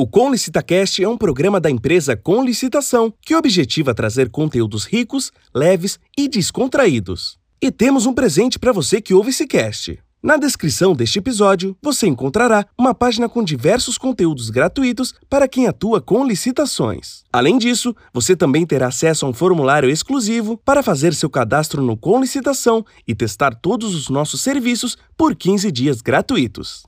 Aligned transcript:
O 0.00 0.06
Com 0.06 0.30
LicitaCast 0.30 1.02
é 1.02 1.08
um 1.08 1.18
programa 1.18 1.58
da 1.58 1.68
empresa 1.68 2.16
Com 2.16 2.44
Licitação 2.44 3.12
que 3.20 3.34
objetiva 3.34 3.92
trazer 3.92 4.30
conteúdos 4.30 4.84
ricos, 4.84 5.32
leves 5.52 5.98
e 6.16 6.28
descontraídos. 6.28 7.36
E 7.60 7.68
temos 7.72 8.06
um 8.06 8.14
presente 8.14 8.60
para 8.60 8.70
você 8.70 9.00
que 9.00 9.12
ouve 9.12 9.30
esse 9.30 9.44
cast. 9.44 9.98
Na 10.22 10.36
descrição 10.36 10.94
deste 10.94 11.18
episódio, 11.18 11.76
você 11.82 12.06
encontrará 12.06 12.64
uma 12.78 12.94
página 12.94 13.28
com 13.28 13.42
diversos 13.42 13.98
conteúdos 13.98 14.50
gratuitos 14.50 15.12
para 15.28 15.48
quem 15.48 15.66
atua 15.66 16.00
com 16.00 16.24
licitações. 16.24 17.24
Além 17.32 17.58
disso, 17.58 17.92
você 18.14 18.36
também 18.36 18.64
terá 18.64 18.86
acesso 18.86 19.26
a 19.26 19.28
um 19.28 19.34
formulário 19.34 19.90
exclusivo 19.90 20.56
para 20.64 20.80
fazer 20.80 21.12
seu 21.12 21.28
cadastro 21.28 21.82
no 21.82 21.96
Com 21.96 22.20
Licitação 22.20 22.86
e 23.04 23.16
testar 23.16 23.52
todos 23.52 23.96
os 23.96 24.08
nossos 24.08 24.42
serviços 24.42 24.96
por 25.16 25.34
15 25.34 25.72
dias 25.72 26.00
gratuitos. 26.00 26.84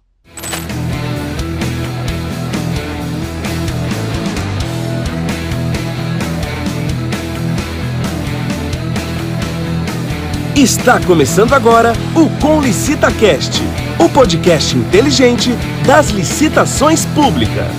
Está 10.60 11.00
começando 11.00 11.54
agora 11.54 11.94
o 12.14 12.28
Com 12.38 12.60
Licita 12.60 13.10
Cast, 13.10 13.62
o 13.98 14.10
podcast 14.10 14.76
inteligente 14.76 15.52
das 15.86 16.10
licitações 16.10 17.06
públicas. 17.06 17.72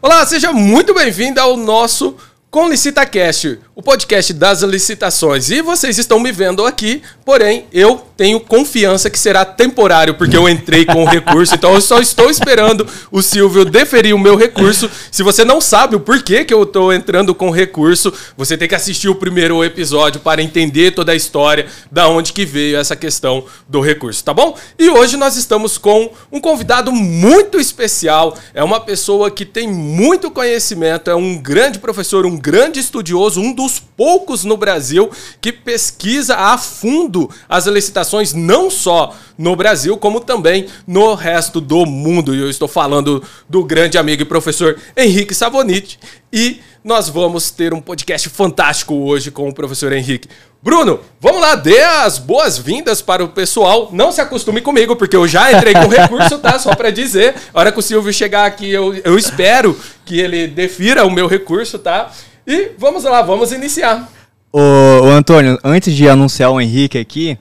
Olá, 0.00 0.24
seja 0.24 0.50
muito 0.50 0.94
bem-vindo 0.94 1.38
ao 1.38 1.58
nosso 1.58 2.16
Com 2.50 2.70
LicitaCast, 2.70 3.60
o 3.76 3.82
podcast 3.82 4.32
das 4.32 4.62
licitações. 4.62 5.50
E 5.50 5.60
vocês 5.60 5.98
estão 5.98 6.20
me 6.20 6.30
vendo 6.30 6.64
aqui, 6.64 7.02
porém 7.24 7.66
eu 7.72 8.00
tenho 8.16 8.38
confiança 8.38 9.10
que 9.10 9.18
será 9.18 9.44
temporário, 9.44 10.14
porque 10.14 10.36
eu 10.36 10.48
entrei 10.48 10.84
com 10.84 11.02
o 11.02 11.06
recurso, 11.06 11.56
então 11.56 11.74
eu 11.74 11.80
só 11.80 11.98
estou 11.98 12.30
esperando 12.30 12.86
o 13.10 13.20
Silvio 13.20 13.64
deferir 13.64 14.14
o 14.14 14.18
meu 14.18 14.36
recurso. 14.36 14.88
Se 15.10 15.24
você 15.24 15.44
não 15.44 15.60
sabe 15.60 15.96
o 15.96 16.00
porquê 16.00 16.44
que 16.44 16.54
eu 16.54 16.62
estou 16.62 16.92
entrando 16.92 17.34
com 17.34 17.50
recurso, 17.50 18.12
você 18.36 18.56
tem 18.56 18.68
que 18.68 18.76
assistir 18.76 19.08
o 19.08 19.16
primeiro 19.16 19.64
episódio 19.64 20.20
para 20.20 20.40
entender 20.40 20.92
toda 20.92 21.10
a 21.10 21.16
história, 21.16 21.66
da 21.90 22.08
onde 22.08 22.32
que 22.32 22.44
veio 22.44 22.78
essa 22.78 22.94
questão 22.94 23.44
do 23.68 23.80
recurso, 23.80 24.22
tá 24.22 24.32
bom? 24.32 24.56
E 24.78 24.88
hoje 24.88 25.16
nós 25.16 25.36
estamos 25.36 25.78
com 25.78 26.12
um 26.30 26.40
convidado 26.40 26.92
muito 26.92 27.58
especial, 27.58 28.38
é 28.54 28.62
uma 28.62 28.78
pessoa 28.78 29.32
que 29.32 29.44
tem 29.44 29.66
muito 29.66 30.30
conhecimento, 30.30 31.10
é 31.10 31.14
um 31.16 31.36
grande 31.36 31.80
professor, 31.80 32.24
um 32.24 32.36
grande 32.36 32.78
estudioso, 32.78 33.40
um 33.40 33.52
dos 33.52 33.63
poucos 33.78 34.44
no 34.44 34.56
Brasil 34.56 35.10
que 35.40 35.52
pesquisa 35.52 36.36
a 36.36 36.56
fundo 36.58 37.30
as 37.48 37.66
licitações, 37.66 38.32
não 38.32 38.70
só 38.70 39.14
no 39.36 39.56
Brasil, 39.56 39.96
como 39.96 40.20
também 40.20 40.66
no 40.86 41.14
resto 41.14 41.60
do 41.60 41.84
mundo. 41.84 42.34
E 42.34 42.40
eu 42.40 42.50
estou 42.50 42.68
falando 42.68 43.22
do 43.48 43.64
grande 43.64 43.98
amigo 43.98 44.22
e 44.22 44.26
professor 44.26 44.78
Henrique 44.96 45.34
Savonite. 45.34 45.98
E 46.32 46.60
nós 46.84 47.08
vamos 47.08 47.50
ter 47.50 47.72
um 47.72 47.80
podcast 47.80 48.28
fantástico 48.28 48.94
hoje 48.94 49.30
com 49.30 49.48
o 49.48 49.54
professor 49.54 49.92
Henrique. 49.92 50.28
Bruno, 50.62 51.00
vamos 51.20 51.40
lá, 51.40 51.54
dê 51.54 51.80
as 51.82 52.18
boas-vindas 52.18 53.02
para 53.02 53.22
o 53.22 53.28
pessoal. 53.28 53.90
Não 53.92 54.10
se 54.10 54.20
acostume 54.20 54.60
comigo, 54.60 54.96
porque 54.96 55.14
eu 55.14 55.28
já 55.28 55.52
entrei 55.52 55.74
com 55.74 55.88
recurso, 55.88 56.38
tá? 56.38 56.58
Só 56.58 56.74
para 56.74 56.90
dizer. 56.90 57.34
A 57.52 57.60
hora 57.60 57.72
que 57.72 57.78
o 57.78 57.82
Silvio 57.82 58.12
chegar 58.12 58.46
aqui, 58.46 58.70
eu, 58.70 58.94
eu 59.04 59.18
espero 59.18 59.78
que 60.04 60.18
ele 60.18 60.46
defira 60.46 61.04
o 61.04 61.10
meu 61.10 61.26
recurso, 61.26 61.78
tá? 61.78 62.10
E 62.46 62.72
vamos 62.78 63.04
lá, 63.04 63.22
vamos 63.22 63.52
iniciar. 63.52 64.08
Ô, 64.52 64.58
ô, 64.60 65.08
Antônio, 65.10 65.58
antes 65.64 65.94
de 65.94 66.08
anunciar 66.08 66.50
o 66.50 66.60
Henrique 66.60 66.98
aqui, 66.98 67.38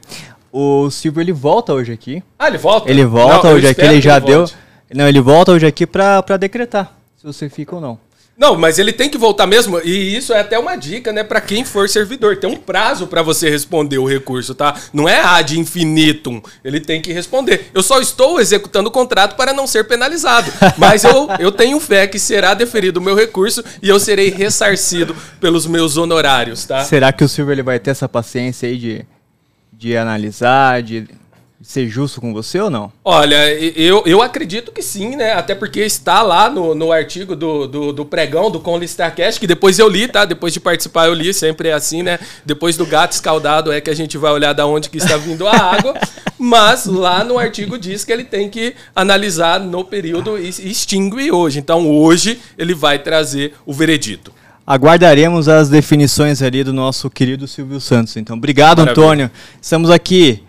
o 0.52 0.90
Silvio 0.90 1.22
ele 1.22 1.34
volta 1.34 1.74
hoje 1.74 1.92
aqui. 1.92 2.24
Ah, 2.40 2.48
ele 2.48 2.58
volta? 2.58 2.90
Ele 2.90 3.06
volta 3.06 3.48
Não, 3.50 3.56
hoje 3.56 3.68
aqui, 3.68 3.82
ele 3.82 4.02
já 4.02 4.18
ele 4.18 4.26
deu. 4.26 4.38
volte. 4.40 4.56
Não, 4.94 5.08
ele 5.08 5.22
volta 5.22 5.52
hoje 5.52 5.66
aqui 5.66 5.86
pra, 5.86 6.22
pra 6.24 6.38
decretar 6.38 6.96
se 7.18 7.26
você 7.26 7.50
fica 7.50 7.76
ou 7.76 7.82
não. 7.82 7.98
Não, 8.36 8.56
mas 8.56 8.80
ele 8.80 8.92
tem 8.92 9.10
que 9.10 9.18
voltar 9.18 9.46
mesmo, 9.46 9.80
e 9.84 10.18
isso 10.18 10.34
é 10.34 10.40
até 10.40 10.58
uma 10.58 10.76
dica, 10.76 11.14
né, 11.14 11.24
Pra 11.24 11.40
quem 11.40 11.64
for 11.64 11.88
servidor. 11.88 12.38
Tem 12.38 12.50
um 12.50 12.56
prazo 12.56 13.08
pra 13.08 13.22
você 13.22 13.50
responder 13.50 13.98
o 13.98 14.06
recurso, 14.06 14.56
tá? 14.56 14.76
Não 14.92 15.08
é 15.08 15.22
ad 15.22 15.58
infinitum. 15.58 16.42
Ele 16.64 16.80
tem 16.80 17.02
que 17.02 17.14
responder. 17.14 17.70
Eu 17.74 17.84
só 17.84 18.00
estou 18.02 18.40
executando 18.40 18.90
o 18.90 18.92
contrato 18.92 19.36
para 19.36 19.54
não 19.54 19.68
ser 19.68 19.86
penalizado. 19.86 20.52
Mas 20.78 21.04
eu, 21.04 21.28
eu 21.40 21.52
tenho 21.52 21.80
fé 21.80 22.08
que 22.08 22.20
será 22.20 22.54
deferido 22.54 23.00
o 23.00 23.04
meu 23.04 23.16
recurso 23.16 23.64
e 23.82 23.90
eu 23.90 24.00
serei 24.00 24.30
ressarcido 24.30 25.16
pelos 25.40 25.66
meus 25.66 25.96
honorários, 25.98 26.66
tá? 26.66 26.84
Será 26.84 27.12
que 27.12 27.24
o 27.24 27.30
Silvio 27.30 27.54
ele 27.54 27.64
vai 27.64 27.80
ter 27.80 27.92
essa 27.92 28.10
paciência 28.10 28.68
aí 28.68 28.78
de, 28.78 29.06
de 29.72 29.96
analisar, 29.96 30.82
de 30.82 31.08
ser 31.64 31.88
justo 31.88 32.22
com 32.22 32.34
você 32.34 32.60
ou 32.60 32.70
não? 32.70 32.92
Olha, 33.04 33.52
eu, 33.54 34.04
eu 34.06 34.22
acredito 34.22 34.72
que 34.72 34.82
sim, 34.82 35.16
né? 35.16 35.34
Até 35.34 35.56
porque 35.56 35.80
está 35.80 36.22
lá 36.22 36.50
no, 36.50 36.76
no 36.76 36.92
artigo 36.92 37.36
do, 37.36 37.66
do, 37.66 37.94
do 37.94 38.06
pregão 38.06 38.52
do 38.52 38.60
Com 38.60 38.78
Listarcast, 38.78 39.40
que 39.40 39.48
depois 39.48 39.80
eu 39.80 39.88
li, 39.88 40.08
tá? 40.08 40.26
Depois 40.26 40.54
de 40.54 40.60
participar 40.60 41.08
eu 41.08 41.14
li, 41.14 41.34
sempre 41.34 41.70
é 41.70 41.74
assim, 41.74 42.04
né? 42.04 42.20
Depois 42.46 42.78
do 42.78 42.86
gato 42.86 43.14
escaldado 43.14 43.72
é 43.72 43.82
que 43.82 43.90
a 43.90 43.96
gente 43.96 44.18
vai 44.18 44.32
olhar 44.32 44.54
da 44.54 44.68
onde 44.68 44.90
que 44.90 44.98
está 44.98 45.18
vindo 45.18 45.48
a 45.48 45.56
água. 45.56 45.94
Mas 46.38 46.86
lá 46.86 47.24
no 47.24 47.38
artigo 47.38 47.78
diz 47.78 48.04
que 48.04 48.12
ele 48.12 48.26
tem 48.26 48.50
que 48.50 48.76
analisar 48.94 49.60
no 49.60 49.84
período 49.84 50.38
e 50.38 50.54
e 50.60 50.70
extingue 50.70 51.32
hoje. 51.32 51.60
Então 51.60 51.90
hoje 51.90 52.40
ele 52.58 52.74
vai 52.74 53.00
trazer 53.00 53.54
o 53.66 53.74
veredito. 53.74 54.32
Aguardaremos 54.66 55.48
as 55.48 55.68
definições 55.68 56.42
ali 56.42 56.64
do 56.64 56.72
nosso 56.72 57.10
querido 57.10 57.48
Silvio 57.48 57.82
Santos. 57.82 58.16
Então, 58.16 58.38
obrigado, 58.38 58.80
Maravilha. 58.80 59.04
Antônio. 59.04 59.32
Estamos 59.62 59.90
aqui 59.90 60.42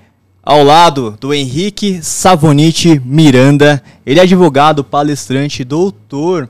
ao 0.45 0.63
lado 0.63 1.17
do 1.21 1.33
Henrique 1.33 2.03
Savonite 2.03 3.01
Miranda. 3.05 3.83
Ele 4.05 4.21
é 4.21 4.23
advogado, 4.25 4.85
palestrante, 4.85 5.65
doutor. 5.65 6.49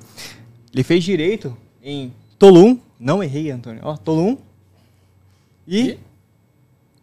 Ele 0.73 0.83
fez 0.83 1.05
direito 1.05 1.57
em 1.83 2.13
Tolum. 2.39 2.79
Não 2.99 3.23
errei, 3.23 3.51
Antônio. 3.51 3.81
Ó, 3.85 3.97
Tolum. 3.97 4.37
E 5.69 5.97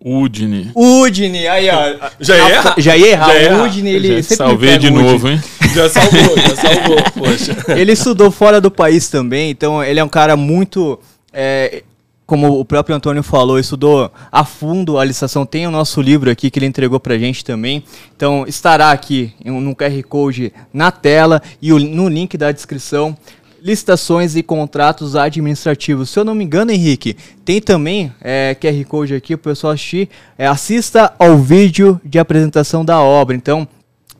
Udine. 0.03 0.71
Udine. 0.75 1.47
Aí, 1.47 1.69
ó. 1.69 2.09
Já 2.19 2.35
ia 2.35 2.49
errar. 2.55 2.75
Já 2.77 2.97
ia 2.97 3.07
errar. 3.07 3.27
Já 3.27 3.39
ia 3.39 3.43
errar. 3.45 3.63
Udine, 3.63 3.89
ele 3.89 4.07
Já 4.07 4.23
sempre 4.23 4.35
salvei 4.35 4.77
de 4.77 4.89
novo, 4.91 5.29
hein? 5.29 5.41
Já 5.73 5.87
salvou, 5.87 6.37
já 6.37 6.55
salvou, 6.55 6.97
poxa. 7.13 7.55
Ele 7.79 7.93
estudou 7.93 8.29
fora 8.29 8.59
do 8.59 8.69
país 8.69 9.07
também, 9.07 9.51
então 9.51 9.81
ele 9.81 10.01
é 10.01 10.03
um 10.03 10.09
cara 10.09 10.35
muito. 10.35 10.99
é, 11.31 11.83
como 12.31 12.57
o 12.57 12.63
próprio 12.63 12.95
Antônio 12.95 13.21
falou, 13.21 13.59
estudou 13.59 14.09
a 14.31 14.45
fundo 14.45 14.97
a 14.97 15.03
licitação. 15.03 15.45
Tem 15.45 15.67
o 15.67 15.71
nosso 15.71 15.99
livro 15.99 16.31
aqui 16.31 16.49
que 16.49 16.59
ele 16.59 16.65
entregou 16.65 16.97
pra 16.97 17.17
gente 17.17 17.43
também. 17.43 17.83
Então 18.15 18.45
estará 18.47 18.91
aqui 18.91 19.33
no 19.43 19.75
QR 19.75 20.01
Code 20.07 20.53
na 20.71 20.93
tela 20.93 21.41
e 21.61 21.73
no 21.73 22.07
link 22.07 22.37
da 22.37 22.49
descrição. 22.53 23.17
Licitações 23.61 24.37
e 24.37 24.41
contratos 24.41 25.13
administrativos. 25.13 26.09
Se 26.09 26.19
eu 26.19 26.23
não 26.23 26.33
me 26.33 26.45
engano, 26.45 26.71
Henrique, 26.71 27.17
tem 27.43 27.59
também 27.59 28.13
é, 28.21 28.55
QR 28.55 28.85
Code 28.85 29.13
aqui 29.13 29.35
para 29.35 29.49
o 29.49 29.53
pessoal 29.53 29.73
assistir. 29.73 30.07
É, 30.37 30.47
assista 30.47 31.13
ao 31.19 31.37
vídeo 31.37 31.99
de 32.01 32.17
apresentação 32.17 32.85
da 32.85 33.01
obra. 33.01 33.35
Então, 33.35 33.67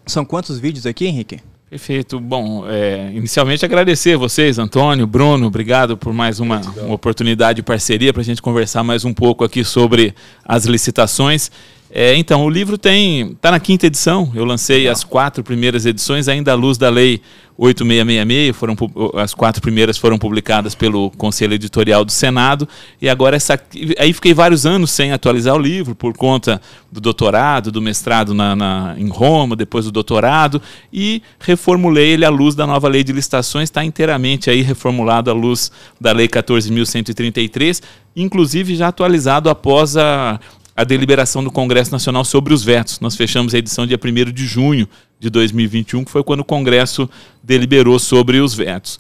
são 0.06 0.26
quantos 0.26 0.60
vídeos 0.60 0.86
aqui, 0.86 1.06
Henrique? 1.06 1.40
Perfeito. 1.72 2.20
Bom, 2.20 2.66
é, 2.68 3.12
inicialmente 3.14 3.64
agradecer 3.64 4.18
vocês, 4.18 4.59
Antônio, 4.59 5.08
Bruno, 5.08 5.48
obrigado 5.48 5.96
por 5.96 6.12
mais 6.12 6.42
uma, 6.42 6.59
uma 6.59 6.94
oportunidade 6.94 7.56
de 7.56 7.64
parceria 7.64 8.12
para 8.12 8.22
a 8.22 8.26
gente 8.26 8.42
conversar 8.42 8.84
mais 8.84 9.06
um 9.06 9.14
pouco 9.14 9.46
aqui 9.46 9.64
sobre 9.64 10.14
as 10.44 10.66
licitações. 10.66 11.50
É, 11.94 12.16
então, 12.16 12.46
o 12.46 12.50
livro 12.50 12.78
tem 12.78 13.31
está 13.31 13.52
na 13.52 13.59
quinta 13.59 13.85
edição. 13.85 14.31
Eu 14.34 14.46
lancei 14.46 14.88
as 14.88 15.03
quatro 15.03 15.44
primeiras 15.44 15.85
edições, 15.85 16.29
ainda 16.29 16.53
à 16.53 16.56
luz 16.56 16.78
da 16.78 16.90
lei 16.90 17.22
8666. 17.57 18.56
Foram, 18.56 18.75
as 19.22 19.34
quatro 19.34 19.62
primeiras 19.62 19.97
foram 19.97 20.18
publicadas 20.18 20.74
pelo 20.74 21.12
Conselho 21.12 21.53
Editorial 21.53 22.06
do 22.06 22.12
Senado. 22.12 22.66
E 23.02 23.09
agora 23.09 23.35
essa. 23.35 23.59
Aí 24.00 24.13
fiquei 24.13 24.34
vários 24.34 24.66
anos 24.66 24.90
sem 24.90 25.12
atualizar 25.12 25.53
o 25.53 25.59
livro, 25.59 25.94
por 25.94 26.13
conta 26.16 26.62
do 26.90 27.02
doutorado, 27.02 27.72
do 27.74 27.81
mestrado 27.81 28.34
na, 28.34 28.56
na- 28.56 28.96
em 28.97 29.09
Roma, 29.09 29.53
depois 29.56 29.84
do 29.84 29.91
doutorado, 29.91 30.62
e 30.94 31.22
reformulei 31.40 32.12
ele 32.12 32.23
à 32.23 32.29
luz 32.29 32.56
da 32.56 32.66
nova 32.66 32.87
lei 32.87 33.03
de 33.03 33.11
licitações, 33.11 33.64
está 33.64 33.84
inteiramente 33.84 34.49
aí 34.49 34.61
reformulado 34.61 35.29
à 35.29 35.34
luz 35.34 35.72
da 35.99 36.14
lei 36.14 36.28
14.133, 36.29 37.82
inclusive 38.16 38.76
já 38.76 38.87
atualizado 38.87 39.49
após 39.49 39.96
a, 39.97 40.40
a 40.76 40.84
deliberação 40.84 41.44
do 41.44 41.52
Congresso 41.52 41.91
Nacional 41.91 42.23
sobre 42.23 42.53
os 42.53 42.64
vetos. 42.64 43.00
Nós 43.00 43.16
fechamos 43.16 43.53
a 43.53 43.58
edição 43.58 43.85
dia 43.85 44.00
1 44.03 44.32
de 44.32 44.46
junho 44.46 44.88
de 45.20 45.29
2021, 45.29 46.03
que 46.03 46.12
foi 46.12 46.23
quando 46.23 46.41
o 46.41 46.46
Congresso 46.46 47.09
deliberou 47.44 48.00
sobre 48.00 48.40
os 48.40 48.53
vetos. 48.53 49.00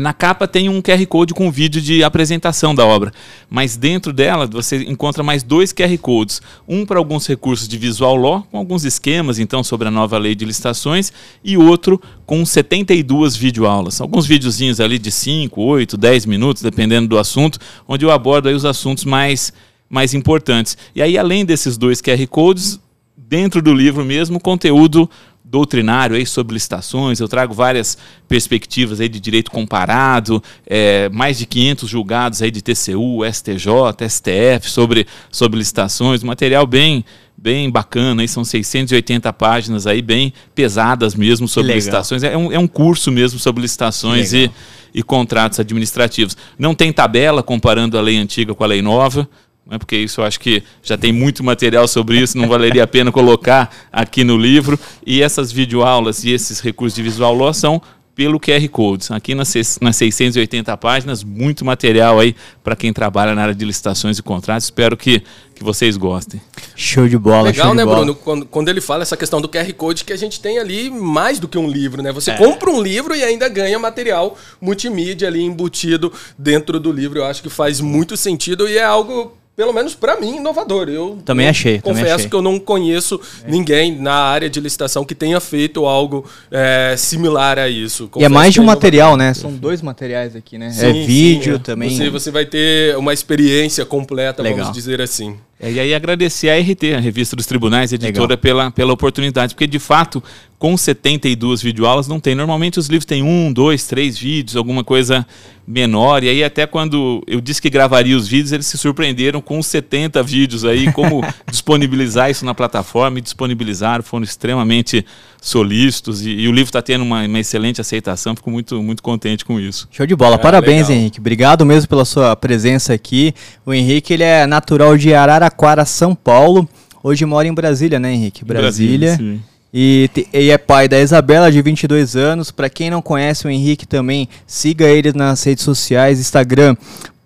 Na 0.00 0.14
capa 0.14 0.48
tem 0.48 0.70
um 0.70 0.80
QR 0.80 1.04
Code 1.06 1.34
com 1.34 1.50
vídeo 1.50 1.80
de 1.80 2.02
apresentação 2.02 2.74
da 2.74 2.86
obra, 2.86 3.12
mas 3.50 3.76
dentro 3.76 4.10
dela 4.10 4.46
você 4.46 4.84
encontra 4.84 5.22
mais 5.22 5.42
dois 5.42 5.70
QR 5.70 5.98
Codes. 5.98 6.40
Um 6.66 6.86
para 6.86 6.98
alguns 6.98 7.26
recursos 7.26 7.68
de 7.68 7.76
visual 7.76 8.16
law, 8.16 8.42
com 8.50 8.56
alguns 8.56 8.84
esquemas 8.84 9.38
então 9.38 9.62
sobre 9.62 9.88
a 9.88 9.90
nova 9.90 10.16
lei 10.16 10.34
de 10.34 10.46
licitações, 10.46 11.12
e 11.44 11.58
outro 11.58 12.00
com 12.24 12.44
72 12.44 13.36
videoaulas. 13.36 14.00
Alguns 14.00 14.26
videozinhos 14.26 14.80
ali 14.80 14.98
de 14.98 15.10
5, 15.10 15.60
8, 15.60 15.96
10 15.98 16.24
minutos, 16.24 16.62
dependendo 16.62 17.08
do 17.08 17.18
assunto, 17.18 17.58
onde 17.86 18.02
eu 18.02 18.10
abordo 18.10 18.48
aí 18.48 18.54
os 18.54 18.64
assuntos 18.64 19.04
mais, 19.04 19.52
mais 19.92 20.14
importantes. 20.14 20.78
E 20.94 21.02
aí, 21.02 21.18
além 21.18 21.44
desses 21.44 21.76
dois 21.76 22.00
QR 22.00 22.26
Codes, 22.26 22.80
dentro 23.14 23.60
do 23.60 23.74
livro 23.74 24.02
mesmo, 24.02 24.40
conteúdo 24.40 25.08
doutrinário 25.44 26.16
aí 26.16 26.24
sobre 26.24 26.54
licitações, 26.54 27.20
eu 27.20 27.28
trago 27.28 27.52
várias 27.52 27.98
perspectivas 28.26 29.02
aí 29.02 29.08
de 29.08 29.20
direito 29.20 29.50
comparado, 29.50 30.42
é, 30.66 31.10
mais 31.10 31.36
de 31.36 31.44
500 31.44 31.90
julgados 31.90 32.40
aí 32.40 32.50
de 32.50 32.62
TCU, 32.62 33.22
STJ, 33.30 34.08
STF 34.08 34.70
sobre, 34.70 35.06
sobre 35.30 35.58
licitações, 35.58 36.22
material 36.22 36.66
bem 36.66 37.04
bem 37.36 37.68
bacana, 37.68 38.22
aí 38.22 38.28
são 38.28 38.44
680 38.44 39.30
páginas 39.32 39.86
aí, 39.86 40.00
bem 40.00 40.32
pesadas 40.54 41.14
mesmo 41.14 41.48
sobre 41.48 41.74
licitações. 41.74 42.22
É 42.22 42.36
um, 42.36 42.52
é 42.52 42.58
um 42.58 42.68
curso 42.68 43.10
mesmo 43.10 43.38
sobre 43.38 43.60
licitações 43.60 44.32
e, 44.32 44.48
e 44.94 45.02
contratos 45.02 45.58
administrativos. 45.58 46.36
Não 46.56 46.72
tem 46.72 46.92
tabela 46.92 47.42
comparando 47.42 47.98
a 47.98 48.00
lei 48.00 48.16
antiga 48.16 48.54
com 48.54 48.62
a 48.62 48.68
lei 48.68 48.80
nova, 48.80 49.28
né, 49.66 49.78
porque 49.78 49.96
isso 49.96 50.20
eu 50.20 50.24
acho 50.24 50.40
que 50.40 50.62
já 50.82 50.96
tem 50.96 51.12
muito 51.12 51.42
material 51.42 51.86
sobre 51.86 52.18
isso, 52.18 52.36
não 52.36 52.48
valeria 52.48 52.84
a 52.84 52.86
pena 52.86 53.12
colocar 53.12 53.70
aqui 53.92 54.24
no 54.24 54.36
livro. 54.36 54.78
E 55.06 55.22
essas 55.22 55.52
videoaulas 55.52 56.24
e 56.24 56.30
esses 56.30 56.60
recursos 56.60 56.94
de 56.94 57.02
visual 57.02 57.34
law 57.34 57.54
são 57.54 57.80
pelo 58.14 58.38
QR 58.38 58.68
Code. 58.68 59.06
Aqui 59.10 59.34
nas, 59.34 59.54
nas 59.80 59.96
680 59.96 60.76
páginas, 60.76 61.24
muito 61.24 61.64
material 61.64 62.20
aí 62.20 62.36
para 62.62 62.76
quem 62.76 62.92
trabalha 62.92 63.34
na 63.34 63.42
área 63.42 63.54
de 63.54 63.64
licitações 63.64 64.18
e 64.18 64.22
contratos. 64.22 64.64
Espero 64.64 64.96
que, 64.96 65.22
que 65.54 65.64
vocês 65.64 65.96
gostem. 65.96 66.40
Show 66.76 67.08
de 67.08 67.16
bola, 67.16 67.44
Legal, 67.44 67.74
né, 67.74 67.84
bola. 67.84 67.96
Bruno? 67.96 68.14
Quando, 68.14 68.46
quando, 68.46 68.68
ele 68.68 68.80
fala 68.80 69.02
essa 69.02 69.16
questão 69.16 69.40
do 69.40 69.48
QR 69.48 69.72
Code, 69.72 70.04
que 70.04 70.12
a 70.12 70.16
gente 70.16 70.40
tem 70.40 70.58
ali 70.58 70.90
mais 70.90 71.38
do 71.38 71.48
que 71.48 71.56
um 71.56 71.68
livro, 71.68 72.02
né? 72.02 72.12
Você 72.12 72.32
é. 72.32 72.36
compra 72.36 72.70
um 72.70 72.82
livro 72.82 73.14
e 73.14 73.22
ainda 73.24 73.48
ganha 73.48 73.78
material 73.78 74.36
multimídia 74.60 75.28
ali 75.28 75.42
embutido 75.42 76.12
dentro 76.36 76.78
do 76.78 76.92
livro. 76.92 77.18
Eu 77.18 77.24
acho 77.24 77.42
que 77.42 77.48
faz 77.48 77.80
muito 77.80 78.16
sentido 78.16 78.68
e 78.68 78.76
é 78.76 78.84
algo 78.84 79.36
pelo 79.54 79.72
menos 79.72 79.94
para 79.94 80.18
mim, 80.18 80.36
inovador. 80.36 80.88
Eu 80.88 81.18
também 81.24 81.48
achei. 81.48 81.80
Confesso 81.80 81.98
também 81.98 82.12
achei. 82.12 82.28
que 82.28 82.34
eu 82.34 82.42
não 82.42 82.58
conheço 82.58 83.20
é. 83.44 83.50
ninguém 83.50 83.98
na 84.00 84.14
área 84.14 84.48
de 84.48 84.60
licitação 84.60 85.04
que 85.04 85.14
tenha 85.14 85.38
feito 85.40 85.84
algo 85.84 86.24
é, 86.50 86.94
similar 86.96 87.58
a 87.58 87.68
isso. 87.68 88.08
Confesso 88.08 88.22
e 88.22 88.24
é 88.24 88.28
mais 88.28 88.54
de 88.54 88.60
um 88.60 88.64
é 88.64 88.66
material, 88.66 89.16
né? 89.16 89.34
São 89.34 89.52
dois 89.52 89.82
materiais 89.82 90.34
aqui, 90.34 90.56
né? 90.56 90.70
Sim, 90.70 90.86
é 90.86 90.92
vídeo 91.06 91.54
sim, 91.54 91.60
é. 91.60 91.62
também. 91.62 91.90
Você, 91.90 92.10
você 92.10 92.30
vai 92.30 92.46
ter 92.46 92.96
uma 92.96 93.12
experiência 93.12 93.84
completa, 93.84 94.42
Legal. 94.42 94.60
vamos 94.60 94.72
dizer 94.74 95.00
assim. 95.00 95.36
É, 95.62 95.70
e 95.70 95.78
aí 95.78 95.94
agradecer 95.94 96.50
a 96.50 96.58
RT, 96.58 96.94
a 96.96 97.00
Revista 97.00 97.36
dos 97.36 97.46
Tribunais, 97.46 97.92
editora, 97.92 98.36
pela, 98.36 98.72
pela 98.72 98.92
oportunidade, 98.92 99.54
porque 99.54 99.68
de 99.68 99.78
fato, 99.78 100.20
com 100.58 100.76
72 100.76 101.62
videoaulas 101.62 102.06
não 102.06 102.20
tem. 102.20 102.34
Normalmente 102.34 102.80
os 102.80 102.88
livros 102.88 103.04
têm 103.04 103.22
um, 103.22 103.52
dois, 103.52 103.86
três 103.86 104.18
vídeos, 104.18 104.56
alguma 104.56 104.82
coisa 104.82 105.26
menor. 105.66 106.22
E 106.22 106.28
aí 106.28 106.44
até 106.44 106.66
quando 106.66 107.22
eu 107.26 107.40
disse 107.40 107.62
que 107.62 107.70
gravaria 107.70 108.16
os 108.16 108.28
vídeos, 108.28 108.52
eles 108.52 108.66
se 108.66 108.78
surpreenderam 108.78 109.40
com 109.40 109.62
70 109.62 110.22
vídeos 110.22 110.64
aí, 110.64 110.92
como 110.92 111.20
disponibilizar 111.50 112.30
isso 112.30 112.44
na 112.44 112.54
plataforma 112.54 113.18
e 113.18 113.22
disponibilizaram, 113.22 114.02
foram 114.04 114.24
extremamente 114.24 115.04
solícitos 115.40 116.24
e, 116.24 116.30
e 116.30 116.48
o 116.48 116.52
livro 116.52 116.68
está 116.68 116.80
tendo 116.80 117.02
uma, 117.02 117.24
uma, 117.24 117.40
excelente 117.40 117.80
aceitação. 117.80 118.36
Fico 118.36 118.50
muito, 118.50 118.80
muito 118.80 119.02
contente 119.02 119.44
com 119.44 119.58
isso. 119.58 119.88
Show 119.90 120.06
de 120.06 120.14
bola. 120.14 120.36
É, 120.36 120.38
Parabéns, 120.38 120.88
legal. 120.88 121.02
Henrique. 121.02 121.18
Obrigado 121.18 121.66
mesmo 121.66 121.88
pela 121.88 122.04
sua 122.04 122.36
presença 122.36 122.92
aqui. 122.92 123.34
O 123.66 123.74
Henrique 123.74 124.12
ele 124.12 124.22
é 124.22 124.46
natural 124.46 124.96
de 124.96 125.12
Araraquara, 125.12 125.51
São 125.86 126.14
Paulo. 126.14 126.68
Hoje 127.02 127.24
mora 127.24 127.48
em 127.48 127.54
Brasília, 127.54 127.98
né, 127.98 128.12
Henrique? 128.12 128.44
Brasília. 128.44 129.16
Brasília 129.16 129.52
e, 129.74 130.10
e, 130.34 130.50
é 130.50 130.58
pai 130.58 130.86
da 130.86 131.00
Isabela, 131.00 131.50
de 131.50 131.62
22 131.62 132.14
anos. 132.14 132.50
Para 132.50 132.68
quem 132.68 132.90
não 132.90 133.00
conhece 133.00 133.46
o 133.46 133.50
Henrique 133.50 133.86
também, 133.86 134.28
siga 134.46 134.86
ele 134.86 135.12
nas 135.14 135.42
redes 135.42 135.64
sociais, 135.64 136.20
Instagram, 136.20 136.76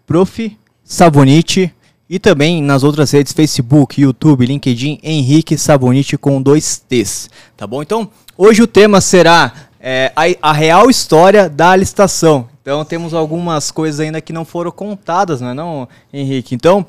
Prof. 0.07 0.57
Savonite. 0.85 1.73
E 2.09 2.21
também 2.21 2.63
nas 2.63 2.85
outras 2.85 3.11
redes, 3.11 3.33
Facebook, 3.33 4.01
YouTube, 4.01 4.47
LinkedIn, 4.47 5.01
Henrique 5.03 5.59
Sabonite 5.59 6.17
com 6.17 6.41
dois 6.41 6.79
T's. 6.89 7.29
Tá 7.57 7.67
bom? 7.67 7.83
Então, 7.83 8.09
hoje 8.39 8.63
o 8.63 8.67
tema 8.69 9.01
será 9.01 9.53
é, 9.81 10.13
a, 10.15 10.51
a, 10.51 10.53
real 10.53 10.89
história 10.89 11.49
da 11.49 11.75
licitação. 11.75 12.49
Então, 12.63 12.85
temos 12.85 13.13
algumas 13.13 13.73
coisas 13.73 13.99
ainda 13.99 14.21
que 14.21 14.33
não 14.33 14.45
foram 14.45 14.71
contadas, 14.71 15.41
não 15.41 15.49
é 15.49 15.55
não, 15.55 15.89
Henrique? 16.13 16.55
Então, 16.55 16.87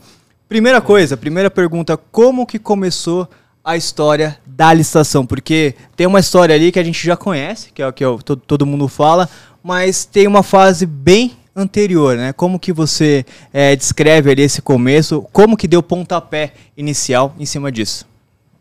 primeira 0.48 0.82
coisa, 0.82 1.18
primeira 1.18 1.50
pergunta, 1.50 1.98
como 1.98 2.46
que 2.46 2.58
começou 2.58 3.28
a 3.64 3.76
história 3.76 4.38
da 4.46 4.74
licitação? 4.74 5.26
Porque 5.26 5.76
tem 5.96 6.08
uma 6.08 6.20
história 6.20 6.56
ali 6.56 6.72
que 6.72 6.80
a 6.80 6.84
gente 6.84 7.06
já 7.06 7.18
conhece, 7.18 7.72
que 7.74 7.82
é 7.82 7.88
o 7.88 7.94
que 7.94 8.04
todo, 8.24 8.38
todo 8.38 8.66
mundo 8.66 8.88
fala, 8.88 9.30
mas 9.62 10.06
tem 10.06 10.28
uma 10.28 10.44
fase 10.44 10.86
bem 10.86 11.34
anterior, 11.56 12.16
né? 12.16 12.32
Como 12.34 12.60
que 12.60 12.72
você 12.72 13.26
é, 13.52 13.76
descreve 13.76 14.32
ali 14.32 14.44
esse 14.44 14.62
começo? 14.62 15.26
Como 15.34 15.58
que 15.58 15.68
deu 15.68 15.82
pontapé 15.82 16.54
inicial 16.78 17.36
em 17.40 17.46
cima 17.46 17.72
disso? 17.72 18.06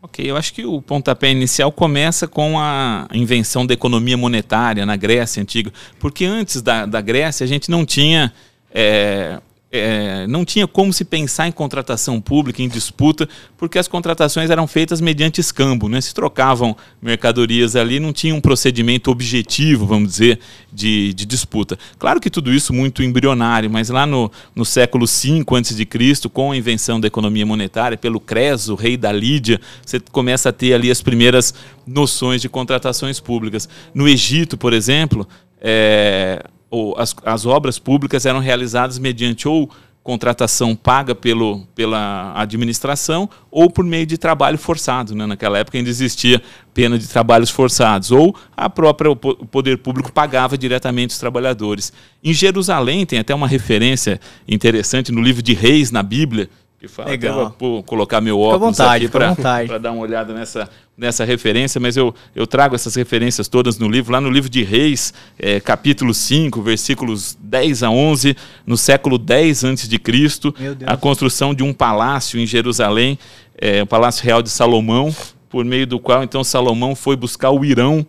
Ok, 0.01 0.29
eu 0.29 0.35
acho 0.35 0.53
que 0.53 0.65
o 0.65 0.81
pontapé 0.81 1.31
inicial 1.31 1.71
começa 1.71 2.27
com 2.27 2.59
a 2.59 3.07
invenção 3.13 3.65
da 3.65 3.73
economia 3.73 4.17
monetária 4.17 4.85
na 4.85 4.95
Grécia 4.95 5.41
antiga, 5.41 5.71
porque 5.99 6.25
antes 6.25 6.61
da, 6.61 6.85
da 6.85 7.01
Grécia 7.01 7.43
a 7.43 7.47
gente 7.47 7.69
não 7.69 7.85
tinha 7.85 8.33
é, 8.73 9.39
é, 9.69 10.25
não 10.27 10.45
tinha 10.45 10.65
como 10.65 10.93
se 10.93 11.03
pensar 11.03 11.47
em 11.47 11.51
contratação 11.51 12.21
pública, 12.21 12.61
em 12.61 12.69
disputa, 12.69 13.27
porque 13.57 13.77
as 13.77 13.87
contratações 13.87 14.49
eram 14.49 14.65
feitas 14.65 15.01
mediante 15.01 15.41
escambo, 15.41 15.89
né? 15.89 15.99
se 15.99 16.13
trocavam 16.13 16.75
mercadorias 17.01 17.75
ali, 17.75 17.99
não 17.99 18.13
tinha 18.13 18.33
um 18.33 18.39
procedimento 18.39 19.11
objetivo, 19.11 19.85
vamos 19.85 20.11
dizer, 20.11 20.39
de, 20.71 21.13
de 21.13 21.25
disputa. 21.25 21.77
Claro 21.99 22.21
que 22.21 22.29
tudo 22.29 22.53
isso 22.53 22.73
muito 22.73 23.03
embrionário, 23.03 23.69
mas 23.69 23.89
lá 23.89 24.05
no, 24.05 24.31
no 24.55 24.63
século 24.63 25.05
V 25.05 25.43
a.C., 25.57 26.29
com 26.31 26.51
a 26.51 26.57
invenção 26.57 26.99
da 26.99 27.07
economia 27.07 27.45
monetária, 27.45 27.97
pelo 27.97 28.21
Creso, 28.21 28.75
rei 28.75 28.95
da 28.95 29.11
Lídia, 29.11 29.59
você 29.85 29.99
começa 29.99 30.49
a 30.49 30.53
ter 30.53 30.73
ali 30.73 30.89
as 30.89 31.01
primeiras 31.01 31.53
noções 31.85 32.41
de 32.41 32.47
contratações 32.47 33.19
públicas. 33.19 33.67
No 33.93 34.07
Egito, 34.07 34.57
por 34.57 34.71
exemplo, 34.71 35.27
é, 35.59 36.43
ou 36.69 36.95
as, 36.97 37.15
as 37.25 37.45
obras 37.45 37.79
públicas 37.79 38.25
eram 38.25 38.39
realizadas 38.39 38.99
mediante 38.99 39.47
ou 39.47 39.69
contratação 40.07 40.73
paga 40.73 41.13
pelo, 41.13 41.67
pela 41.75 42.31
administração 42.33 43.29
ou 43.51 43.69
por 43.69 43.83
meio 43.83 44.05
de 44.05 44.17
trabalho 44.17 44.57
forçado. 44.57 45.13
Né? 45.13 45.25
Naquela 45.25 45.57
época 45.57 45.77
ainda 45.77 45.89
existia 45.89 46.41
pena 46.73 46.97
de 46.97 47.05
trabalhos 47.09 47.49
forçados, 47.49 48.09
ou 48.09 48.33
a 48.55 48.69
própria 48.69 49.11
o 49.11 49.17
poder 49.17 49.79
público 49.79 50.09
pagava 50.09 50.57
diretamente 50.57 51.11
os 51.11 51.19
trabalhadores. 51.19 51.91
Em 52.23 52.33
Jerusalém 52.33 53.05
tem 53.05 53.19
até 53.19 53.35
uma 53.35 53.49
referência 53.49 54.17
interessante 54.47 55.11
no 55.11 55.21
livro 55.21 55.41
de 55.41 55.53
Reis 55.53 55.91
na 55.91 56.01
Bíblia, 56.01 56.49
que 56.79 56.87
fala, 56.87 57.09
Legal. 57.09 57.55
vou 57.57 57.81
colocar 57.81 58.21
meu 58.21 58.39
óculos 58.39 58.77
vontade, 58.77 59.05
aqui 59.05 59.11
para 59.11 59.77
dar 59.79 59.91
uma 59.91 60.01
olhada 60.01 60.31
nessa, 60.31 60.69
nessa 60.95 61.25
referência, 61.25 61.81
mas 61.81 61.97
eu, 61.97 62.13
eu 62.35 62.45
trago 62.45 62.75
essas 62.75 62.93
referências 62.93 63.47
todas 63.47 63.79
no 63.79 63.89
livro, 63.89 64.11
lá 64.11 64.21
no 64.21 64.29
livro 64.29 64.47
de 64.47 64.63
Reis, 64.63 65.11
é, 65.39 65.59
capítulo 65.59 66.13
5, 66.13 66.61
versículos 66.61 67.35
10 67.41 67.81
a 67.81 67.89
11, 67.89 68.37
no 68.65 68.77
século 68.77 69.17
10 69.17 69.65
a.C., 69.65 69.89
a 70.85 70.95
construção 70.95 71.51
de 71.51 71.63
um 71.63 71.73
palácio 71.73 72.39
em 72.39 72.45
Jerusalém, 72.45 73.17
é, 73.57 73.81
o 73.81 73.87
Palácio 73.87 74.23
Real 74.23 74.43
de 74.43 74.49
Salomão, 74.49 75.15
por 75.49 75.65
meio 75.65 75.87
do 75.87 75.99
qual 75.99 76.23
então 76.23 76.43
Salomão 76.43 76.95
foi 76.95 77.15
buscar 77.15 77.49
o 77.49 77.65
Irão 77.65 78.05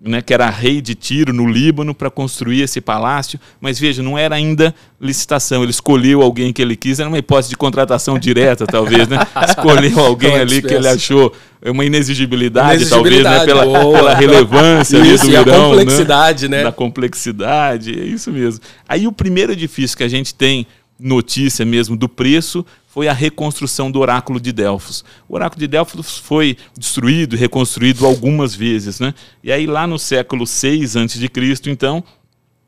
né, 0.00 0.22
que 0.22 0.32
era 0.32 0.48
rei 0.48 0.80
de 0.80 0.94
Tiro, 0.94 1.32
no 1.32 1.46
Líbano, 1.46 1.94
para 1.94 2.10
construir 2.10 2.62
esse 2.62 2.80
palácio. 2.80 3.38
Mas 3.60 3.78
veja, 3.78 4.02
não 4.02 4.16
era 4.16 4.34
ainda 4.34 4.74
licitação. 4.98 5.62
Ele 5.62 5.70
escolheu 5.70 6.22
alguém 6.22 6.52
que 6.52 6.62
ele 6.62 6.74
quis, 6.74 6.98
era 6.98 7.08
uma 7.08 7.18
hipótese 7.18 7.50
de 7.50 7.56
contratação 7.56 8.18
direta, 8.18 8.66
talvez. 8.66 9.06
Né? 9.06 9.18
Escolheu 9.46 10.00
alguém 10.00 10.36
ali 10.36 10.62
que 10.62 10.72
ele 10.72 10.88
achou 10.88 11.32
uma 11.66 11.84
inexigibilidade, 11.84 12.88
talvez, 12.88 13.22
né? 13.22 13.44
pela, 13.44 13.62
pela 13.64 14.14
relevância 14.14 14.96
isso, 14.98 15.26
do 15.26 15.32
Irão. 15.32 15.72
a 15.72 15.76
complexidade, 15.76 16.48
né? 16.48 16.56
né? 16.58 16.64
Da 16.64 16.72
complexidade, 16.72 18.00
é 18.00 18.04
isso 18.04 18.32
mesmo. 18.32 18.62
Aí 18.88 19.06
o 19.06 19.12
primeiro 19.12 19.52
edifício 19.52 19.94
que 19.96 20.04
a 20.04 20.08
gente 20.08 20.34
tem 20.34 20.66
notícia 21.00 21.64
mesmo 21.64 21.96
do 21.96 22.08
preço 22.08 22.64
foi 22.86 23.08
a 23.08 23.12
reconstrução 23.12 23.90
do 23.90 24.00
oráculo 24.00 24.40
de 24.40 24.52
Delfos. 24.52 25.04
O 25.28 25.34
oráculo 25.34 25.60
de 25.60 25.68
Delfos 25.68 26.18
foi 26.18 26.56
destruído 26.76 27.36
reconstruído 27.36 28.04
algumas 28.04 28.54
vezes, 28.54 28.98
né? 28.98 29.14
E 29.42 29.52
aí 29.52 29.66
lá 29.66 29.86
no 29.86 29.98
século 29.98 30.46
6 30.46 30.96
a.C., 30.96 31.30
então, 31.66 32.02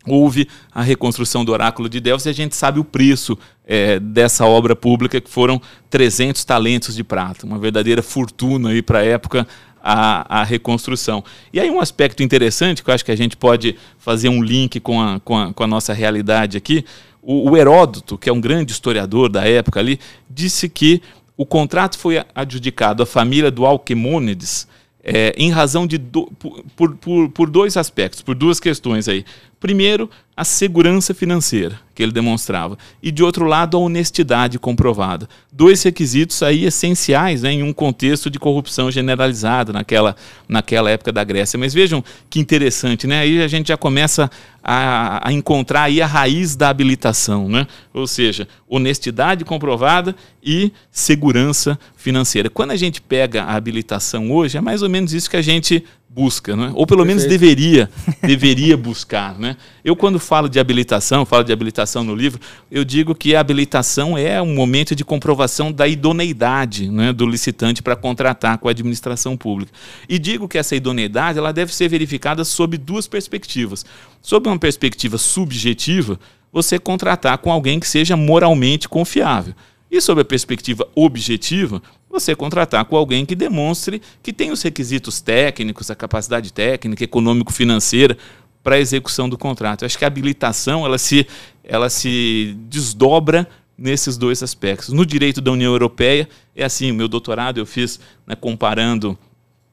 houve 0.06 0.48
a 0.72 0.82
reconstrução 0.82 1.44
do 1.44 1.52
oráculo 1.52 1.88
de 1.88 2.00
Delfos 2.00 2.26
e 2.26 2.28
a 2.28 2.32
gente 2.32 2.54
sabe 2.54 2.78
o 2.78 2.84
preço 2.84 3.36
é, 3.64 3.98
dessa 3.98 4.46
obra 4.46 4.74
pública, 4.74 5.20
que 5.20 5.30
foram 5.30 5.60
300 5.90 6.44
talentos 6.44 6.94
de 6.94 7.04
prata, 7.04 7.46
uma 7.46 7.58
verdadeira 7.58 8.02
fortuna 8.02 8.70
aí 8.70 8.82
para 8.82 9.00
a 9.00 9.04
época, 9.04 9.46
a, 9.82 10.40
a, 10.40 10.44
reconstrução. 10.44 11.24
E 11.52 11.58
aí 11.58 11.68
um 11.68 11.80
aspecto 11.80 12.22
interessante, 12.22 12.82
que 12.82 12.90
eu 12.90 12.94
acho 12.94 13.04
que 13.04 13.10
a 13.10 13.16
gente 13.16 13.36
pode 13.36 13.76
fazer 13.98 14.28
um 14.28 14.42
link 14.42 14.78
com 14.78 15.00
a, 15.00 15.18
com 15.20 15.36
a, 15.36 15.52
com 15.52 15.64
a 15.64 15.66
nossa 15.66 15.92
realidade 15.92 16.56
aqui, 16.56 16.84
o, 17.22 17.50
o 17.50 17.56
Heródoto, 17.56 18.18
que 18.18 18.28
é 18.28 18.32
um 18.32 18.40
grande 18.40 18.72
historiador 18.72 19.28
da 19.28 19.46
época 19.46 19.78
ali, 19.78 19.98
disse 20.28 20.68
que 20.68 21.00
o 21.36 21.46
contrato 21.46 21.96
foi 21.96 22.22
adjudicado 22.34 23.02
à 23.02 23.06
família 23.06 23.50
do 23.50 23.64
Alquimônides 23.64 24.66
é, 25.02 25.34
em 25.36 25.50
razão 25.50 25.86
de 25.86 25.98
do, 25.98 26.30
por, 26.76 26.94
por, 26.96 27.28
por 27.30 27.50
dois 27.50 27.76
aspectos, 27.76 28.22
por 28.22 28.34
duas 28.34 28.60
questões 28.60 29.08
aí. 29.08 29.24
Primeiro, 29.58 30.10
a 30.42 30.44
segurança 30.44 31.14
financeira 31.14 31.80
que 31.94 32.02
ele 32.02 32.12
demonstrava 32.12 32.76
e 33.02 33.10
de 33.12 33.22
outro 33.22 33.44
lado 33.44 33.76
a 33.76 33.80
honestidade 33.80 34.58
comprovada. 34.58 35.28
Dois 35.52 35.82
requisitos 35.82 36.42
aí 36.42 36.64
essenciais 36.64 37.42
né, 37.42 37.52
em 37.52 37.62
um 37.62 37.72
contexto 37.72 38.28
de 38.30 38.38
corrupção 38.38 38.90
generalizada 38.90 39.72
naquela, 39.72 40.16
naquela 40.48 40.90
época 40.90 41.12
da 41.12 41.22
Grécia. 41.22 41.58
Mas 41.58 41.72
vejam 41.72 42.02
que 42.28 42.40
interessante, 42.40 43.06
né? 43.06 43.20
Aí 43.20 43.42
a 43.42 43.48
gente 43.48 43.68
já 43.68 43.76
começa 43.76 44.30
a, 44.62 45.28
a 45.28 45.32
encontrar 45.32 45.84
aí 45.84 46.00
a 46.00 46.06
raiz 46.06 46.56
da 46.56 46.68
habilitação, 46.68 47.48
né? 47.48 47.66
Ou 47.92 48.06
seja, 48.06 48.48
honestidade 48.68 49.44
comprovada 49.44 50.16
e 50.42 50.72
segurança 50.90 51.78
financeira. 51.94 52.48
Quando 52.48 52.70
a 52.70 52.76
gente 52.76 53.00
pega 53.00 53.44
a 53.44 53.54
habilitação 53.54 54.32
hoje, 54.32 54.58
é 54.58 54.60
mais 54.60 54.82
ou 54.82 54.88
menos 54.88 55.12
isso 55.12 55.30
que 55.30 55.36
a 55.36 55.42
gente 55.42 55.84
busca, 56.14 56.54
né? 56.54 56.72
ou 56.74 56.86
pelo 56.86 57.04
Perfeito. 57.04 57.06
menos 57.06 57.24
deveria, 57.24 57.90
deveria 58.20 58.76
buscar. 58.76 59.38
Né? 59.38 59.56
Eu, 59.82 59.96
quando 59.96 60.18
falo 60.18 60.46
de 60.46 60.60
habilitação, 60.60 61.24
falo 61.24 61.42
de 61.42 61.52
habilitação 61.52 62.04
no 62.04 62.14
livro, 62.14 62.38
eu 62.70 62.84
digo 62.84 63.14
que 63.14 63.34
a 63.34 63.40
habilitação 63.40 64.16
é 64.18 64.40
um 64.42 64.54
momento 64.54 64.94
de 64.94 65.04
comprovação 65.04 65.72
da 65.72 65.88
idoneidade 65.88 66.90
né, 66.90 67.12
do 67.12 67.26
licitante 67.26 67.82
para 67.82 67.96
contratar 67.96 68.58
com 68.58 68.68
a 68.68 68.72
administração 68.72 69.36
pública. 69.36 69.72
E 70.06 70.18
digo 70.18 70.46
que 70.46 70.58
essa 70.58 70.76
idoneidade 70.76 71.38
ela 71.38 71.52
deve 71.52 71.74
ser 71.74 71.88
verificada 71.88 72.44
sob 72.44 72.76
duas 72.76 73.08
perspectivas. 73.08 73.84
Sob 74.20 74.48
uma 74.48 74.58
perspectiva 74.58 75.16
subjetiva, 75.16 76.20
você 76.52 76.78
contratar 76.78 77.38
com 77.38 77.50
alguém 77.50 77.80
que 77.80 77.88
seja 77.88 78.16
moralmente 78.16 78.86
confiável. 78.86 79.54
E 79.92 80.00
sob 80.00 80.22
a 80.22 80.24
perspectiva 80.24 80.88
objetiva, 80.94 81.82
você 82.08 82.34
contratar 82.34 82.82
com 82.86 82.96
alguém 82.96 83.26
que 83.26 83.34
demonstre 83.34 84.00
que 84.22 84.32
tem 84.32 84.50
os 84.50 84.62
requisitos 84.62 85.20
técnicos, 85.20 85.90
a 85.90 85.94
capacidade 85.94 86.50
técnica, 86.50 87.04
econômico-financeira 87.04 88.16
para 88.62 88.76
a 88.76 88.80
execução 88.80 89.28
do 89.28 89.36
contrato. 89.36 89.82
Eu 89.82 89.86
acho 89.86 89.98
que 89.98 90.04
a 90.04 90.06
habilitação 90.06 90.86
ela 90.86 90.96
se, 90.96 91.26
ela 91.62 91.90
se 91.90 92.56
desdobra 92.70 93.46
nesses 93.76 94.16
dois 94.16 94.42
aspectos. 94.42 94.94
No 94.94 95.04
direito 95.04 95.42
da 95.42 95.52
União 95.52 95.72
Europeia, 95.72 96.26
é 96.56 96.64
assim, 96.64 96.90
o 96.90 96.94
meu 96.94 97.06
doutorado 97.06 97.58
eu 97.58 97.66
fiz 97.66 98.00
né, 98.26 98.34
comparando 98.34 99.18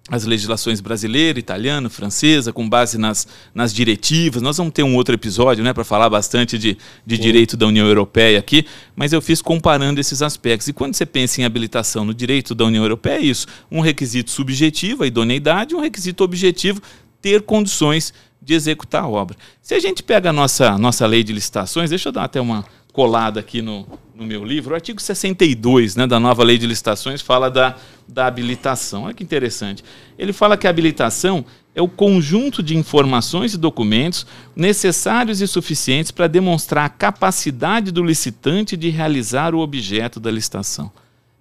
as 0.10 0.25
legislações 0.25 0.82
brasileira, 0.82 1.39
italiana, 1.39 1.89
francesa, 1.89 2.51
com 2.51 2.68
base 2.68 2.98
nas, 2.98 3.28
nas 3.54 3.74
diretivas. 3.74 4.42
Nós 4.42 4.58
vamos 4.58 4.74
ter 4.74 4.84
um 4.84 4.96
outro 4.96 5.13
episódio 5.13 5.63
né, 5.63 5.74
para 5.74 5.84
falar 5.84 6.10
bastante 6.10 6.58
de, 6.58 6.78
de 7.06 7.18
direito 7.18 7.56
da 7.56 7.68
União 7.68 7.86
Europeia 7.86 8.39
aqui, 8.39 8.66
mas 8.96 9.13
eu 9.13 9.22
fiz 9.22 9.42
comparando 9.42 10.00
esses 10.00 10.22
aspectos. 10.22 10.68
E 10.68 10.74
quando 10.74 10.96
você 10.96 11.06
pensa 11.06 11.42
em 11.42 11.46
habilitação 11.46 12.04
no 12.04 12.13
direito 12.13 12.56
da 12.56 12.66
União 12.66 12.84
Europeia, 12.84 13.20
é 13.20 13.22
isso: 13.22 13.48
um 13.72 13.82
requisito 13.82 14.32
subjetivo, 14.32 15.04
a 15.04 15.08
idoneidade, 15.08 15.75
um 15.75 15.82
requisito 15.82 16.24
objetivo, 16.24 16.82
ter 17.22 17.42
condições 17.44 18.13
de 18.42 18.54
executar 18.54 19.04
a 19.04 19.08
obra. 19.08 19.38
Se 19.62 19.75
a 19.75 19.80
gente 19.80 20.01
pega 20.01 20.30
a 20.30 20.34
nossa, 20.34 20.78
nossa 20.78 21.06
lei 21.06 21.24
de 21.24 21.34
licitações, 21.34 21.89
deixa 21.89 22.10
eu 22.10 22.13
dar 22.13 22.24
até 22.24 22.39
uma 22.39 22.66
colada 22.91 23.39
aqui 23.39 23.62
no, 23.62 23.86
no 24.15 24.25
meu 24.25 24.43
livro, 24.43 24.72
o 24.72 24.75
artigo 24.75 25.01
62 25.01 25.96
né, 25.96 26.05
da 26.05 26.19
nova 26.19 26.43
lei 26.43 26.58
de 26.58 26.67
licitações 26.67 27.22
fala 27.22 27.50
da, 27.50 27.75
da 28.08 28.25
habilitação. 28.25 29.03
Olha 29.03 29.13
que 29.13 29.24
interessante. 29.24 29.84
Ele 30.17 30.34
fala 30.34 30.58
que 30.58 30.67
a 30.67 30.69
habilitação 30.69 31.46
é 31.74 31.81
o 31.81 31.88
conjunto 31.88 32.62
de 32.62 32.75
informações 32.75 33.53
e 33.53 33.58
documentos 33.58 34.25
necessários 34.55 35.39
e 35.39 35.48
suficientes 35.48 36.12
para 36.12 36.27
demonstrar 36.27 36.86
a 36.86 36.89
capacidade 36.89 37.91
do 37.91 38.03
licitante 38.03 38.75
de 38.75 38.89
realizar 38.89 39.55
o 39.55 39.60
objeto 39.60 40.19
da 40.19 40.31
licitação. 40.31 40.91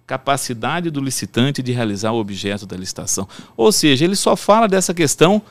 Capacidade 0.07 0.89
do 0.89 1.01
licitante 1.01 1.61
de 1.61 1.71
realizar 1.71 2.11
o 2.11 2.19
objeto 2.19 2.65
da 2.65 2.77
licitação. 2.77 3.27
Ou 3.57 3.71
seja, 3.71 4.05
ele 4.05 4.15
só 4.15 4.35
fala 4.35 4.67
dessa 4.67 4.93
questão 4.93 5.41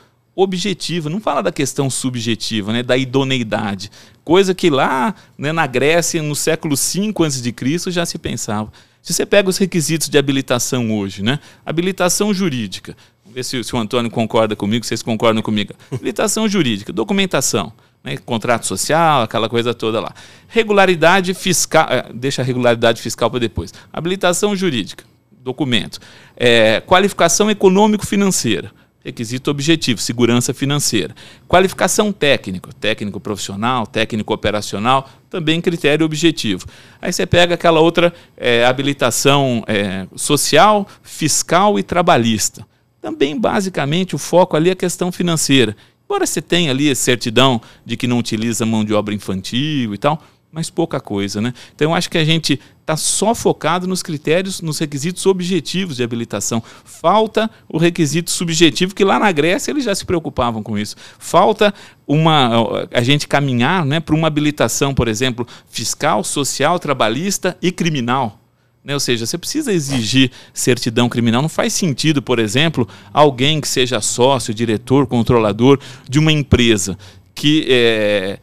objetiva, 0.41 1.09
não 1.09 1.19
fala 1.19 1.43
da 1.43 1.51
questão 1.51 1.89
subjetiva, 1.89 2.71
né, 2.71 2.81
da 2.81 2.95
idoneidade, 2.95 3.91
coisa 4.23 4.55
que 4.55 4.69
lá 4.69 5.13
né, 5.37 5.51
na 5.51 5.67
Grécia, 5.67 6.21
no 6.21 6.35
século 6.35 6.75
V 6.75 7.13
a.C., 7.25 7.91
já 7.91 8.05
se 8.05 8.17
pensava. 8.17 8.71
Se 9.01 9.13
você 9.13 9.25
pega 9.25 9.49
os 9.49 9.57
requisitos 9.57 10.07
de 10.07 10.17
habilitação 10.17 10.97
hoje, 10.97 11.21
né, 11.21 11.39
habilitação 11.65 12.33
jurídica, 12.33 12.95
vamos 13.23 13.35
ver 13.35 13.43
se, 13.43 13.61
se 13.63 13.75
o 13.75 13.79
Antônio 13.79 14.09
concorda 14.09 14.55
comigo, 14.55 14.85
vocês 14.85 15.03
concordam 15.03 15.41
comigo. 15.41 15.73
Habilitação 15.91 16.47
jurídica, 16.47 16.93
documentação, 16.93 17.73
né, 18.01 18.15
contrato 18.17 18.65
social, 18.65 19.23
aquela 19.23 19.49
coisa 19.49 19.73
toda 19.73 19.99
lá. 19.99 20.13
Regularidade 20.47 21.33
fiscal, 21.33 21.87
eh, 21.89 22.05
deixa 22.13 22.41
a 22.41 22.45
regularidade 22.45 23.01
fiscal 23.01 23.29
para 23.29 23.39
depois. 23.39 23.73
Habilitação 23.91 24.55
jurídica, 24.55 25.03
documento. 25.43 25.99
É, 26.37 26.79
qualificação 26.81 27.51
econômico-financeira 27.51 28.78
Requisito 29.03 29.49
objetivo, 29.49 30.01
segurança 30.01 30.53
financeira. 30.53 31.15
Qualificação 31.47 32.11
técnico, 32.11 32.73
técnico 32.73 33.19
profissional, 33.19 33.87
técnico 33.87 34.33
operacional, 34.33 35.09
também 35.29 35.61
critério 35.61 36.05
objetivo. 36.05 36.65
Aí 37.01 37.13
você 37.13 37.25
pega 37.25 37.55
aquela 37.55 37.79
outra 37.79 38.13
é, 38.35 38.65
habilitação 38.65 39.63
é, 39.67 40.05
social, 40.17 40.85
fiscal 41.01 41.79
e 41.79 41.83
trabalhista. 41.83 42.67
Também, 43.01 43.39
basicamente, 43.39 44.15
o 44.15 44.17
foco 44.17 44.57
ali 44.57 44.69
é 44.69 44.73
a 44.73 44.75
questão 44.75 45.11
financeira. 45.11 45.77
Embora 46.05 46.25
você 46.25 46.41
tenha 46.41 46.71
ali 46.71 46.91
a 46.91 46.95
certidão 46.95 47.61
de 47.85 47.95
que 47.95 48.07
não 48.07 48.17
utiliza 48.17 48.65
mão 48.65 48.83
de 48.83 48.93
obra 48.93 49.13
infantil 49.13 49.93
e 49.93 49.97
tal, 49.97 50.21
mas 50.51 50.69
pouca 50.69 50.99
coisa, 50.99 51.39
né? 51.39 51.53
Então 51.75 51.91
eu 51.91 51.95
acho 51.95 52.09
que 52.09 52.17
a 52.17 52.25
gente 52.25 52.59
está 52.89 52.97
só 52.97 53.35
focado 53.35 53.85
nos 53.85 54.01
critérios, 54.01 54.61
nos 54.61 54.79
requisitos 54.79 55.25
objetivos 55.27 55.97
de 55.97 56.03
habilitação. 56.03 56.61
Falta 56.83 57.49
o 57.67 57.77
requisito 57.77 58.31
subjetivo, 58.31 58.95
que 58.95 59.03
lá 59.03 59.19
na 59.19 59.31
Grécia 59.31 59.71
eles 59.71 59.83
já 59.83 59.93
se 59.93 60.05
preocupavam 60.05 60.63
com 60.63 60.77
isso. 60.77 60.95
Falta 61.19 61.71
uma 62.07 62.87
a 62.91 63.03
gente 63.03 63.27
caminhar 63.27 63.85
né, 63.85 63.99
para 63.99 64.15
uma 64.15 64.27
habilitação, 64.27 64.93
por 64.93 65.07
exemplo, 65.07 65.47
fiscal, 65.69 66.23
social, 66.23 66.79
trabalhista 66.79 67.55
e 67.61 67.71
criminal. 67.71 68.39
Né? 68.83 68.95
Ou 68.95 68.99
seja, 68.99 69.27
você 69.27 69.37
precisa 69.37 69.71
exigir 69.71 70.31
certidão 70.51 71.07
criminal. 71.07 71.43
Não 71.43 71.49
faz 71.49 71.73
sentido, 71.73 72.23
por 72.23 72.39
exemplo, 72.39 72.87
alguém 73.13 73.61
que 73.61 73.67
seja 73.67 74.01
sócio, 74.01 74.53
diretor, 74.53 75.05
controlador 75.05 75.79
de 76.09 76.17
uma 76.17 76.31
empresa 76.31 76.97
que 77.35 77.65
é, 77.69 78.39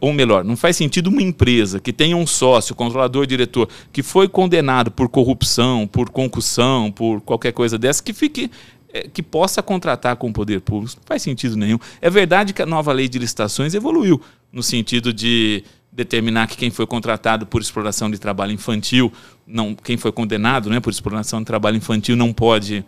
ou 0.00 0.12
melhor, 0.12 0.44
não 0.44 0.56
faz 0.56 0.76
sentido 0.76 1.08
uma 1.08 1.22
empresa 1.22 1.78
que 1.78 1.92
tenha 1.92 2.16
um 2.16 2.26
sócio, 2.26 2.74
controlador, 2.74 3.26
diretor, 3.26 3.68
que 3.92 4.02
foi 4.02 4.28
condenado 4.28 4.90
por 4.90 5.08
corrupção, 5.08 5.86
por 5.86 6.10
concussão, 6.10 6.90
por 6.90 7.20
qualquer 7.20 7.52
coisa 7.52 7.78
dessa, 7.78 8.02
que 8.02 8.12
fique 8.12 8.50
é, 8.92 9.02
que 9.02 9.22
possa 9.22 9.62
contratar 9.62 10.16
com 10.16 10.28
o 10.28 10.32
poder 10.32 10.60
público. 10.60 10.96
Não 10.96 11.06
faz 11.06 11.22
sentido 11.22 11.56
nenhum. 11.56 11.78
É 12.00 12.08
verdade 12.08 12.52
que 12.52 12.62
a 12.62 12.66
nova 12.66 12.92
lei 12.92 13.08
de 13.08 13.18
licitações 13.18 13.74
evoluiu 13.74 14.20
no 14.52 14.62
sentido 14.62 15.12
de 15.12 15.62
determinar 15.92 16.46
que 16.46 16.56
quem 16.56 16.70
foi 16.70 16.86
contratado 16.86 17.46
por 17.46 17.60
exploração 17.60 18.10
de 18.10 18.18
trabalho 18.18 18.52
infantil, 18.52 19.12
não, 19.46 19.74
quem 19.74 19.96
foi 19.96 20.12
condenado 20.12 20.68
né, 20.68 20.80
por 20.80 20.90
exploração 20.90 21.40
de 21.40 21.46
trabalho 21.46 21.76
infantil 21.76 22.16
não 22.16 22.32
pode 22.32 22.84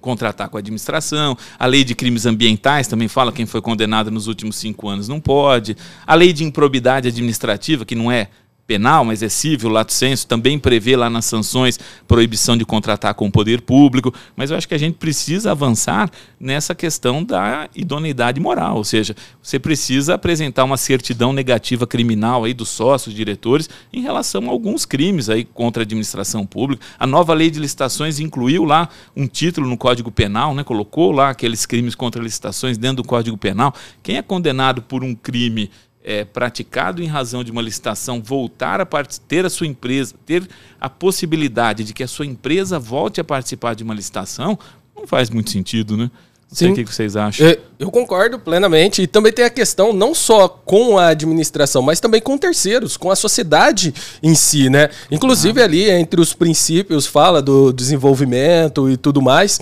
contratar 0.00 0.48
com 0.48 0.56
a 0.56 0.60
administração. 0.60 1.36
A 1.58 1.66
lei 1.66 1.84
de 1.84 1.94
crimes 1.94 2.26
ambientais 2.26 2.88
também 2.88 3.08
fala 3.08 3.32
quem 3.32 3.46
foi 3.46 3.60
condenado 3.60 4.10
nos 4.10 4.26
últimos 4.26 4.56
cinco 4.56 4.88
anos 4.88 5.08
não 5.08 5.20
pode. 5.20 5.76
A 6.06 6.14
lei 6.14 6.32
de 6.32 6.44
improbidade 6.44 7.08
administrativa, 7.08 7.84
que 7.84 7.94
não 7.94 8.10
é 8.10 8.28
penal, 8.70 9.04
mas 9.04 9.20
é 9.20 9.28
civil, 9.28 9.68
lato 9.68 9.92
senso, 9.92 10.28
também 10.28 10.56
prevê 10.56 10.94
lá 10.94 11.10
nas 11.10 11.24
sanções 11.24 11.76
proibição 12.06 12.56
de 12.56 12.64
contratar 12.64 13.14
com 13.14 13.26
o 13.26 13.30
poder 13.30 13.62
público, 13.62 14.14
mas 14.36 14.52
eu 14.52 14.56
acho 14.56 14.68
que 14.68 14.74
a 14.74 14.78
gente 14.78 14.94
precisa 14.94 15.50
avançar 15.50 16.08
nessa 16.38 16.72
questão 16.72 17.24
da 17.24 17.68
idoneidade 17.74 18.38
moral, 18.38 18.76
ou 18.76 18.84
seja, 18.84 19.16
você 19.42 19.58
precisa 19.58 20.14
apresentar 20.14 20.62
uma 20.62 20.76
certidão 20.76 21.32
negativa 21.32 21.84
criminal 21.84 22.44
aí 22.44 22.54
dos 22.54 22.68
sócios, 22.68 23.12
diretores, 23.12 23.68
em 23.92 24.02
relação 24.02 24.46
a 24.46 24.50
alguns 24.50 24.84
crimes 24.84 25.28
aí 25.28 25.44
contra 25.44 25.82
a 25.82 25.84
administração 25.84 26.46
pública. 26.46 26.86
A 26.96 27.08
nova 27.08 27.34
lei 27.34 27.50
de 27.50 27.58
licitações 27.58 28.20
incluiu 28.20 28.64
lá 28.64 28.88
um 29.16 29.26
título 29.26 29.66
no 29.66 29.76
Código 29.76 30.12
Penal, 30.12 30.54
né, 30.54 30.62
colocou 30.62 31.10
lá 31.10 31.30
aqueles 31.30 31.66
crimes 31.66 31.96
contra 31.96 32.22
licitações 32.22 32.78
dentro 32.78 33.02
do 33.02 33.08
Código 33.08 33.36
Penal. 33.36 33.74
Quem 34.00 34.16
é 34.16 34.22
condenado 34.22 34.80
por 34.80 35.02
um 35.02 35.12
crime 35.12 35.68
é, 36.02 36.24
praticado 36.24 37.02
em 37.02 37.06
razão 37.06 37.44
de 37.44 37.50
uma 37.50 37.62
licitação 37.62 38.22
voltar 38.22 38.80
a 38.80 38.86
ter 39.28 39.44
a 39.44 39.50
sua 39.50 39.66
empresa, 39.66 40.14
ter 40.24 40.48
a 40.80 40.88
possibilidade 40.88 41.84
de 41.84 41.92
que 41.92 42.02
a 42.02 42.08
sua 42.08 42.26
empresa 42.26 42.78
volte 42.78 43.20
a 43.20 43.24
participar 43.24 43.74
de 43.74 43.84
uma 43.84 43.94
licitação, 43.94 44.58
não 44.96 45.06
faz 45.06 45.30
muito 45.30 45.50
sentido, 45.50 45.96
né? 45.96 46.10
Sim. 46.52 46.72
o 46.72 46.74
que 46.74 46.84
vocês 46.84 47.16
acham. 47.16 47.46
É, 47.46 47.58
eu 47.78 47.90
concordo 47.90 48.38
plenamente. 48.38 49.02
E 49.02 49.06
também 49.06 49.32
tem 49.32 49.44
a 49.44 49.50
questão 49.50 49.92
não 49.92 50.12
só 50.14 50.48
com 50.48 50.98
a 50.98 51.08
administração, 51.08 51.80
mas 51.80 52.00
também 52.00 52.20
com 52.20 52.36
terceiros, 52.36 52.96
com 52.96 53.10
a 53.10 53.16
sociedade 53.16 53.94
em 54.20 54.34
si, 54.34 54.68
né? 54.68 54.90
Inclusive 55.10 55.60
ah. 55.60 55.64
ali 55.64 55.88
entre 55.88 56.20
os 56.20 56.34
princípios 56.34 57.06
fala 57.06 57.40
do 57.40 57.72
desenvolvimento 57.72 58.90
e 58.90 58.96
tudo 58.96 59.22
mais. 59.22 59.60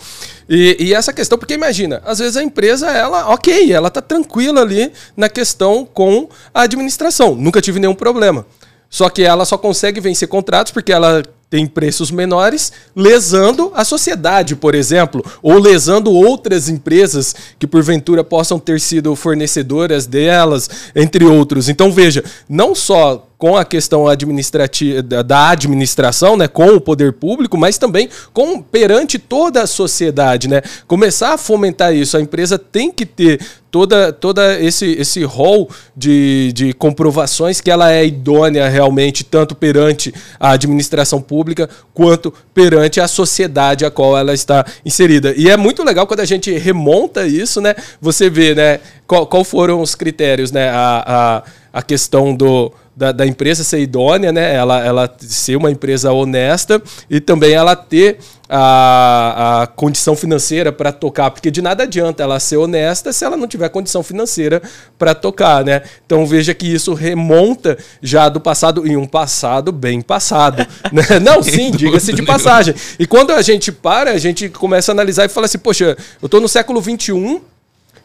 E, 0.48 0.76
e, 0.80 0.94
essa 0.94 1.12
questão, 1.12 1.36
porque 1.36 1.52
imagina, 1.52 2.00
às 2.06 2.20
vezes 2.20 2.38
a 2.38 2.42
empresa, 2.42 2.88
ela, 2.88 3.28
ok, 3.34 3.70
ela 3.70 3.90
tá 3.90 4.00
tranquila 4.00 4.62
ali 4.62 4.90
na 5.14 5.28
questão 5.28 5.84
com 5.84 6.26
a 6.54 6.62
administração. 6.62 7.34
Nunca 7.34 7.60
tive 7.60 7.78
nenhum 7.78 7.94
problema. 7.94 8.46
Só 8.90 9.08
que 9.08 9.22
ela 9.22 9.44
só 9.44 9.58
consegue 9.58 10.00
vencer 10.00 10.28
contratos 10.28 10.72
porque 10.72 10.92
ela 10.92 11.22
tem 11.50 11.66
preços 11.66 12.10
menores, 12.10 12.70
lesando 12.94 13.72
a 13.74 13.84
sociedade, 13.84 14.54
por 14.54 14.74
exemplo, 14.74 15.24
ou 15.42 15.58
lesando 15.58 16.12
outras 16.12 16.68
empresas 16.68 17.34
que 17.58 17.66
porventura 17.66 18.22
possam 18.22 18.58
ter 18.58 18.78
sido 18.80 19.16
fornecedoras 19.16 20.06
delas, 20.06 20.68
entre 20.94 21.24
outros. 21.24 21.68
Então 21.68 21.90
veja, 21.90 22.22
não 22.48 22.74
só 22.74 23.26
com 23.38 23.56
a 23.56 23.64
questão 23.64 24.08
administrativa 24.08 25.00
da 25.00 25.50
administração, 25.50 26.36
né, 26.36 26.48
com 26.48 26.70
o 26.74 26.80
poder 26.80 27.12
público, 27.12 27.56
mas 27.56 27.78
também 27.78 28.10
com 28.32 28.60
perante 28.60 29.16
toda 29.16 29.62
a 29.62 29.66
sociedade, 29.66 30.48
né? 30.48 30.60
Começar 30.88 31.34
a 31.34 31.38
fomentar 31.38 31.94
isso, 31.94 32.16
a 32.16 32.20
empresa 32.20 32.58
tem 32.58 32.90
que 32.90 33.06
ter 33.06 33.40
toda, 33.70 34.12
toda 34.12 34.60
esse, 34.60 34.86
esse 34.92 35.24
rol 35.24 35.70
de, 35.96 36.52
de 36.52 36.72
comprovações 36.72 37.60
que 37.60 37.70
ela 37.70 37.92
é 37.92 38.04
idônea 38.04 38.68
realmente, 38.68 39.24
tanto 39.24 39.54
perante 39.54 40.12
a 40.38 40.52
administração 40.52 41.20
pública 41.20 41.68
quanto 41.92 42.32
perante 42.54 43.00
a 43.00 43.08
sociedade 43.08 43.84
a 43.84 43.90
qual 43.90 44.16
ela 44.16 44.32
está 44.32 44.64
inserida. 44.84 45.34
E 45.36 45.48
é 45.48 45.56
muito 45.56 45.82
legal 45.82 46.06
quando 46.06 46.20
a 46.20 46.24
gente 46.24 46.50
remonta 46.56 47.26
isso, 47.26 47.60
né? 47.60 47.74
Você 48.00 48.30
vê, 48.30 48.54
né? 48.54 48.80
Qual, 49.06 49.26
qual 49.26 49.44
foram 49.44 49.80
os 49.80 49.94
critérios, 49.94 50.50
né? 50.52 50.68
A, 50.70 51.42
a, 51.72 51.78
a 51.78 51.82
questão 51.82 52.34
do 52.34 52.72
da, 52.98 53.12
da, 53.12 53.24
empresa 53.24 53.62
ser 53.62 53.78
idônea, 53.78 54.32
né? 54.32 54.56
Ela, 54.56 54.84
ela 54.84 55.16
ser 55.20 55.54
uma 55.54 55.70
empresa 55.70 56.12
honesta 56.12 56.82
e 57.08 57.20
também 57.20 57.52
ela 57.52 57.76
ter 57.76 58.18
a, 58.48 59.62
a 59.62 59.66
condição 59.68 60.16
financeira 60.16 60.72
para 60.72 60.90
tocar, 60.90 61.30
porque 61.30 61.48
de 61.48 61.62
nada 61.62 61.84
adianta 61.84 62.24
ela 62.24 62.40
ser 62.40 62.56
honesta 62.56 63.12
se 63.12 63.24
ela 63.24 63.36
não 63.36 63.46
tiver 63.46 63.68
condição 63.68 64.02
financeira 64.02 64.60
para 64.98 65.14
tocar, 65.14 65.64
né? 65.64 65.82
Então 66.04 66.26
veja 66.26 66.52
que 66.52 66.66
isso 66.66 66.92
remonta 66.92 67.78
já 68.02 68.28
do 68.28 68.40
passado 68.40 68.84
em 68.84 68.96
um 68.96 69.06
passado 69.06 69.70
bem 69.70 70.00
passado, 70.00 70.66
né? 70.90 71.20
Não, 71.22 71.40
sim, 71.40 71.70
diga-se 71.70 72.12
de 72.12 72.24
passagem. 72.24 72.74
E 72.98 73.06
quando 73.06 73.30
a 73.30 73.42
gente 73.42 73.70
para, 73.70 74.10
a 74.10 74.18
gente 74.18 74.48
começa 74.48 74.90
a 74.90 74.94
analisar 74.94 75.24
e 75.24 75.28
fala 75.28 75.46
assim, 75.46 75.58
poxa, 75.58 75.96
eu 76.20 76.26
estou 76.26 76.40
no 76.40 76.48
século 76.48 76.80
21 76.80 77.40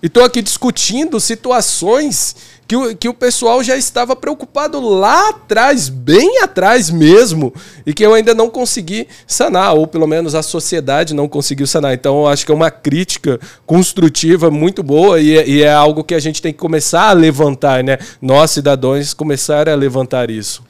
e 0.04 0.20
aqui 0.20 0.42
discutindo 0.42 1.18
situações 1.18 2.36
que 2.68 2.76
o, 2.76 2.94
que 2.94 3.08
o 3.08 3.14
pessoal 3.14 3.64
já 3.64 3.78
estava 3.78 4.18
preocupado 4.18 4.82
lá 4.82 5.30
atrás, 5.30 5.88
bem 5.88 6.42
atrás 6.42 6.90
mesmo, 6.90 7.54
e 7.86 7.94
que 7.94 8.06
eu 8.06 8.14
ainda 8.14 8.34
não 8.34 8.50
consegui 8.50 9.08
sanar, 9.26 9.74
ou 9.74 9.88
pelo 9.88 10.06
menos 10.06 10.36
a 10.36 10.44
sociedade 10.44 11.14
não 11.14 11.30
conseguiu 11.30 11.66
sanar. 11.66 11.94
Então, 11.94 12.20
eu 12.20 12.28
acho 12.28 12.46
que 12.46 12.52
é 12.52 12.56
uma 12.56 12.70
crítica 12.70 13.40
construtiva 13.66 14.52
muito 14.52 14.84
boa 14.84 15.22
e 15.22 15.38
é, 15.38 15.48
e 15.48 15.62
é 15.64 15.72
algo 15.72 16.04
que 16.04 16.14
a 16.14 16.20
gente 16.20 16.42
tem 16.42 16.52
que 16.52 16.60
começar 16.60 17.10
a 17.10 17.14
levantar, 17.14 17.82
né? 17.82 17.98
Nós, 18.22 18.52
cidadãos, 18.52 19.14
começar 19.14 19.70
a 19.70 19.76
levantar 19.76 20.30
isso. 20.30 20.64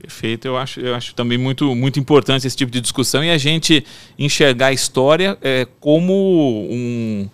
Perfeito, 0.00 0.48
eu 0.48 0.56
acho, 0.56 0.80
eu 0.80 0.94
acho 0.94 1.14
também 1.14 1.36
muito, 1.36 1.74
muito 1.74 2.00
importante 2.00 2.46
esse 2.46 2.56
tipo 2.56 2.72
de 2.72 2.80
discussão 2.80 3.22
e 3.22 3.30
a 3.30 3.36
gente 3.36 3.84
enxergar 4.18 4.68
a 4.68 4.72
história 4.72 5.36
é, 5.42 5.66
como 5.78 6.14
um, 6.70 7.28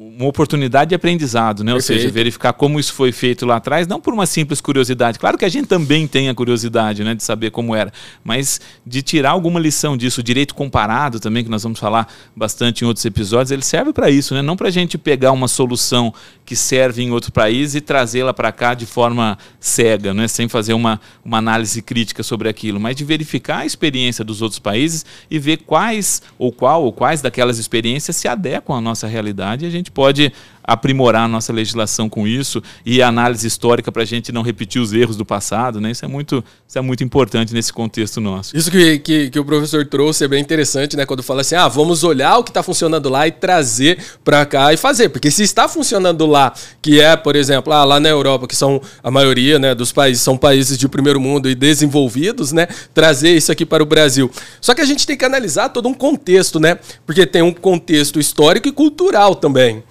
uma 0.00 0.26
oportunidade 0.26 0.90
de 0.90 0.94
aprendizado, 0.94 1.64
né? 1.64 1.72
Perfeito. 1.72 1.98
Ou 1.98 2.02
seja, 2.02 2.14
verificar 2.14 2.52
como 2.52 2.78
isso 2.78 2.92
foi 2.92 3.10
feito 3.10 3.44
lá 3.44 3.56
atrás, 3.56 3.88
não 3.88 4.00
por 4.00 4.14
uma 4.14 4.26
simples 4.26 4.60
curiosidade. 4.60 5.18
Claro 5.18 5.36
que 5.36 5.44
a 5.44 5.48
gente 5.48 5.66
também 5.66 6.06
tem 6.06 6.28
a 6.28 6.34
curiosidade, 6.34 7.02
né, 7.02 7.16
de 7.16 7.24
saber 7.24 7.50
como 7.50 7.74
era, 7.74 7.92
mas 8.22 8.60
de 8.86 9.02
tirar 9.02 9.30
alguma 9.30 9.58
lição 9.58 9.96
disso, 9.96 10.20
o 10.20 10.22
direito 10.22 10.54
comparado 10.54 11.18
também, 11.18 11.42
que 11.42 11.50
nós 11.50 11.64
vamos 11.64 11.80
falar 11.80 12.06
bastante 12.36 12.84
em 12.84 12.86
outros 12.86 13.04
episódios, 13.04 13.50
ele 13.50 13.64
serve 13.64 13.92
para 13.92 14.08
isso, 14.08 14.34
né? 14.34 14.40
Não 14.40 14.56
para 14.56 14.68
a 14.68 14.70
gente 14.70 14.96
pegar 14.96 15.32
uma 15.32 15.48
solução 15.48 16.14
que 16.46 16.54
serve 16.54 17.02
em 17.02 17.10
outro 17.10 17.32
país 17.32 17.74
e 17.74 17.80
trazê-la 17.80 18.32
para 18.32 18.52
cá 18.52 18.74
de 18.74 18.86
forma 18.86 19.36
cega, 19.58 20.14
né? 20.14 20.28
Sem 20.28 20.48
fazer 20.48 20.74
uma, 20.74 21.00
uma 21.24 21.38
análise 21.38 21.82
crítica 21.82 22.22
sobre 22.22 22.48
aquilo, 22.48 22.78
mas 22.78 22.94
de 22.94 23.04
verificar 23.04 23.58
a 23.58 23.66
experiência 23.66 24.24
dos 24.24 24.42
outros 24.42 24.60
países 24.60 25.04
e 25.28 25.40
ver 25.40 25.58
quais 25.58 26.22
ou 26.38 26.52
qual 26.52 26.84
ou 26.84 26.92
quais 26.92 27.20
daquelas 27.20 27.58
experiências 27.58 28.14
se 28.14 28.28
adequam 28.28 28.76
à 28.76 28.80
nossa 28.80 29.08
realidade 29.08 29.64
e 29.64 29.68
a 29.68 29.70
gente 29.70 29.87
gente 29.88 29.90
pode 29.90 30.32
aprimorar 30.68 31.24
a 31.24 31.28
nossa 31.28 31.50
legislação 31.50 32.10
com 32.10 32.28
isso 32.28 32.62
e 32.84 33.00
análise 33.00 33.46
histórica 33.46 33.90
para 33.90 34.02
a 34.02 34.04
gente 34.04 34.30
não 34.30 34.42
repetir 34.42 34.82
os 34.82 34.92
erros 34.92 35.16
do 35.16 35.24
passado, 35.24 35.80
né? 35.80 35.92
Isso 35.92 36.04
é 36.04 36.08
muito, 36.08 36.44
isso 36.66 36.78
é 36.78 36.82
muito 36.82 37.02
importante 37.02 37.54
nesse 37.54 37.72
contexto 37.72 38.20
nosso. 38.20 38.54
Isso 38.54 38.70
que, 38.70 38.98
que, 38.98 39.30
que 39.30 39.40
o 39.40 39.44
professor 39.44 39.86
trouxe 39.86 40.24
é 40.24 40.28
bem 40.28 40.42
interessante, 40.42 40.94
né? 40.94 41.06
Quando 41.06 41.22
fala 41.22 41.40
assim, 41.40 41.54
ah, 41.54 41.66
vamos 41.68 42.04
olhar 42.04 42.36
o 42.36 42.44
que 42.44 42.50
está 42.50 42.62
funcionando 42.62 43.08
lá 43.08 43.26
e 43.26 43.32
trazer 43.32 43.98
para 44.22 44.44
cá 44.44 44.70
e 44.74 44.76
fazer, 44.76 45.08
porque 45.08 45.30
se 45.30 45.42
está 45.42 45.66
funcionando 45.66 46.26
lá, 46.26 46.52
que 46.82 47.00
é, 47.00 47.16
por 47.16 47.34
exemplo, 47.34 47.72
ah, 47.72 47.84
lá 47.84 47.98
na 47.98 48.10
Europa, 48.10 48.46
que 48.46 48.54
são 48.54 48.78
a 49.02 49.10
maioria, 49.10 49.58
né, 49.58 49.74
dos 49.74 49.90
países 49.90 50.22
são 50.22 50.36
países 50.36 50.76
de 50.76 50.86
primeiro 50.86 51.18
mundo 51.18 51.48
e 51.48 51.54
desenvolvidos, 51.54 52.52
né? 52.52 52.68
Trazer 52.92 53.34
isso 53.34 53.50
aqui 53.50 53.64
para 53.64 53.82
o 53.82 53.86
Brasil. 53.86 54.30
Só 54.60 54.74
que 54.74 54.82
a 54.82 54.84
gente 54.84 55.06
tem 55.06 55.16
que 55.16 55.24
analisar 55.24 55.70
todo 55.70 55.88
um 55.88 55.94
contexto, 55.94 56.60
né? 56.60 56.78
Porque 57.06 57.24
tem 57.24 57.40
um 57.40 57.54
contexto 57.54 58.20
histórico 58.20 58.68
e 58.68 58.72
cultural 58.72 59.34
também. 59.34 59.82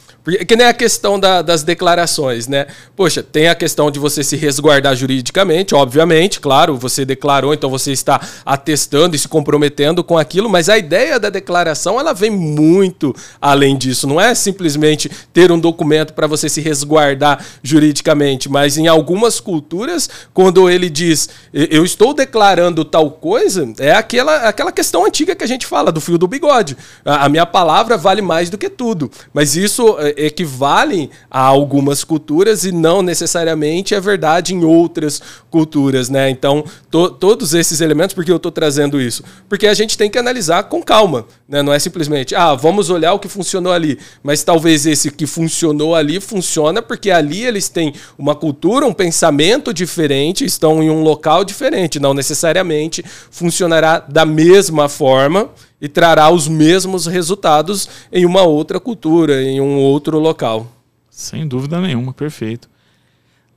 Que 0.46 0.56
nem 0.58 0.68
a 0.68 0.74
questão 0.74 1.18
da, 1.18 1.42
das 1.42 1.64
declarações, 1.64 2.48
né? 2.48 2.68
Poxa, 2.96 3.24
tem 3.24 3.48
a 3.48 3.56
questão 3.56 3.90
de 3.90 3.98
você 3.98 4.24
se 4.24 4.36
resguardar 4.36 4.94
juridicamente, 4.96 5.74
obviamente, 5.74 6.40
claro, 6.40 6.76
você 6.76 7.06
declarou, 7.06 7.54
então 7.54 7.70
você 7.70 7.94
está 7.94 8.20
atestando 8.46 9.16
e 9.16 9.20
se 9.20 9.28
comprometendo 9.28 10.04
com 10.04 10.18
aquilo, 10.18 10.50
mas 10.50 10.68
a 10.68 10.78
ideia 10.78 11.18
da 11.18 11.30
declaração, 11.30 11.98
ela 11.98 12.14
vem 12.14 12.30
muito 12.30 13.16
além 13.42 13.78
disso. 13.78 14.06
Não 14.06 14.20
é 14.20 14.36
simplesmente 14.36 15.10
ter 15.32 15.52
um 15.52 15.60
documento 15.60 16.14
para 16.14 16.28
você 16.28 16.50
se 16.50 16.60
resguardar 16.60 17.46
juridicamente, 17.64 18.50
mas 18.50 18.78
em 18.78 18.88
algumas 18.88 19.40
culturas, 19.40 20.10
quando 20.34 20.70
ele 20.70 20.90
diz, 20.90 21.30
eu 21.54 21.86
estou 21.86 22.14
declarando 22.14 22.84
tal 22.84 23.12
coisa, 23.12 23.72
é 23.80 23.94
aquela, 23.94 24.48
aquela 24.48 24.72
questão 24.72 25.06
antiga 25.06 25.36
que 25.36 25.44
a 25.44 25.48
gente 25.48 25.66
fala, 25.66 25.92
do 25.92 26.02
fio 26.02 26.18
do 26.18 26.28
bigode. 26.28 26.76
A, 27.06 27.26
a 27.26 27.30
minha 27.30 27.46
palavra 27.46 27.98
vale 27.98 28.22
mais 28.22 28.50
do 28.50 28.58
que 28.58 28.70
tudo. 28.70 29.10
Mas 29.34 29.56
isso 29.56 29.96
é, 30.00 30.14
equivalem 30.18 31.10
a 31.30 31.40
algumas 31.40 32.04
culturas 32.04 32.66
e 32.66 32.72
não 32.72 33.02
necessariamente 33.02 33.94
é 33.94 34.02
verdade 34.02 34.54
em 34.54 34.64
outras 34.64 35.22
culturas, 35.50 36.10
né? 36.10 36.30
Então, 36.30 36.64
to, 36.90 37.12
todos 37.12 37.54
esses 37.54 37.80
elementos, 37.80 38.14
por 38.14 38.26
que 38.26 38.32
eu 38.32 38.38
estou 38.38 38.52
trazendo 38.52 39.00
isso? 39.00 39.24
Porque 39.48 39.68
a 39.68 39.74
gente 39.74 39.98
tem 39.98 40.10
que 40.10 40.18
analisar 40.18 40.64
com 40.64 40.82
calma, 40.82 41.26
né? 41.48 41.62
Não 41.62 41.72
é 41.72 41.80
simplesmente, 41.80 42.36
ah, 42.36 42.56
vamos 42.56 42.90
olhar 42.90 43.14
o 43.14 43.20
que 43.20 43.28
funcionou 43.28 43.72
ali, 43.72 44.00
mas 44.24 44.44
talvez 44.44 44.86
esse 44.86 45.12
que 45.12 45.28
funcionou 45.28 45.96
ali 45.96 46.20
funciona 46.20 46.82
porque 46.82 47.12
ali 47.12 47.46
eles 47.46 47.70
têm 47.70 47.94
uma 48.18 48.36
cultura, 48.36 48.86
um 48.86 48.94
pensamento 48.94 49.74
diferente, 49.74 50.44
estão 50.44 50.82
em 50.82 50.90
um 50.90 51.04
local 51.04 51.46
diferente, 51.46 52.00
não 52.00 52.14
necessariamente 52.14 53.04
funcionará 53.30 54.00
da 54.00 54.26
mesma 54.26 54.90
forma 54.90 55.50
e 55.80 55.88
trará 55.88 56.30
os 56.30 56.48
mesmos 56.48 57.06
resultados 57.06 57.88
em 58.12 58.26
uma 58.26 58.44
outra 58.44 58.80
cultura, 58.80 59.42
em 59.42 59.62
um 59.62 59.78
outro 59.78 60.20
local. 60.20 60.68
Sem 61.10 61.48
dúvida 61.48 61.80
nenhuma, 61.80 62.14
perfeito. 62.14 62.70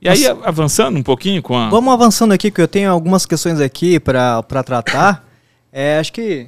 E 0.01 0.09
aí, 0.09 0.23
Mas, 0.23 0.37
avançando 0.43 0.97
um 0.97 1.03
pouquinho 1.03 1.41
com 1.41 1.55
a. 1.55 1.69
Vamos 1.69 1.93
avançando 1.93 2.31
aqui, 2.31 2.49
que 2.49 2.61
eu 2.61 2.67
tenho 2.67 2.91
algumas 2.91 3.25
questões 3.25 3.59
aqui 3.59 3.99
para 3.99 4.41
tratar. 4.65 5.27
é, 5.71 5.99
acho 5.99 6.11
que 6.11 6.47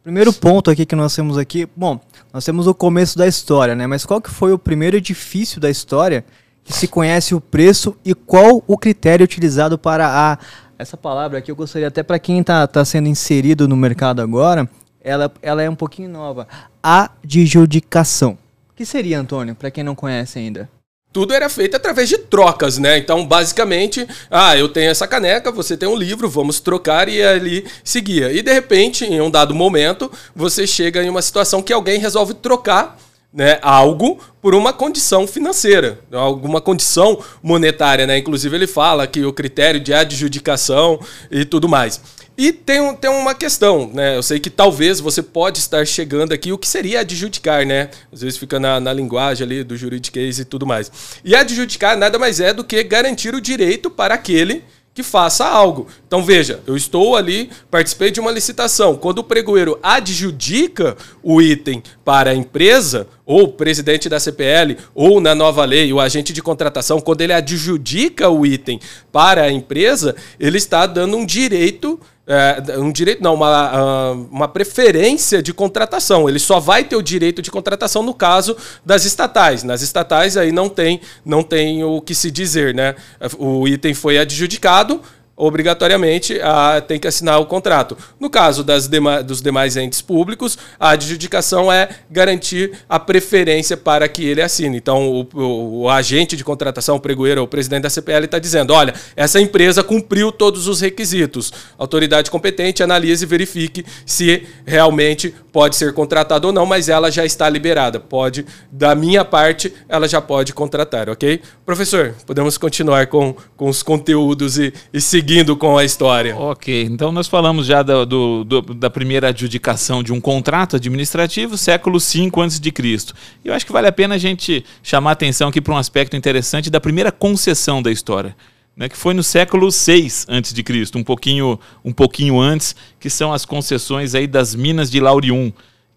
o 0.00 0.02
primeiro 0.02 0.32
ponto 0.32 0.70
aqui 0.70 0.84
que 0.84 0.96
nós 0.96 1.14
temos 1.14 1.38
aqui. 1.38 1.66
Bom, 1.74 1.98
nós 2.32 2.44
temos 2.44 2.66
o 2.66 2.74
começo 2.74 3.16
da 3.16 3.26
história, 3.26 3.74
né? 3.74 3.86
Mas 3.86 4.04
qual 4.04 4.20
que 4.20 4.30
foi 4.30 4.52
o 4.52 4.58
primeiro 4.58 4.96
edifício 4.96 5.58
da 5.60 5.70
história 5.70 6.24
que 6.62 6.74
se 6.74 6.86
conhece 6.86 7.34
o 7.34 7.40
preço 7.40 7.96
e 8.04 8.14
qual 8.14 8.62
o 8.66 8.76
critério 8.76 9.24
utilizado 9.24 9.78
para 9.78 10.06
a. 10.06 10.38
Essa 10.78 10.96
palavra 10.96 11.38
aqui 11.38 11.50
eu 11.50 11.56
gostaria 11.56 11.88
até 11.88 12.02
para 12.02 12.18
quem 12.18 12.40
está 12.40 12.66
tá 12.66 12.84
sendo 12.84 13.08
inserido 13.08 13.66
no 13.66 13.76
mercado 13.76 14.20
agora 14.20 14.68
ela, 15.02 15.32
ela 15.42 15.62
é 15.62 15.70
um 15.70 15.74
pouquinho 15.74 16.08
nova. 16.08 16.46
Adjudicação. 16.82 18.38
O 18.70 18.74
que 18.76 18.84
seria, 18.84 19.18
Antônio, 19.18 19.54
para 19.54 19.70
quem 19.70 19.84
não 19.84 19.94
conhece 19.94 20.38
ainda? 20.38 20.68
Tudo 21.12 21.34
era 21.34 21.48
feito 21.48 21.76
através 21.76 22.08
de 22.08 22.18
trocas, 22.18 22.78
né? 22.78 22.96
Então, 22.96 23.26
basicamente, 23.26 24.06
ah, 24.30 24.56
eu 24.56 24.68
tenho 24.68 24.90
essa 24.90 25.08
caneca, 25.08 25.50
você 25.50 25.76
tem 25.76 25.88
um 25.88 25.96
livro, 25.96 26.28
vamos 26.28 26.60
trocar 26.60 27.08
e 27.08 27.20
ali 27.20 27.66
seguia. 27.82 28.32
E 28.32 28.42
de 28.42 28.52
repente, 28.52 29.04
em 29.04 29.20
um 29.20 29.28
dado 29.28 29.52
momento, 29.52 30.10
você 30.36 30.68
chega 30.68 31.02
em 31.02 31.08
uma 31.08 31.20
situação 31.20 31.62
que 31.62 31.72
alguém 31.72 31.98
resolve 31.98 32.34
trocar 32.34 32.96
né, 33.32 33.58
algo 33.60 34.20
por 34.40 34.54
uma 34.54 34.72
condição 34.72 35.26
financeira, 35.26 35.98
alguma 36.12 36.60
condição 36.60 37.18
monetária, 37.42 38.06
né? 38.06 38.18
Inclusive 38.18 38.56
ele 38.56 38.66
fala 38.68 39.06
que 39.06 39.24
o 39.24 39.32
critério 39.32 39.80
de 39.80 39.92
adjudicação 39.92 41.00
e 41.30 41.44
tudo 41.44 41.68
mais. 41.68 42.00
E 42.42 42.52
tem, 42.52 42.94
tem 42.94 43.10
uma 43.10 43.34
questão, 43.34 43.90
né? 43.92 44.16
Eu 44.16 44.22
sei 44.22 44.40
que 44.40 44.48
talvez 44.48 44.98
você 44.98 45.22
pode 45.22 45.58
estar 45.58 45.86
chegando 45.86 46.32
aqui, 46.32 46.54
o 46.54 46.56
que 46.56 46.66
seria 46.66 47.00
adjudicar, 47.00 47.66
né? 47.66 47.90
Às 48.10 48.22
vezes 48.22 48.38
fica 48.38 48.58
na, 48.58 48.80
na 48.80 48.94
linguagem 48.94 49.44
ali 49.44 49.62
do 49.62 49.76
juridiquês 49.76 50.38
e 50.38 50.46
tudo 50.46 50.66
mais. 50.66 50.90
E 51.22 51.36
adjudicar 51.36 51.98
nada 51.98 52.18
mais 52.18 52.40
é 52.40 52.54
do 52.54 52.64
que 52.64 52.82
garantir 52.82 53.34
o 53.34 53.42
direito 53.42 53.90
para 53.90 54.14
aquele 54.14 54.64
que 54.94 55.02
faça 55.02 55.46
algo. 55.46 55.86
Então 56.06 56.24
veja, 56.24 56.60
eu 56.66 56.78
estou 56.78 57.14
ali, 57.14 57.50
participei 57.70 58.10
de 58.10 58.20
uma 58.20 58.30
licitação. 58.30 58.96
Quando 58.96 59.18
o 59.18 59.24
pregoeiro 59.24 59.78
adjudica 59.82 60.96
o 61.22 61.42
item 61.42 61.82
para 62.02 62.30
a 62.30 62.34
empresa, 62.34 63.06
ou 63.30 63.44
o 63.44 63.48
presidente 63.48 64.08
da 64.08 64.18
CPL, 64.18 64.76
ou 64.92 65.20
na 65.20 65.36
nova 65.36 65.64
lei, 65.64 65.92
o 65.92 66.00
agente 66.00 66.32
de 66.32 66.42
contratação, 66.42 67.00
quando 67.00 67.20
ele 67.20 67.32
adjudica 67.32 68.28
o 68.28 68.44
item 68.44 68.80
para 69.12 69.42
a 69.42 69.52
empresa, 69.52 70.16
ele 70.40 70.58
está 70.58 70.84
dando 70.84 71.16
um 71.16 71.24
direito 71.24 72.00
é, 72.26 72.78
um 72.78 72.92
direito, 72.92 73.22
não, 73.22 73.34
uma, 73.34 73.48
ah, 73.48 74.12
uma 74.12 74.46
preferência 74.46 75.42
de 75.42 75.52
contratação. 75.52 76.28
Ele 76.28 76.38
só 76.38 76.60
vai 76.60 76.84
ter 76.84 76.94
o 76.94 77.02
direito 77.02 77.42
de 77.42 77.50
contratação 77.50 78.04
no 78.04 78.14
caso 78.14 78.56
das 78.86 79.04
estatais. 79.04 79.64
Nas 79.64 79.82
estatais 79.82 80.36
aí 80.36 80.52
não 80.52 80.68
tem, 80.68 81.00
não 81.24 81.42
tem 81.42 81.82
o 81.82 82.00
que 82.00 82.14
se 82.14 82.30
dizer, 82.30 82.72
né? 82.72 82.94
O 83.36 83.66
item 83.66 83.94
foi 83.94 84.16
adjudicado, 84.16 85.00
obrigatoriamente 85.40 86.38
a, 86.42 86.82
tem 86.82 87.00
que 87.00 87.08
assinar 87.08 87.40
o 87.40 87.46
contrato. 87.46 87.96
No 88.20 88.28
caso 88.28 88.62
das 88.62 88.86
dema, 88.86 89.22
dos 89.22 89.40
demais 89.40 89.74
entes 89.76 90.02
públicos, 90.02 90.58
a 90.78 90.90
adjudicação 90.90 91.72
é 91.72 91.88
garantir 92.10 92.72
a 92.86 93.00
preferência 93.00 93.74
para 93.76 94.06
que 94.06 94.22
ele 94.22 94.42
assine. 94.42 94.76
Então, 94.76 95.08
o, 95.08 95.28
o, 95.34 95.80
o 95.82 95.88
agente 95.88 96.36
de 96.36 96.44
contratação, 96.44 96.96
o 96.96 97.00
pregoeiro, 97.00 97.42
o 97.42 97.48
presidente 97.48 97.84
da 97.84 97.90
CPL 97.90 98.26
está 98.26 98.38
dizendo: 98.38 98.74
olha, 98.74 98.92
essa 99.16 99.40
empresa 99.40 99.82
cumpriu 99.82 100.30
todos 100.30 100.68
os 100.68 100.82
requisitos. 100.82 101.50
Autoridade 101.78 102.30
competente 102.30 102.82
analise 102.82 103.24
e 103.24 103.26
verifique 103.26 103.84
se 104.04 104.46
realmente 104.66 105.34
pode 105.50 105.74
ser 105.74 105.94
contratado 105.94 106.48
ou 106.48 106.52
não, 106.52 106.66
mas 106.66 106.88
ela 106.88 107.10
já 107.10 107.24
está 107.24 107.48
liberada. 107.48 107.98
Pode, 107.98 108.44
da 108.70 108.94
minha 108.94 109.24
parte, 109.24 109.72
ela 109.88 110.06
já 110.06 110.20
pode 110.20 110.52
contratar, 110.52 111.08
ok? 111.08 111.40
Professor, 111.64 112.14
podemos 112.26 112.58
continuar 112.58 113.06
com, 113.06 113.34
com 113.56 113.68
os 113.68 113.82
conteúdos 113.82 114.58
e, 114.58 114.72
e 114.92 115.00
seguir 115.00 115.29
seguindo 115.30 115.56
com 115.56 115.78
a 115.78 115.84
história. 115.84 116.36
Ok, 116.36 116.82
então 116.90 117.12
nós 117.12 117.28
falamos 117.28 117.64
já 117.64 117.84
do, 117.84 118.04
do, 118.04 118.44
do, 118.44 118.62
da 118.74 118.90
primeira 118.90 119.28
adjudicação 119.28 120.02
de 120.02 120.12
um 120.12 120.20
contrato 120.20 120.74
administrativo, 120.74 121.56
século 121.56 122.00
V 122.00 122.30
a.C. 122.34 123.14
E 123.44 123.48
eu 123.48 123.54
acho 123.54 123.64
que 123.64 123.70
vale 123.70 123.86
a 123.86 123.92
pena 123.92 124.16
a 124.16 124.18
gente 124.18 124.64
chamar 124.82 125.12
atenção 125.12 125.48
aqui 125.48 125.60
para 125.60 125.72
um 125.72 125.76
aspecto 125.76 126.16
interessante 126.16 126.68
da 126.68 126.80
primeira 126.80 127.12
concessão 127.12 127.80
da 127.80 127.92
história. 127.92 128.36
Né, 128.76 128.88
que 128.88 128.96
foi 128.96 129.14
no 129.14 129.22
século 129.22 129.68
VI 129.70 130.06
a.C., 130.26 130.98
um 130.98 131.04
pouquinho, 131.04 131.60
um 131.84 131.92
pouquinho 131.92 132.40
antes, 132.40 132.74
que 132.98 133.08
são 133.08 133.32
as 133.32 133.44
concessões 133.44 134.16
aí 134.16 134.26
das 134.26 134.52
minas 134.56 134.90
de 134.90 134.98
Laurium, 134.98 135.52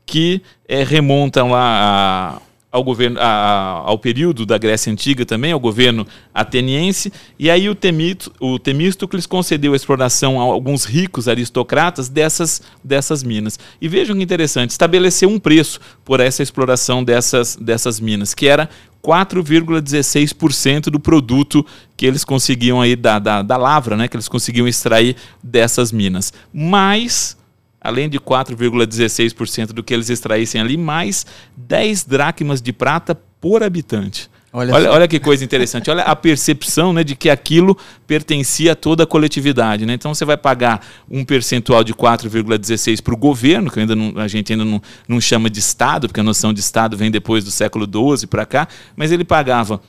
que 0.06 0.44
é, 0.68 0.84
remontam 0.84 1.50
lá 1.50 2.38
a 2.38 2.42
ao 2.74 2.84
governo 2.84 3.20
a, 3.22 3.84
ao 3.86 4.00
período 4.00 4.48
da 4.48 4.58
Grécia 4.58 4.92
antiga 4.92 5.24
também, 5.24 5.52
ao 5.52 5.60
governo 5.60 6.08
ateniense, 6.34 7.14
e 7.38 7.48
aí 7.48 7.70
o, 7.70 7.76
Temito, 7.76 8.34
o 8.40 8.58
Temístocles 8.58 9.28
concedeu 9.28 9.74
a 9.74 9.76
exploração 9.76 10.42
a 10.42 10.44
alguns 10.44 10.84
ricos 10.84 11.28
aristocratas 11.28 12.10
dessas, 12.10 12.64
dessas 12.84 13.22
minas. 13.22 13.60
E 13.80 13.88
vejam 13.88 14.18
que 14.18 14.24
interessante, 14.24 14.72
estabeleceu 14.72 15.30
um 15.30 15.38
preço 15.38 15.80
por 16.04 16.20
essa 16.20 16.42
exploração 16.42 17.04
dessas, 17.04 17.56
dessas 17.56 18.00
minas, 18.00 18.34
que 18.34 18.48
era 18.48 18.68
4,16% 19.04 20.86
do 20.86 21.00
produto 21.00 21.64
que 21.96 22.08
eles 22.08 22.26
conseguiam 22.26 22.82
aí 22.82 22.96
da, 22.96 23.20
da, 23.20 23.44
da 23.44 23.56
lavra, 23.56 23.96
né, 23.96 24.08
que 24.08 24.16
eles 24.16 24.28
conseguiam 24.28 24.68
extrair 24.68 25.16
dessas 25.44 25.92
minas. 25.92 26.34
Mas 26.52 27.38
além 27.84 28.10
de 28.10 28.20
4,16% 28.20 29.68
do 29.68 29.84
que 29.84 29.94
eles 29.94 30.10
extraíssem 30.10 30.62
ali, 30.62 30.78
mais 30.78 31.26
10 31.58 32.06
dracmas 32.06 32.62
de 32.62 32.72
prata 32.72 33.14
por 33.14 33.62
habitante. 33.62 34.30
Olha, 34.56 34.72
olha, 34.72 34.92
olha, 34.92 35.08
que 35.08 35.20
coisa 35.20 35.44
interessante. 35.44 35.90
Olha 35.90 36.04
a 36.04 36.16
percepção 36.16 36.94
né, 36.94 37.04
de 37.04 37.16
que 37.16 37.28
aquilo 37.28 37.76
pertencia 38.06 38.74
a 38.74 38.76
toda 38.76 39.04
a 39.04 39.08
coletividade. 39.08 39.84
Né? 39.84 39.96
Então 39.96 40.14
você 40.14 40.24
vai 40.24 40.38
pagar 40.38 40.86
um 41.10 41.26
percentual 41.26 41.84
de 41.84 41.92
4,16 41.92 43.02
para 43.02 43.16
o 43.16 43.18
governo, 43.18 43.72
que 43.72 43.80
ainda 43.80 43.96
não, 43.96 44.14
a 44.16 44.28
gente 44.28 44.54
ainda 44.54 44.64
não, 44.64 44.80
não 45.08 45.20
chama 45.20 45.50
de 45.50 45.60
Estado, 45.60 46.08
porque 46.08 46.20
a 46.20 46.24
noção 46.24 46.54
de 46.54 46.60
Estado 46.60 46.96
vem 46.96 47.10
depois 47.10 47.44
do 47.44 47.50
século 47.50 47.88
XII 47.88 48.28
para 48.28 48.46
cá, 48.46 48.68
mas 48.96 49.12
ele 49.12 49.24
pagava 49.24 49.82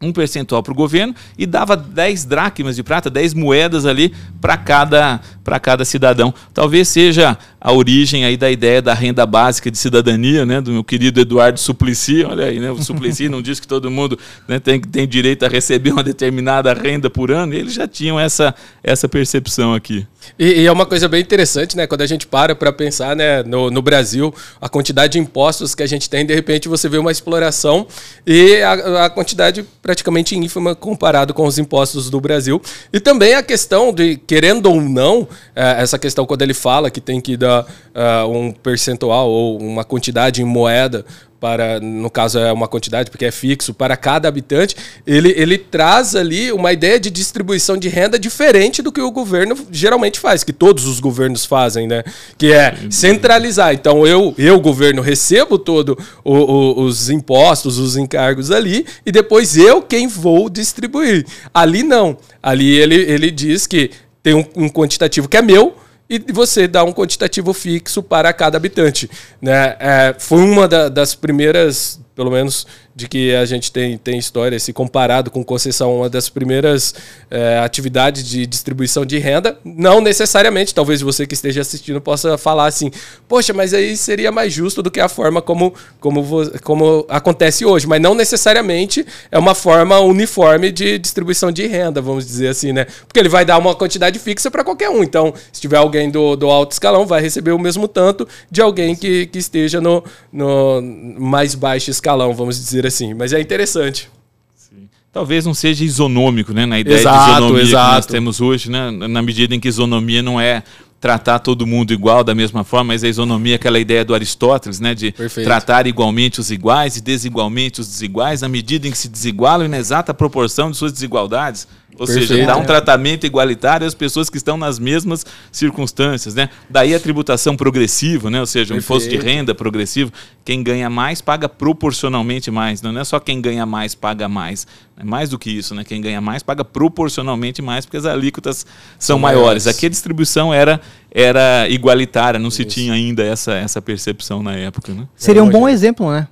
um 0.00 0.12
percentual 0.12 0.62
para 0.62 0.72
o 0.72 0.76
governo 0.76 1.14
e 1.36 1.44
dava 1.44 1.76
10 1.76 2.24
dracmas 2.24 2.76
de 2.76 2.82
prata, 2.82 3.10
10 3.10 3.34
moedas 3.34 3.84
ali 3.84 4.14
para 4.40 4.56
cada, 4.56 5.20
cada 5.60 5.84
cidadão. 5.84 6.34
Talvez 6.52 6.88
seja 6.88 7.38
a 7.60 7.72
origem 7.72 8.24
aí 8.24 8.36
da 8.36 8.50
ideia 8.50 8.82
da 8.82 8.94
renda 8.94 9.24
básica 9.24 9.70
de 9.70 9.78
cidadania, 9.78 10.44
né, 10.44 10.60
do 10.60 10.72
meu 10.72 10.84
querido 10.84 11.20
Eduardo 11.20 11.58
Suplicy. 11.58 12.24
Olha 12.24 12.46
aí, 12.46 12.58
né, 12.58 12.70
o 12.70 12.82
Suplicy 12.82 13.28
não 13.28 13.40
diz 13.40 13.60
que 13.60 13.66
todo 13.68 13.90
mundo 13.90 14.18
né, 14.46 14.58
tem, 14.58 14.80
tem 14.80 15.06
direito 15.06 15.44
a 15.44 15.48
receber 15.48 15.92
uma 15.92 16.02
determinada 16.02 16.72
renda 16.74 17.08
por 17.08 17.30
ano. 17.30 17.54
Eles 17.54 17.74
já 17.74 17.86
tinham 17.86 18.18
essa, 18.18 18.54
essa 18.82 19.08
percepção 19.08 19.74
aqui. 19.74 20.06
E, 20.38 20.62
e, 20.62 20.66
é 20.66 20.72
uma 20.72 20.84
coisa 20.84 21.08
bem 21.08 21.20
interessante, 21.20 21.76
né? 21.76 21.86
Quando 21.86 22.02
a 22.02 22.06
gente 22.06 22.26
para 22.26 22.54
para 22.54 22.72
pensar, 22.72 23.14
né, 23.14 23.42
no, 23.42 23.70
no, 23.70 23.80
Brasil, 23.80 24.34
a 24.60 24.68
quantidade 24.68 25.12
de 25.12 25.18
impostos 25.18 25.74
que 25.74 25.82
a 25.82 25.86
gente 25.86 26.10
tem, 26.10 26.26
de 26.26 26.34
repente 26.34 26.68
você 26.68 26.88
vê 26.88 26.98
uma 26.98 27.10
exploração 27.10 27.86
e 28.26 28.60
a, 28.60 29.06
a 29.06 29.10
quantidade 29.10 29.64
praticamente 29.80 30.36
ínfima 30.36 30.74
comparado 30.74 31.32
com 31.32 31.46
os 31.46 31.58
impostos 31.58 32.10
do 32.10 32.20
Brasil. 32.20 32.60
E 32.92 33.00
também 33.00 33.34
a 33.34 33.42
questão 33.42 33.92
de, 33.92 34.16
querendo 34.16 34.66
ou 34.66 34.80
não, 34.80 35.26
é, 35.54 35.82
essa 35.82 35.98
questão 35.98 36.26
quando 36.26 36.42
ele 36.42 36.54
fala 36.54 36.90
que 36.90 37.00
tem 37.00 37.20
que 37.20 37.36
dar 37.36 37.62
uh, 37.62 38.28
um 38.28 38.52
percentual 38.52 39.28
ou 39.28 39.58
uma 39.58 39.84
quantidade 39.84 40.42
em 40.42 40.44
moeda 40.44 41.04
para, 41.40 41.78
no 41.80 42.10
caso 42.10 42.38
é 42.38 42.52
uma 42.52 42.66
quantidade, 42.66 43.10
porque 43.10 43.24
é 43.24 43.30
fixo, 43.30 43.72
para 43.72 43.96
cada 43.96 44.28
habitante, 44.28 44.76
ele, 45.06 45.32
ele 45.36 45.56
traz 45.56 46.16
ali 46.16 46.50
uma 46.52 46.72
ideia 46.72 46.98
de 46.98 47.10
distribuição 47.10 47.76
de 47.76 47.88
renda 47.88 48.18
diferente 48.18 48.82
do 48.82 48.90
que 48.90 49.00
o 49.00 49.10
governo 49.10 49.56
geralmente 49.70 50.18
faz, 50.18 50.42
que 50.42 50.52
todos 50.52 50.86
os 50.86 51.00
governos 51.00 51.44
fazem, 51.44 51.86
né? 51.86 52.02
Que 52.36 52.52
é 52.52 52.74
centralizar. 52.90 53.72
Então, 53.72 54.06
eu, 54.06 54.34
eu 54.36 54.60
governo, 54.60 55.00
recebo 55.00 55.58
todos 55.58 55.96
os 56.24 57.08
impostos, 57.08 57.78
os 57.78 57.96
encargos 57.96 58.50
ali, 58.50 58.84
e 59.06 59.12
depois 59.12 59.56
eu 59.56 59.80
quem 59.80 60.08
vou 60.08 60.48
distribuir. 60.48 61.24
Ali 61.54 61.82
não. 61.82 62.16
Ali 62.42 62.76
ele, 62.76 62.96
ele 62.96 63.30
diz 63.30 63.66
que 63.66 63.90
tem 64.28 64.34
um, 64.34 64.44
um 64.64 64.68
quantitativo 64.68 65.26
que 65.26 65.38
é 65.38 65.42
meu, 65.42 65.74
e 66.10 66.18
você 66.32 66.68
dá 66.68 66.84
um 66.84 66.92
quantitativo 66.92 67.54
fixo 67.54 68.02
para 68.02 68.30
cada 68.32 68.58
habitante. 68.58 69.10
Né? 69.40 69.74
É, 69.80 70.14
foi 70.18 70.42
uma 70.42 70.68
da, 70.68 70.90
das 70.90 71.14
primeiras, 71.14 71.98
pelo 72.18 72.32
menos 72.32 72.66
de 72.96 73.06
que 73.06 73.32
a 73.32 73.44
gente 73.44 73.70
tem, 73.70 73.96
tem 73.96 74.18
história, 74.18 74.58
se 74.58 74.72
comparado 74.72 75.30
com 75.30 75.44
concessão, 75.44 75.98
uma 75.98 76.10
das 76.10 76.28
primeiras 76.28 76.92
é, 77.30 77.60
atividades 77.60 78.28
de 78.28 78.44
distribuição 78.44 79.06
de 79.06 79.18
renda. 79.18 79.56
Não 79.64 80.00
necessariamente, 80.00 80.74
talvez 80.74 81.00
você 81.00 81.28
que 81.28 81.34
esteja 81.34 81.60
assistindo 81.60 82.00
possa 82.00 82.36
falar 82.36 82.66
assim, 82.66 82.90
poxa, 83.28 83.52
mas 83.52 83.72
aí 83.72 83.96
seria 83.96 84.32
mais 84.32 84.52
justo 84.52 84.82
do 84.82 84.90
que 84.90 84.98
a 84.98 85.08
forma 85.08 85.40
como, 85.40 85.72
como, 86.00 86.50
como 86.64 87.06
acontece 87.08 87.64
hoje. 87.64 87.86
Mas 87.86 88.00
não 88.00 88.16
necessariamente 88.16 89.06
é 89.30 89.38
uma 89.38 89.54
forma 89.54 90.00
uniforme 90.00 90.72
de 90.72 90.98
distribuição 90.98 91.52
de 91.52 91.68
renda, 91.68 92.00
vamos 92.00 92.26
dizer 92.26 92.48
assim, 92.48 92.72
né? 92.72 92.84
Porque 93.06 93.20
ele 93.20 93.28
vai 93.28 93.44
dar 93.44 93.58
uma 93.58 93.76
quantidade 93.76 94.18
fixa 94.18 94.50
para 94.50 94.64
qualquer 94.64 94.90
um. 94.90 95.04
Então, 95.04 95.32
se 95.52 95.60
tiver 95.60 95.76
alguém 95.76 96.10
do, 96.10 96.34
do 96.34 96.48
alto 96.48 96.72
escalão, 96.72 97.06
vai 97.06 97.20
receber 97.20 97.52
o 97.52 97.58
mesmo 97.60 97.86
tanto 97.86 98.26
de 98.50 98.60
alguém 98.60 98.96
que, 98.96 99.26
que 99.26 99.38
esteja 99.38 99.80
no, 99.80 100.02
no 100.32 100.82
mais 101.16 101.54
baixo 101.54 101.92
escalão, 101.92 102.07
vamos 102.16 102.58
dizer 102.58 102.86
assim, 102.86 103.14
mas 103.14 103.32
é 103.32 103.40
interessante. 103.40 104.08
Sim. 104.56 104.88
Talvez 105.12 105.44
não 105.44 105.54
seja 105.54 105.84
isonômico, 105.84 106.52
né? 106.52 106.66
Na 106.66 106.78
ideia 106.78 106.98
exato, 106.98 107.24
de 107.24 107.30
isonomia 107.32 107.62
exato. 107.62 107.88
que 107.88 107.96
nós 107.96 108.06
temos 108.06 108.40
hoje, 108.40 108.70
né? 108.70 108.90
Na 108.90 109.22
medida 109.22 109.54
em 109.54 109.60
que 109.60 109.68
isonomia 109.68 110.22
não 110.22 110.40
é 110.40 110.62
tratar 111.00 111.38
todo 111.38 111.66
mundo 111.66 111.92
igual 111.92 112.24
da 112.24 112.34
mesma 112.34 112.64
forma, 112.64 112.92
mas 112.92 113.04
a 113.04 113.08
isonomia 113.08 113.54
é 113.54 113.56
aquela 113.56 113.78
ideia 113.78 114.04
do 114.04 114.14
Aristóteles, 114.14 114.80
né, 114.80 114.94
de 114.94 115.12
Perfeito. 115.12 115.46
tratar 115.46 115.86
igualmente 115.86 116.40
os 116.40 116.50
iguais 116.50 116.96
e 116.96 117.00
desigualmente 117.00 117.80
os 117.80 117.86
desiguais, 117.86 118.42
na 118.42 118.48
medida 118.48 118.88
em 118.88 118.90
que 118.90 118.98
se 118.98 119.08
desigualam 119.08 119.68
na 119.68 119.78
exata 119.78 120.12
proporção 120.12 120.70
de 120.70 120.76
suas 120.76 120.92
desigualdades. 120.92 121.68
Ou 121.98 122.06
Perfeito, 122.06 122.28
seja, 122.28 122.46
dá 122.46 122.56
um 122.56 122.64
tratamento 122.64 123.26
igualitário 123.26 123.84
às 123.84 123.94
pessoas 123.94 124.30
que 124.30 124.36
estão 124.36 124.56
nas 124.56 124.78
mesmas 124.78 125.26
circunstâncias, 125.50 126.32
né? 126.32 126.48
Daí 126.70 126.94
a 126.94 127.00
tributação 127.00 127.56
progressiva, 127.56 128.30
né? 128.30 128.38
Ou 128.38 128.46
seja, 128.46 128.72
o 128.72 128.76
um 128.76 128.80
imposto 128.80 129.08
de 129.08 129.16
renda 129.16 129.52
progressivo. 129.52 130.12
Quem 130.44 130.62
ganha 130.62 130.88
mais 130.88 131.20
paga 131.20 131.48
proporcionalmente 131.48 132.52
mais. 132.52 132.80
Não 132.80 132.96
é 132.96 133.02
só 133.02 133.18
quem 133.18 133.40
ganha 133.40 133.66
mais 133.66 133.96
paga 133.96 134.28
mais. 134.28 134.64
É 134.96 135.02
mais 135.02 135.28
do 135.28 135.38
que 135.38 135.50
isso, 135.50 135.74
né? 135.74 135.82
Quem 135.82 136.00
ganha 136.00 136.20
mais 136.20 136.42
paga 136.42 136.64
proporcionalmente 136.64 137.60
mais 137.60 137.84
porque 137.84 137.96
as 137.96 138.06
alíquotas 138.06 138.58
são, 138.58 138.66
são 138.98 139.18
maiores. 139.18 139.42
maiores. 139.42 139.66
Aqui 139.66 139.86
a 139.86 139.88
distribuição 139.88 140.54
era, 140.54 140.80
era 141.10 141.68
igualitária, 141.68 142.38
não 142.38 142.48
isso. 142.48 142.58
se 142.58 142.64
tinha 142.64 142.92
ainda 142.92 143.24
essa, 143.24 143.54
essa 143.54 143.82
percepção 143.82 144.40
na 144.40 144.54
época, 144.54 144.94
né? 144.94 145.08
Seria 145.16 145.42
um 145.42 145.50
bom 145.50 145.68
exemplo, 145.68 146.12
né? 146.12 146.28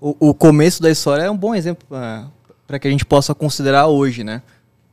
O, 0.00 0.30
o 0.30 0.34
começo 0.34 0.82
da 0.82 0.90
história 0.90 1.22
é 1.22 1.30
um 1.30 1.36
bom 1.36 1.54
exemplo 1.54 1.86
para 1.88 2.78
que 2.78 2.86
a 2.86 2.90
gente 2.90 3.04
possa 3.04 3.34
considerar 3.34 3.86
hoje, 3.86 4.22
né? 4.22 4.42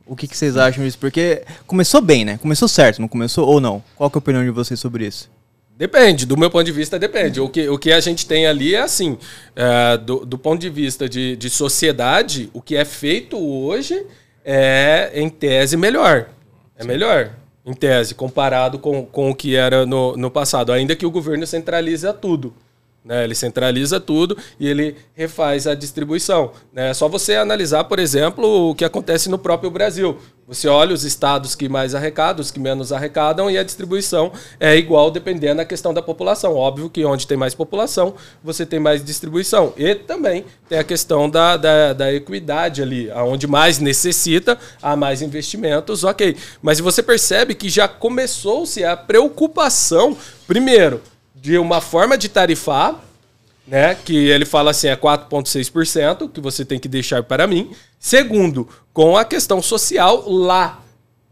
O 0.06 0.14
que, 0.14 0.28
que, 0.28 0.36
vocês 0.36 0.56
acham 0.56 0.84
disso? 0.84 0.98
Porque 0.98 1.42
começou 1.66 2.00
bem, 2.00 2.24
né? 2.24 2.38
Começou 2.38 2.68
certo, 2.68 3.00
não 3.00 3.08
começou 3.08 3.46
ou 3.48 3.60
não? 3.60 3.82
Qual 3.96 4.08
que 4.08 4.16
é 4.16 4.18
a 4.18 4.20
opinião 4.20 4.44
de 4.44 4.50
vocês 4.50 4.78
sobre 4.78 5.06
isso? 5.06 5.28
Depende, 5.76 6.24
do 6.24 6.38
meu 6.38 6.48
ponto 6.48 6.64
de 6.64 6.72
vista, 6.72 6.98
depende. 6.98 7.38
O 7.38 7.50
que, 7.50 7.68
o 7.68 7.78
que 7.78 7.92
a 7.92 8.00
gente 8.00 8.24
tem 8.24 8.46
ali 8.46 8.74
é 8.74 8.80
assim: 8.80 9.18
é, 9.54 9.98
do, 9.98 10.24
do, 10.24 10.38
ponto 10.38 10.60
de 10.60 10.70
vista 10.70 11.08
de, 11.08 11.36
de 11.36 11.50
sociedade, 11.50 12.48
o 12.54 12.62
que 12.62 12.76
é 12.76 12.84
feito 12.84 13.36
hoje 13.36 14.06
é, 14.42 15.10
em 15.14 15.28
tese, 15.28 15.76
melhor. 15.76 16.30
É 16.78 16.84
melhor, 16.84 17.32
em 17.64 17.74
tese, 17.74 18.14
comparado 18.14 18.78
com, 18.78 19.04
com 19.04 19.30
o 19.30 19.34
que 19.34 19.56
era 19.56 19.84
no, 19.84 20.16
no 20.16 20.30
passado. 20.30 20.72
Ainda 20.72 20.94
que 20.94 21.04
o 21.04 21.10
governo 21.10 21.46
centralize 21.46 22.06
tudo. 22.20 22.54
Né? 23.06 23.22
Ele 23.22 23.36
centraliza 23.36 24.00
tudo 24.00 24.36
e 24.58 24.66
ele 24.66 24.96
refaz 25.14 25.66
a 25.68 25.74
distribuição. 25.74 26.50
Né? 26.72 26.90
É 26.90 26.94
só 26.94 27.08
você 27.08 27.36
analisar, 27.36 27.84
por 27.84 28.00
exemplo, 28.00 28.70
o 28.70 28.74
que 28.74 28.84
acontece 28.84 29.30
no 29.30 29.38
próprio 29.38 29.70
Brasil. 29.70 30.18
Você 30.48 30.68
olha 30.68 30.92
os 30.92 31.04
estados 31.04 31.54
que 31.54 31.68
mais 31.68 31.94
arrecadam, 31.94 32.40
os 32.40 32.50
que 32.50 32.60
menos 32.60 32.92
arrecadam, 32.92 33.50
e 33.50 33.58
a 33.58 33.64
distribuição 33.64 34.32
é 34.60 34.76
igual 34.76 35.10
dependendo 35.10 35.56
da 35.56 35.64
questão 35.64 35.94
da 35.94 36.02
população. 36.02 36.54
Óbvio 36.54 36.90
que 36.90 37.04
onde 37.04 37.26
tem 37.26 37.36
mais 37.36 37.54
população, 37.54 38.14
você 38.42 38.66
tem 38.66 38.78
mais 38.78 39.04
distribuição. 39.04 39.72
E 39.76 39.94
também 39.94 40.44
tem 40.68 40.78
a 40.78 40.84
questão 40.84 41.30
da, 41.30 41.56
da, 41.56 41.92
da 41.92 42.12
equidade 42.12 42.82
ali. 42.82 43.10
Onde 43.12 43.46
mais 43.46 43.78
necessita, 43.78 44.58
há 44.82 44.96
mais 44.96 45.22
investimentos, 45.22 46.04
ok. 46.04 46.36
Mas 46.62 46.80
você 46.80 47.02
percebe 47.02 47.54
que 47.54 47.68
já 47.68 47.88
começou-se 47.88 48.84
a 48.84 48.96
preocupação, 48.96 50.16
primeiro, 50.46 51.00
de 51.46 51.56
uma 51.58 51.80
forma 51.80 52.18
de 52.18 52.28
tarifar, 52.28 53.00
né? 53.68 53.94
Que 53.94 54.16
ele 54.30 54.44
fala 54.44 54.72
assim, 54.72 54.88
é 54.88 54.96
4,6% 54.96 56.28
que 56.28 56.40
você 56.40 56.64
tem 56.64 56.76
que 56.76 56.88
deixar 56.88 57.22
para 57.22 57.46
mim. 57.46 57.70
Segundo, 58.00 58.68
com 58.92 59.16
a 59.16 59.24
questão 59.24 59.62
social 59.62 60.28
lá. 60.28 60.82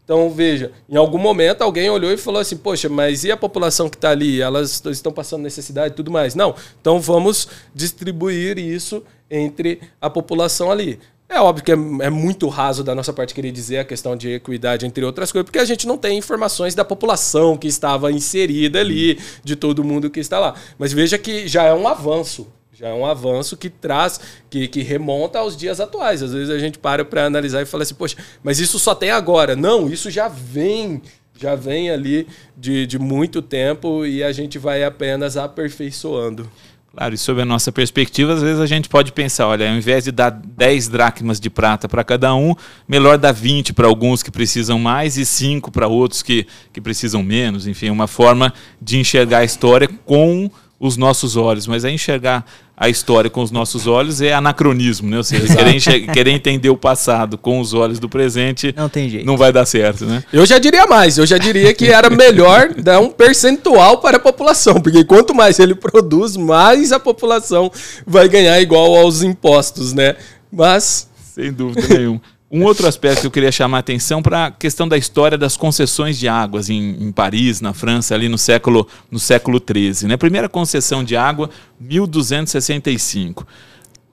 Então, 0.05 0.29
veja, 0.29 0.71
em 0.87 0.95
algum 0.95 1.17
momento 1.17 1.63
alguém 1.63 1.89
olhou 1.89 2.13
e 2.13 2.15
falou 2.15 2.39
assim: 2.39 2.55
Poxa, 2.55 2.87
mas 2.87 3.25
e 3.25 3.31
a 3.31 3.35
população 3.35 3.89
que 3.89 3.97
está 3.97 4.11
ali? 4.11 4.39
Elas 4.39 4.81
estão 4.85 5.11
passando 5.11 5.41
necessidade 5.41 5.93
e 5.93 5.97
tudo 5.97 6.09
mais. 6.09 6.33
Não. 6.33 6.55
Então, 6.79 6.97
vamos 7.01 7.49
distribuir 7.73 8.57
isso 8.57 9.03
entre 9.29 9.81
a 9.99 10.09
população 10.09 10.71
ali. 10.71 10.97
É 11.27 11.39
óbvio 11.39 11.65
que 11.65 11.71
é, 11.71 11.75
é, 12.05 12.09
muito 12.09 12.47
raso 12.47 12.83
da 12.83 12.93
nossa 12.93 13.11
parte 13.11 13.33
querer 13.33 13.51
dizer 13.51 13.79
a 13.79 13.85
questão 13.85 14.15
de 14.15 14.33
equidade, 14.33 14.85
entre 14.85 15.03
outras 15.03 15.31
coisas, 15.31 15.45
porque 15.45 15.59
a 15.59 15.65
gente 15.65 15.87
não 15.87 15.97
tem 15.97 16.17
informações 16.17 16.75
da 16.75 16.85
população 16.85 17.57
que 17.57 17.67
estava 17.67 18.11
inserida 18.11 18.79
ali, 18.79 19.19
de 19.43 19.55
todo 19.55 19.83
mundo 19.83 20.09
que 20.09 20.19
está 20.19 20.39
lá. 20.39 20.53
Mas 20.77 20.93
veja 20.93 21.17
que 21.17 21.47
já 21.47 21.63
é 21.63 21.73
um 21.73 21.87
avanço. 21.87 22.47
Já 22.71 22.89
é 22.89 22.93
um 22.93 23.05
avanço 23.05 23.55
que 23.55 23.69
traz, 23.69 24.19
que, 24.49 24.67
que 24.67 24.83
remonta 24.83 25.39
aos 25.39 25.55
dias 25.55 25.79
atuais. 25.79 26.21
Às 26.21 26.33
vezes 26.33 26.49
a 26.49 26.59
gente 26.59 26.77
para 26.77 27.05
para 27.05 27.25
analisar 27.25 27.61
e 27.61 27.65
fala 27.65 27.83
assim, 27.83 27.95
poxa, 27.95 28.17
mas 28.43 28.59
isso 28.59 28.77
só 28.77 28.93
tem 28.93 29.11
agora. 29.11 29.55
Não, 29.55 29.89
isso 29.89 30.11
já 30.11 30.27
vem, 30.27 31.01
já 31.39 31.55
vem 31.55 31.89
ali 31.89 32.27
de, 32.55 32.85
de 32.85 32.99
muito 32.99 33.41
tempo 33.41 34.05
e 34.05 34.21
a 34.21 34.31
gente 34.33 34.59
vai 34.59 34.83
apenas 34.83 35.37
aperfeiçoando. 35.37 36.51
Claro, 36.95 37.13
e 37.13 37.17
sob 37.17 37.41
a 37.41 37.45
nossa 37.45 37.73
perspectiva, 37.73 38.33
às 38.33 38.41
vezes 38.41 38.61
a 38.61 38.65
gente 38.65 38.87
pode 38.87 39.11
pensar, 39.11 39.47
olha, 39.47 39.69
ao 39.69 39.75
invés 39.75 40.05
de 40.05 40.13
dar 40.13 40.29
10 40.29 40.87
dracmas 40.87 41.41
de 41.41 41.49
prata 41.49 41.89
para 41.89 42.05
cada 42.05 42.33
um, 42.33 42.55
melhor 42.87 43.17
dar 43.17 43.33
20 43.33 43.73
para 43.73 43.85
alguns 43.85 44.23
que 44.23 44.31
precisam 44.31 44.79
mais 44.79 45.17
e 45.17 45.25
5 45.25 45.71
para 45.71 45.89
outros 45.89 46.23
que, 46.23 46.47
que 46.71 46.79
precisam 46.79 47.21
menos. 47.21 47.67
Enfim, 47.67 47.89
uma 47.89 48.07
forma 48.07 48.53
de 48.81 48.97
enxergar 48.97 49.39
a 49.39 49.43
história 49.43 49.89
com 50.05 50.49
os 50.79 50.97
nossos 50.97 51.37
olhos, 51.37 51.67
mas 51.67 51.85
é 51.85 51.91
enxergar 51.91 52.45
a 52.77 52.89
história 52.89 53.29
com 53.29 53.41
os 53.41 53.51
nossos 53.51 53.87
olhos 53.87 54.19
é 54.19 54.33
anacronismo, 54.33 55.09
né? 55.09 55.17
Ou 55.17 55.23
seja, 55.23 55.47
querer, 55.55 56.07
querer, 56.11 56.31
entender 56.31 56.69
o 56.69 56.75
passado 56.75 57.37
com 57.37 57.61
os 57.61 57.73
olhos 57.73 57.99
do 57.99 58.09
presente 58.09 58.73
não 58.75 58.89
tem 58.89 59.09
jeito. 59.09 59.25
Não 59.25 59.37
vai 59.37 59.53
dar 59.53 59.65
certo, 59.65 60.05
né? 60.05 60.23
Eu 60.33 60.45
já 60.45 60.59
diria 60.59 60.85
mais, 60.85 61.17
eu 61.17 61.25
já 61.25 61.37
diria 61.37 61.73
que 61.73 61.87
era 61.87 62.09
melhor 62.09 62.73
dar 62.73 62.99
um 62.99 63.09
percentual 63.09 63.99
para 63.99 64.17
a 64.17 64.19
população, 64.19 64.81
porque 64.81 65.05
quanto 65.05 65.33
mais 65.33 65.57
ele 65.57 65.73
produz, 65.73 66.35
mais 66.35 66.91
a 66.91 66.99
população 66.99 67.71
vai 68.05 68.27
ganhar 68.27 68.59
igual 68.59 68.95
aos 68.95 69.23
impostos, 69.23 69.93
né? 69.93 70.15
Mas 70.51 71.07
sem 71.33 71.51
dúvida 71.51 71.87
nenhuma. 71.97 72.21
Um 72.55 72.63
outro 72.63 72.87
aspecto 72.87 73.19
que 73.19 73.27
eu 73.27 73.31
queria 73.31 73.51
chamar 73.51 73.75
a 73.75 73.79
atenção 73.81 74.21
para 74.23 74.45
a 74.45 74.51
questão 74.51 74.87
da 74.87 74.97
história 74.97 75.37
das 75.37 75.57
concessões 75.57 76.17
de 76.17 76.29
águas 76.29 76.69
em, 76.69 76.95
em, 77.01 77.11
Paris, 77.11 77.59
na 77.59 77.73
França, 77.73 78.15
ali 78.15 78.29
no 78.29 78.37
século, 78.37 78.87
no 79.11 79.19
século 79.19 79.59
XIII. 79.61 80.07
Né? 80.07 80.15
Primeira 80.15 80.47
concessão 80.47 81.03
de 81.03 81.17
água, 81.17 81.49
1265. 81.77 83.45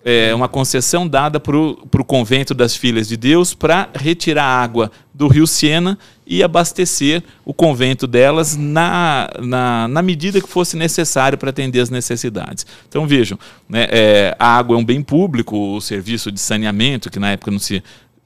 É 0.05 0.35
uma 0.35 0.49
concessão 0.49 1.07
dada 1.07 1.39
para 1.39 1.57
o 1.57 2.05
convento 2.05 2.53
das 2.53 2.75
Filhas 2.75 3.07
de 3.07 3.17
Deus 3.17 3.55
para 3.55 3.89
retirar 3.95 4.43
água 4.43 4.91
do 5.15 5.29
rio 5.29 5.47
Siena 5.47 5.97
e 6.27 6.43
abastecer 6.43 7.23
o 7.45 7.55
convento 7.55 8.09
delas 8.09 8.57
na, 8.57 9.31
na, 9.39 9.87
na 9.87 10.03
medida 10.03 10.41
que 10.41 10.49
fosse 10.49 10.77
necessário 10.77 11.39
para 11.39 11.51
atender 11.51 11.79
as 11.79 11.91
necessidades. 11.91 12.67
Então 12.89 13.07
vejam, 13.07 13.39
né, 13.69 13.87
é, 13.89 14.37
a 14.37 14.57
água 14.59 14.77
é 14.77 14.81
um 14.81 14.85
bem 14.85 15.01
público, 15.01 15.57
o 15.77 15.81
serviço 15.81 16.33
de 16.33 16.41
saneamento, 16.41 17.09
que 17.09 17.21
na 17.21 17.31
época 17.31 17.53
não 17.53 17.61
se, 17.61 17.81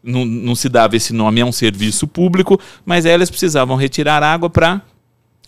não, 0.07 0.25
não 0.25 0.55
se 0.55 0.69
dava 0.69 0.97
esse 0.97 1.13
nome, 1.13 1.41
é 1.41 1.45
um 1.45 1.53
serviço 1.53 2.07
público, 2.07 2.59
mas 2.85 3.05
elas 3.05 3.29
precisavam 3.29 3.77
retirar 3.77 4.23
água 4.23 4.49
para 4.49 4.81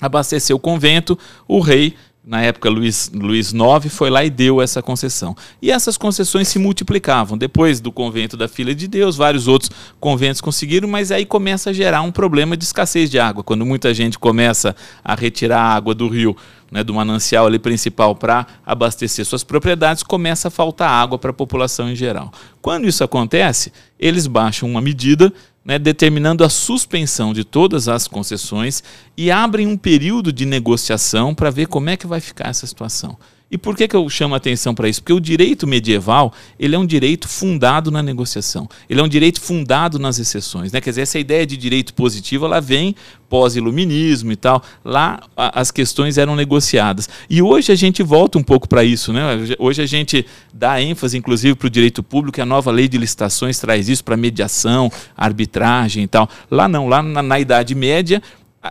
abastecer 0.01 0.55
o 0.55 0.59
convento. 0.59 1.19
O 1.47 1.61
rei 1.61 1.95
na 2.29 2.43
época 2.43 2.69
Luís, 2.69 3.11
Luís 3.15 3.55
IX, 3.55 3.91
foi 3.91 4.11
lá 4.11 4.23
e 4.23 4.29
deu 4.29 4.61
essa 4.61 4.83
concessão. 4.83 5.35
E 5.63 5.71
essas 5.71 5.97
concessões 5.97 6.47
se 6.47 6.59
multiplicavam. 6.59 7.39
Depois 7.39 7.81
do 7.81 7.91
convento 7.91 8.37
da 8.37 8.47
Filha 8.47 8.75
de 8.75 8.87
Deus, 8.87 9.17
vários 9.17 9.49
outros 9.49 9.71
conventos 9.99 10.43
conseguiram, 10.43 10.87
mas 10.87 11.11
aí 11.11 11.25
começa 11.25 11.71
a 11.71 11.73
gerar 11.73 12.03
um 12.03 12.13
problema 12.13 12.55
de 12.55 12.65
escassez 12.65 13.11
de 13.11 13.19
água. 13.19 13.43
Quando 13.43 13.65
muita 13.65 13.95
gente 13.95 14.19
começa 14.19 14.77
a 15.03 15.15
retirar 15.15 15.59
a 15.59 15.75
água 15.75 15.95
do 15.95 16.07
rio, 16.07 16.37
né, 16.71 16.85
do 16.85 16.95
manancial 16.95 17.47
ali 17.47 17.59
principal 17.59 18.15
para 18.15 18.47
abastecer 18.65 19.25
suas 19.25 19.45
propriedades, 19.45 20.03
começa 20.03 20.49
a 20.49 20.51
faltar 20.51 20.91
água 20.91 21.19
para 21.19 21.31
a 21.31 21.35
população 21.35 21.91
em 21.91 21.97
geral. 21.97 22.33
Quando 22.61 22.87
isso 22.87 23.03
acontece, 23.03 23.73
eles 23.99 24.27
baixam 24.27 24.69
uma 24.69 24.81
medida 24.81 25.33
né, 25.65 25.79
determinando 25.79 26.45
a 26.45 26.49
suspensão 26.49 27.33
de 27.33 27.45
todas 27.45 27.89
as 27.89 28.09
concessões 28.09 28.83
e 29.17 29.31
abrem 29.31 29.67
um 29.67 29.77
período 29.77 30.33
de 30.33 30.47
negociação 30.47 31.35
para 31.35 31.51
ver 31.51 31.67
como 31.67 31.91
é 31.91 31.97
que 31.97 32.07
vai 32.07 32.21
ficar 32.21 32.49
essa 32.49 32.67
situação. 32.67 33.17
E 33.51 33.57
por 33.57 33.75
que, 33.75 33.89
que 33.89 33.97
eu 33.97 34.07
chamo 34.11 34.35
a 34.35 34.37
atenção 34.37 34.75
para 34.75 34.91
isso? 34.91 35.01
Porque 35.01 35.13
o 35.13 35.21
direito 35.21 35.67
medieval 35.67 36.35
ele 36.59 36.77
é 36.77 36.79
um 36.79 36.85
direito 36.85 37.27
fundado 37.27 37.91
na 37.91 38.03
negociação. 38.03 38.69
Ele 38.91 39.01
é 39.01 39.03
um 39.03 39.09
direito 39.09 39.41
fundado 39.41 39.99
nas 39.99 40.19
exceções. 40.19 40.71
Né? 40.71 40.83
Quer 40.83 40.91
dizer, 40.91 41.03
essa 41.03 41.19
ideia 41.19 41.47
de 41.47 41.57
direito 41.57 41.95
positivo 41.95 42.45
ela 42.45 42.61
vem 42.61 42.95
pós-iluminismo 43.29 44.33
e 44.33 44.37
tal. 44.37 44.63
Lá 44.85 45.21
a, 45.35 45.61
as 45.61 45.71
questões 45.71 46.19
eram 46.19 46.37
negociadas. 46.37 47.09
E 47.29 47.41
hoje 47.41 47.73
a 47.73 47.75
gente 47.75 48.03
volta 48.03 48.39
um 48.39 48.43
pouco 48.43 48.69
para 48.69 48.85
isso. 48.85 49.15
Né? 49.15 49.23
Hoje 49.59 49.81
a 49.81 49.87
gente 49.87 50.27
dá 50.53 50.81
ênfase, 50.83 51.17
inclusive, 51.17 51.55
para 51.55 51.69
o 51.69 51.71
direito 51.71 52.03
público, 52.03 52.39
e 52.39 52.43
a 52.43 52.47
nova 52.47 52.71
lei 52.71 52.87
de 52.87 52.99
licitações 52.99 53.59
traz 53.59 53.89
isso 53.89 54.05
para 54.05 54.17
mediação, 54.17 54.93
arbitragem 55.17 56.05
e 56.05 56.09
tal. 56.09 56.29
Lá 56.51 56.69
não, 56.69 56.87
lá 56.87 57.03
na, 57.03 57.23
na 57.23 57.41
Idade 57.41 57.75
Média 57.75 58.23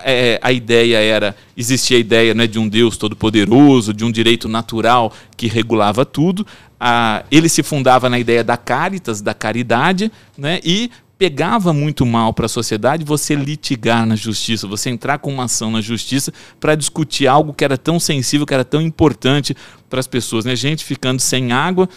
é, 0.03 0.39
a 0.41 0.51
ideia 0.51 0.97
era 0.97 1.35
existia 1.55 1.97
a 1.97 1.99
ideia 1.99 2.33
né, 2.33 2.45
de 2.45 2.59
um 2.59 2.67
Deus 2.67 2.97
todo-poderoso, 2.97 3.93
de 3.93 4.03
um 4.03 4.11
direito 4.11 4.47
natural 4.47 5.13
que 5.35 5.47
regulava 5.47 6.05
tudo. 6.05 6.45
Ah, 6.79 7.23
ele 7.31 7.49
se 7.49 7.63
fundava 7.63 8.09
na 8.09 8.19
ideia 8.19 8.43
da 8.43 8.57
caritas, 8.57 9.21
da 9.21 9.33
caridade, 9.33 10.11
né, 10.37 10.59
e 10.63 10.91
pegava 11.17 11.73
muito 11.73 12.05
mal 12.05 12.31
para 12.31 12.45
a 12.45 12.49
sociedade 12.49 13.03
você 13.03 13.33
litigar 13.33 14.05
na 14.05 14.15
justiça, 14.15 14.67
você 14.67 14.89
entrar 14.89 15.17
com 15.17 15.33
uma 15.33 15.45
ação 15.45 15.71
na 15.71 15.81
justiça 15.81 16.31
para 16.59 16.75
discutir 16.75 17.25
algo 17.25 17.53
que 17.53 17.63
era 17.63 17.77
tão 17.77 17.99
sensível, 17.99 18.45
que 18.45 18.53
era 18.53 18.63
tão 18.63 18.81
importante 18.81 19.55
para 19.89 19.99
as 19.99 20.05
pessoas. 20.05 20.45
Né? 20.45 20.55
Gente 20.55 20.85
ficando 20.85 21.19
sem 21.19 21.51
água, 21.51 21.89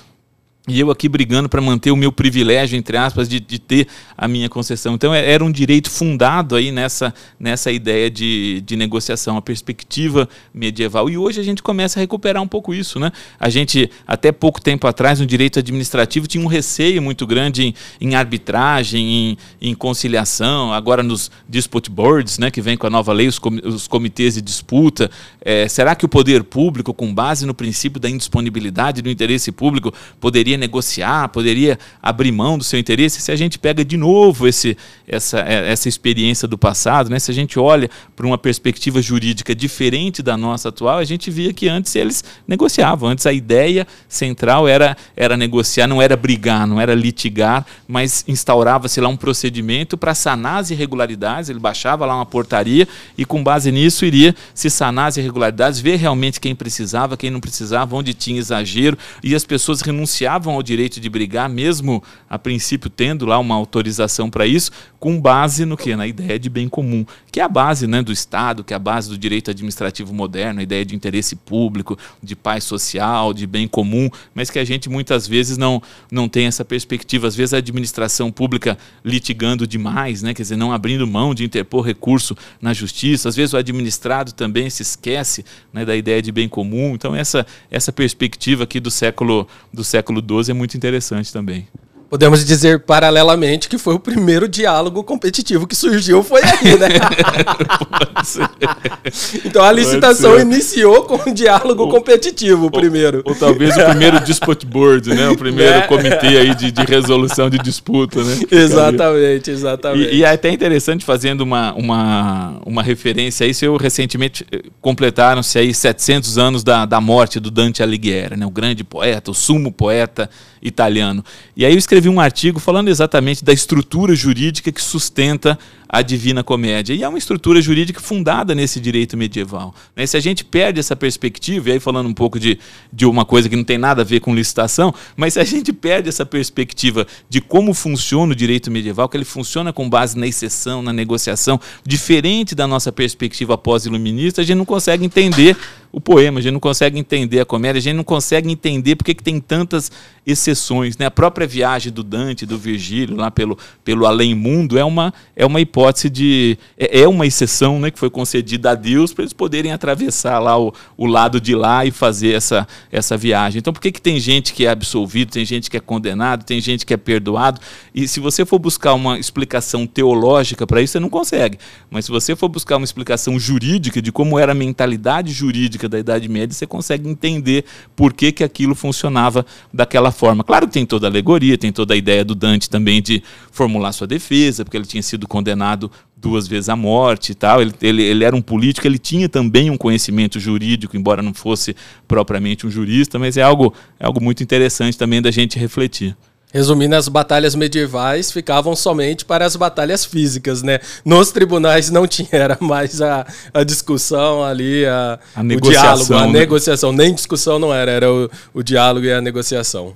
e 0.70 0.78
eu 0.78 0.90
aqui 0.90 1.09
brigando 1.09 1.48
para 1.48 1.61
manter 1.61 1.90
o 1.90 1.96
meu 1.96 2.12
privilégio, 2.12 2.78
entre 2.78 2.96
aspas, 2.96 3.28
de, 3.28 3.40
de, 3.40 3.59
ter 3.59 3.88
a 4.16 4.28
minha 4.28 4.48
concessão. 4.48 4.94
Então 4.94 5.12
é, 5.12 5.28
era 5.28 5.44
um 5.44 5.50
direito 5.50 5.90
fundado 5.90 6.54
aí 6.54 6.70
nessa, 6.70 7.12
nessa 7.38 7.72
ideia 7.72 8.09
de, 8.09 8.62
de 8.64 8.76
negociação, 8.76 9.37
a 9.37 9.42
perspectiva 9.42 10.28
medieval. 10.54 11.11
E 11.11 11.18
hoje 11.18 11.40
a 11.40 11.42
gente 11.42 11.61
começa 11.61 11.98
a 11.98 12.00
recuperar 12.00 12.40
um 12.40 12.46
pouco 12.46 12.72
isso. 12.72 13.00
Né? 13.00 13.11
A 13.38 13.48
gente, 13.48 13.90
até 14.06 14.30
pouco 14.30 14.61
tempo 14.61 14.87
atrás, 14.87 15.18
no 15.18 15.26
direito 15.26 15.59
administrativo, 15.59 16.28
tinha 16.28 16.42
um 16.42 16.46
receio 16.46 17.02
muito 17.02 17.26
grande 17.26 17.64
em, 17.64 17.74
em 18.00 18.14
arbitragem, 18.14 19.02
em, 19.02 19.38
em, 19.61 19.74
conciliação, 19.74 20.72
agora 20.72 21.02
nos 21.02 21.33
dispute 21.48 21.90
boards, 21.90 22.38
né, 22.38 22.50
que 22.50 22.61
vem 22.61 22.76
com 22.76 22.87
a 22.87 22.90
nova 22.90 23.12
lei, 23.12 23.26
os, 23.26 23.38
com, 23.38 23.50
os 23.64 23.88
comitês 23.88 24.35
de 24.35 24.42
disputa. 24.42 25.11
É, 25.40 25.66
será 25.66 25.96
que 25.96 26.04
o 26.04 26.09
poder 26.09 26.44
público, 26.44 26.94
com 26.94 27.12
base 27.12 27.44
no 27.44 27.54
princípio 27.54 27.98
da 27.98 28.09
indisponibilidade 28.09 29.02
do 29.02 29.11
interesse 29.11 29.50
público, 29.50 29.92
poderia 30.20 30.60
negociar, 30.61 31.29
poderia 31.31 31.79
abrir 32.01 32.31
mão 32.31 32.57
do 32.57 32.62
seu 32.62 32.79
interesse. 32.79 33.20
Se 33.20 33.33
a 33.33 33.37
gente 33.37 33.59
pega 33.59 33.85
de 33.85 33.96
novo 33.96 34.46
esse, 34.46 34.77
essa, 35.09 35.40
é, 35.40 35.73
essa 35.73 35.88
experiência 35.88 36.46
do 36.46 36.57
passado, 36.57 37.11
né? 37.11 37.18
se 37.18 37.31
a 37.31 37.35
gente 37.35 37.59
olha 37.59 37.90
para 38.14 38.27
uma 38.27 38.38
perspectiva 38.38 39.03
jurídica 39.03 39.55
diferente 39.55 40.23
da 40.23 40.37
nossa 40.37 40.68
atual, 40.68 40.99
a 40.99 41.05
gente 41.05 41.31
via 41.31 41.53
que 41.53 41.68
antes 41.68 41.96
eles 41.96 42.23
negociavam. 42.46 43.09
Antes 43.09 43.27
a 43.27 43.33
ideia 43.33 43.87
central 44.09 44.68
era, 44.68 44.96
era 45.16 45.37
negociar, 45.37 45.87
não 45.87 46.01
era 46.01 46.16
brigar, 46.16 46.66
não 46.66 46.81
era 46.81 46.94
litigar, 46.94 47.66
mas 47.88 48.25
instaurava-se 48.29 49.01
lá 49.01 49.09
um 49.09 49.16
procedimento 49.16 49.96
para 49.96 50.14
sanar 50.14 50.61
as 50.61 50.70
irregularidades. 50.70 51.51
Ele 51.51 51.59
baixava 51.59 52.07
lá 52.07 52.14
uma 52.14 52.27
portaria 52.27 52.87
e, 53.16 53.25
com 53.25 53.42
base 53.42 53.73
nisso, 53.73 54.05
iria 54.05 54.35
se 54.55 54.68
sanar 54.68 55.09
as 55.09 55.16
irregularidades, 55.16 55.81
ver 55.81 55.96
realmente 55.96 56.40
quem 56.40 56.55
precisava, 56.55 57.16
quem 57.16 57.31
não 57.31 57.40
precisava, 57.40 57.96
onde 57.96 58.14
tinha 58.14 58.38
exagero, 58.38 58.96
e 59.23 59.35
as 59.35 59.44
pessoas 59.44 59.81
renunciavam 59.81 60.49
renunciavam 60.50 60.54
ao 60.54 60.62
direito 60.62 61.00
de 61.00 61.08
brigar, 61.08 61.48
mesmo 61.48 62.02
a 62.28 62.38
princípio 62.38 62.90
tendo 62.90 63.24
lá 63.24 63.38
uma 63.38 63.54
autorização 63.54 64.28
para 64.28 64.46
isso, 64.46 64.70
com 64.98 65.18
base 65.20 65.64
no 65.64 65.76
que? 65.76 65.94
Na 65.96 66.06
ideia 66.06 66.38
de 66.38 66.50
bem 66.50 66.68
comum, 66.68 67.06
que 67.30 67.40
é 67.40 67.42
a 67.42 67.48
base 67.48 67.86
né, 67.86 68.02
do 68.02 68.12
Estado, 68.12 68.62
que 68.62 68.72
é 68.72 68.76
a 68.76 68.78
base 68.78 69.08
do 69.08 69.16
direito 69.16 69.50
administrativo 69.50 70.12
moderno, 70.12 70.60
a 70.60 70.62
ideia 70.62 70.84
de 70.84 70.94
interesse 70.94 71.36
público, 71.36 71.98
de 72.22 72.36
paz 72.36 72.64
social, 72.64 73.32
de 73.32 73.46
bem 73.46 73.66
comum, 73.66 74.10
mas 74.34 74.50
que 74.50 74.58
a 74.58 74.64
gente 74.64 74.88
muitas 74.88 75.26
vezes 75.26 75.56
não, 75.56 75.82
não 76.10 76.28
tem 76.28 76.46
essa 76.46 76.64
perspectiva. 76.64 77.26
Às 77.26 77.36
vezes 77.36 77.54
a 77.54 77.58
administração 77.58 78.30
pública 78.30 78.76
litigando 79.04 79.66
demais, 79.66 80.22
né, 80.22 80.34
quer 80.34 80.42
dizer, 80.42 80.56
não 80.56 80.72
abrindo 80.72 81.06
mão 81.06 81.34
de 81.34 81.44
interpor 81.44 81.84
recurso 81.84 82.36
na 82.60 82.74
justiça, 82.74 83.28
às 83.28 83.36
vezes 83.36 83.54
o 83.54 83.56
administrado 83.56 84.32
também 84.32 84.68
se 84.68 84.82
esquece 84.82 85.44
né, 85.72 85.84
da 85.84 85.96
ideia 85.96 86.20
de 86.20 86.30
bem 86.30 86.48
comum. 86.48 86.94
Então, 86.94 87.14
essa, 87.14 87.46
essa 87.70 87.92
perspectiva 87.92 88.64
aqui 88.64 88.80
do 88.80 88.90
século, 88.90 89.48
do 89.72 89.82
século 89.82 90.20
XII 90.30 90.50
é 90.50 90.54
muito 90.54 90.76
interessante 90.76 91.32
também. 91.32 91.66
Podemos 92.11 92.44
dizer 92.44 92.81
paralelamente 92.81 93.68
que 93.68 93.79
foi 93.79 93.94
o 93.94 94.01
primeiro 94.01 94.49
diálogo 94.49 95.05
competitivo 95.05 95.64
que 95.64 95.77
surgiu 95.77 96.25
foi 96.25 96.42
aí, 96.42 96.77
né? 96.77 96.88
então 99.46 99.62
a 99.62 99.70
licitação 99.70 100.37
iniciou 100.40 101.05
com 101.05 101.31
um 101.31 101.33
diálogo 101.33 101.85
ou, 101.85 101.88
competitivo 101.88 102.64
ou, 102.64 102.70
primeiro. 102.73 103.23
Ou, 103.25 103.33
talvez 103.37 103.77
o 103.77 103.85
primeiro 103.87 104.18
dispute 104.25 104.66
board, 104.66 105.09
né? 105.09 105.29
O 105.29 105.37
primeiro 105.37 105.73
é. 105.73 105.83
comitê 105.83 106.38
aí 106.38 106.53
de, 106.53 106.73
de, 106.73 106.83
resolução 106.83 107.49
de 107.49 107.59
disputa, 107.59 108.25
né? 108.25 108.40
Exatamente, 108.51 109.53
exatamente. 109.53 110.12
E, 110.12 110.16
e, 110.16 110.25
é 110.25 110.33
até 110.33 110.51
interessante 110.51 111.05
fazendo 111.05 111.42
uma, 111.42 111.73
uma, 111.75 112.61
uma 112.66 112.83
referência 112.83 113.46
a 113.46 113.49
isso, 113.49 113.64
eu 113.64 113.77
recentemente 113.77 114.44
eh, 114.51 114.62
completaram-se 114.81 115.61
aí 115.61 115.73
700 115.73 116.38
anos 116.38 116.64
da, 116.64 116.87
da 116.87 117.01
morte 117.01 117.38
do 117.38 117.53
Dante 117.53 117.85
Alighieri, 117.85 118.37
né? 118.37 118.44
O 118.44 118.51
grande 118.51 118.83
poeta, 118.83 119.31
o 119.31 119.35
sumo 119.35 119.70
poeta 119.70 120.29
italiano. 120.62 121.25
E 121.57 121.64
aí 121.64 121.73
eu 121.73 121.79
escrevi 121.79 121.99
um 122.08 122.20
artigo 122.20 122.58
falando 122.58 122.88
exatamente 122.88 123.44
da 123.44 123.52
estrutura 123.52 124.14
jurídica 124.14 124.72
que 124.72 124.82
sustenta 124.82 125.58
a 125.88 126.02
Divina 126.02 126.44
Comédia. 126.44 126.94
E 126.94 127.02
é 127.02 127.08
uma 127.08 127.18
estrutura 127.18 127.60
jurídica 127.60 128.00
fundada 128.00 128.54
nesse 128.54 128.78
direito 128.78 129.16
medieval. 129.16 129.74
Né? 129.96 130.06
Se 130.06 130.16
a 130.16 130.20
gente 130.20 130.44
perde 130.44 130.78
essa 130.78 130.94
perspectiva, 130.94 131.68
e 131.68 131.72
aí 131.72 131.80
falando 131.80 132.08
um 132.08 132.14
pouco 132.14 132.38
de, 132.38 132.58
de 132.92 133.04
uma 133.04 133.24
coisa 133.24 133.48
que 133.48 133.56
não 133.56 133.64
tem 133.64 133.76
nada 133.76 134.02
a 134.02 134.04
ver 134.04 134.20
com 134.20 134.34
licitação, 134.34 134.94
mas 135.16 135.34
se 135.34 135.40
a 135.40 135.44
gente 135.44 135.72
perde 135.72 136.08
essa 136.08 136.24
perspectiva 136.24 137.06
de 137.28 137.40
como 137.40 137.74
funciona 137.74 138.32
o 138.32 138.36
direito 138.36 138.70
medieval, 138.70 139.08
que 139.08 139.16
ele 139.16 139.24
funciona 139.24 139.72
com 139.72 139.90
base 139.90 140.16
na 140.16 140.28
exceção, 140.28 140.80
na 140.80 140.92
negociação, 140.92 141.60
diferente 141.84 142.54
da 142.54 142.68
nossa 142.68 142.92
perspectiva 142.92 143.58
pós-iluminista, 143.58 144.42
a 144.42 144.44
gente 144.44 144.58
não 144.58 144.64
consegue 144.64 145.04
entender 145.04 145.56
o 145.92 146.00
poema, 146.00 146.38
a 146.38 146.42
gente 146.42 146.53
não 146.53 146.61
consegue 146.61 146.98
entender 146.98 147.40
a 147.40 147.44
comédia, 147.44 147.79
a 147.79 147.83
gente 147.83 147.96
não 147.96 148.05
consegue 148.05 148.50
entender 148.50 148.94
porque 148.94 149.12
que 149.12 149.22
tem 149.22 149.40
tantas 149.40 149.90
exceções. 150.24 150.96
Né? 150.96 151.07
A 151.07 151.11
própria 151.11 151.46
viagem 151.46 151.92
do 151.92 152.05
Dante, 152.05 152.46
do 152.46 152.57
Virgílio, 152.57 153.16
lá 153.16 153.31
pelo, 153.31 153.59
pelo 153.83 154.07
além-mundo, 154.07 154.79
é 154.79 154.85
uma, 154.85 155.12
é 155.35 155.44
uma 155.44 155.61
hipótese 155.61 156.09
de. 156.09 156.57
É, 156.79 157.00
é 157.00 157.09
uma 157.09 157.26
exceção 157.26 157.81
né, 157.81 157.90
que 157.90 157.98
foi 157.98 158.09
concedida 158.09 158.70
a 158.70 158.74
Deus 158.74 159.12
para 159.12 159.22
eles 159.22 159.33
poderem 159.33 159.72
atravessar 159.72 160.38
lá 160.38 160.59
o, 160.59 160.72
o 160.96 161.07
lado 161.07 161.40
de 161.40 161.55
lá 161.55 161.85
e 161.85 161.90
fazer 161.90 162.35
essa, 162.35 162.68
essa 162.92 163.16
viagem. 163.16 163.59
Então, 163.59 163.72
por 163.72 163.81
que, 163.81 163.90
que 163.90 164.00
tem 164.00 164.20
gente 164.20 164.53
que 164.53 164.66
é 164.66 164.70
absolvido, 164.70 165.33
tem 165.33 165.44
gente 165.44 165.68
que 165.68 165.76
é 165.76 165.81
condenado, 165.81 166.44
tem 166.44 166.61
gente 166.61 166.87
que 166.87 166.94
é 166.94 166.96
perdoado? 166.96 167.61
E 167.92 168.07
se 168.07 168.20
você 168.20 168.44
for 168.44 168.59
buscar 168.59 168.94
uma 168.94 169.18
explicação 169.18 169.87
teológica 169.87 170.66
para 170.66 170.81
isso, 170.81 170.92
você 170.92 171.00
não 171.00 171.11
consegue. 171.11 171.59
Mas 171.90 172.05
se 172.05 172.11
você 172.12 172.37
for 172.37 172.48
buscar 172.48 172.76
uma 172.76 172.85
explicação 172.85 173.38
jurídica 173.40 174.00
de 174.00 174.12
como 174.12 174.38
era 174.38 174.53
a 174.53 174.55
mentalidade 174.55 175.33
jurídica 175.33 175.79
da 175.88 175.98
Idade 175.98 176.28
Média, 176.28 176.54
você 176.54 176.66
consegue 176.66 177.08
entender 177.08 177.64
por 177.94 178.12
que, 178.12 178.32
que 178.32 178.44
aquilo 178.44 178.74
funcionava 178.74 179.44
daquela 179.72 180.10
forma. 180.10 180.44
Claro 180.44 180.66
que 180.66 180.72
tem 180.72 180.86
toda 180.86 181.06
a 181.06 181.10
alegoria, 181.10 181.56
tem 181.58 181.72
toda 181.72 181.94
a 181.94 181.96
ideia 181.96 182.24
do 182.24 182.34
Dante 182.34 182.68
também 182.68 183.00
de 183.02 183.22
formular 183.50 183.92
sua 183.92 184.06
defesa, 184.06 184.64
porque 184.64 184.76
ele 184.76 184.86
tinha 184.86 185.02
sido 185.02 185.26
condenado 185.28 185.90
duas 186.16 186.46
vezes 186.46 186.68
à 186.68 186.76
morte 186.76 187.32
e 187.32 187.34
tal. 187.34 187.62
Ele, 187.62 187.72
ele, 187.80 188.02
ele, 188.02 188.24
era 188.24 188.36
um 188.36 188.42
político, 188.42 188.86
ele 188.86 188.98
tinha 188.98 189.28
também 189.28 189.70
um 189.70 189.76
conhecimento 189.76 190.38
jurídico, 190.38 190.96
embora 190.96 191.22
não 191.22 191.32
fosse 191.32 191.74
propriamente 192.06 192.66
um 192.66 192.70
jurista, 192.70 193.18
mas 193.18 193.36
é 193.36 193.42
algo, 193.42 193.74
é 193.98 194.06
algo 194.06 194.22
muito 194.22 194.42
interessante 194.42 194.98
também 194.98 195.22
da 195.22 195.30
gente 195.30 195.58
refletir. 195.58 196.16
Resumindo, 196.52 196.96
as 196.96 197.06
batalhas 197.06 197.54
medievais 197.54 198.32
ficavam 198.32 198.74
somente 198.74 199.24
para 199.24 199.44
as 199.44 199.54
batalhas 199.54 200.04
físicas, 200.04 200.62
né? 200.62 200.80
Nos 201.04 201.30
tribunais 201.30 201.90
não 201.90 202.08
tinha, 202.08 202.28
era 202.32 202.58
mais 202.60 203.00
a, 203.00 203.24
a 203.54 203.62
discussão 203.62 204.42
ali, 204.42 204.84
a, 204.84 205.18
a 205.36 205.40
o 205.40 205.60
diálogo, 205.60 206.14
a 206.14 206.26
né? 206.26 206.32
negociação. 206.32 206.92
Nem 206.92 207.14
discussão 207.14 207.58
não 207.58 207.72
era, 207.72 207.90
era 207.90 208.12
o, 208.12 208.28
o 208.52 208.62
diálogo 208.62 209.06
e 209.06 209.12
a 209.12 209.20
negociação. 209.20 209.94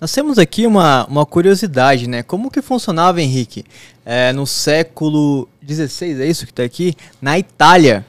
Nós 0.00 0.10
temos 0.12 0.38
aqui 0.38 0.66
uma, 0.66 1.04
uma 1.04 1.26
curiosidade, 1.26 2.08
né? 2.08 2.22
Como 2.22 2.50
que 2.50 2.62
funcionava, 2.62 3.20
Henrique, 3.20 3.64
é, 4.04 4.32
no 4.32 4.46
século 4.46 5.46
XVI, 5.68 6.22
é 6.22 6.26
isso 6.26 6.46
que 6.46 6.52
está 6.52 6.62
aqui? 6.62 6.94
Na 7.20 7.38
Itália, 7.38 8.06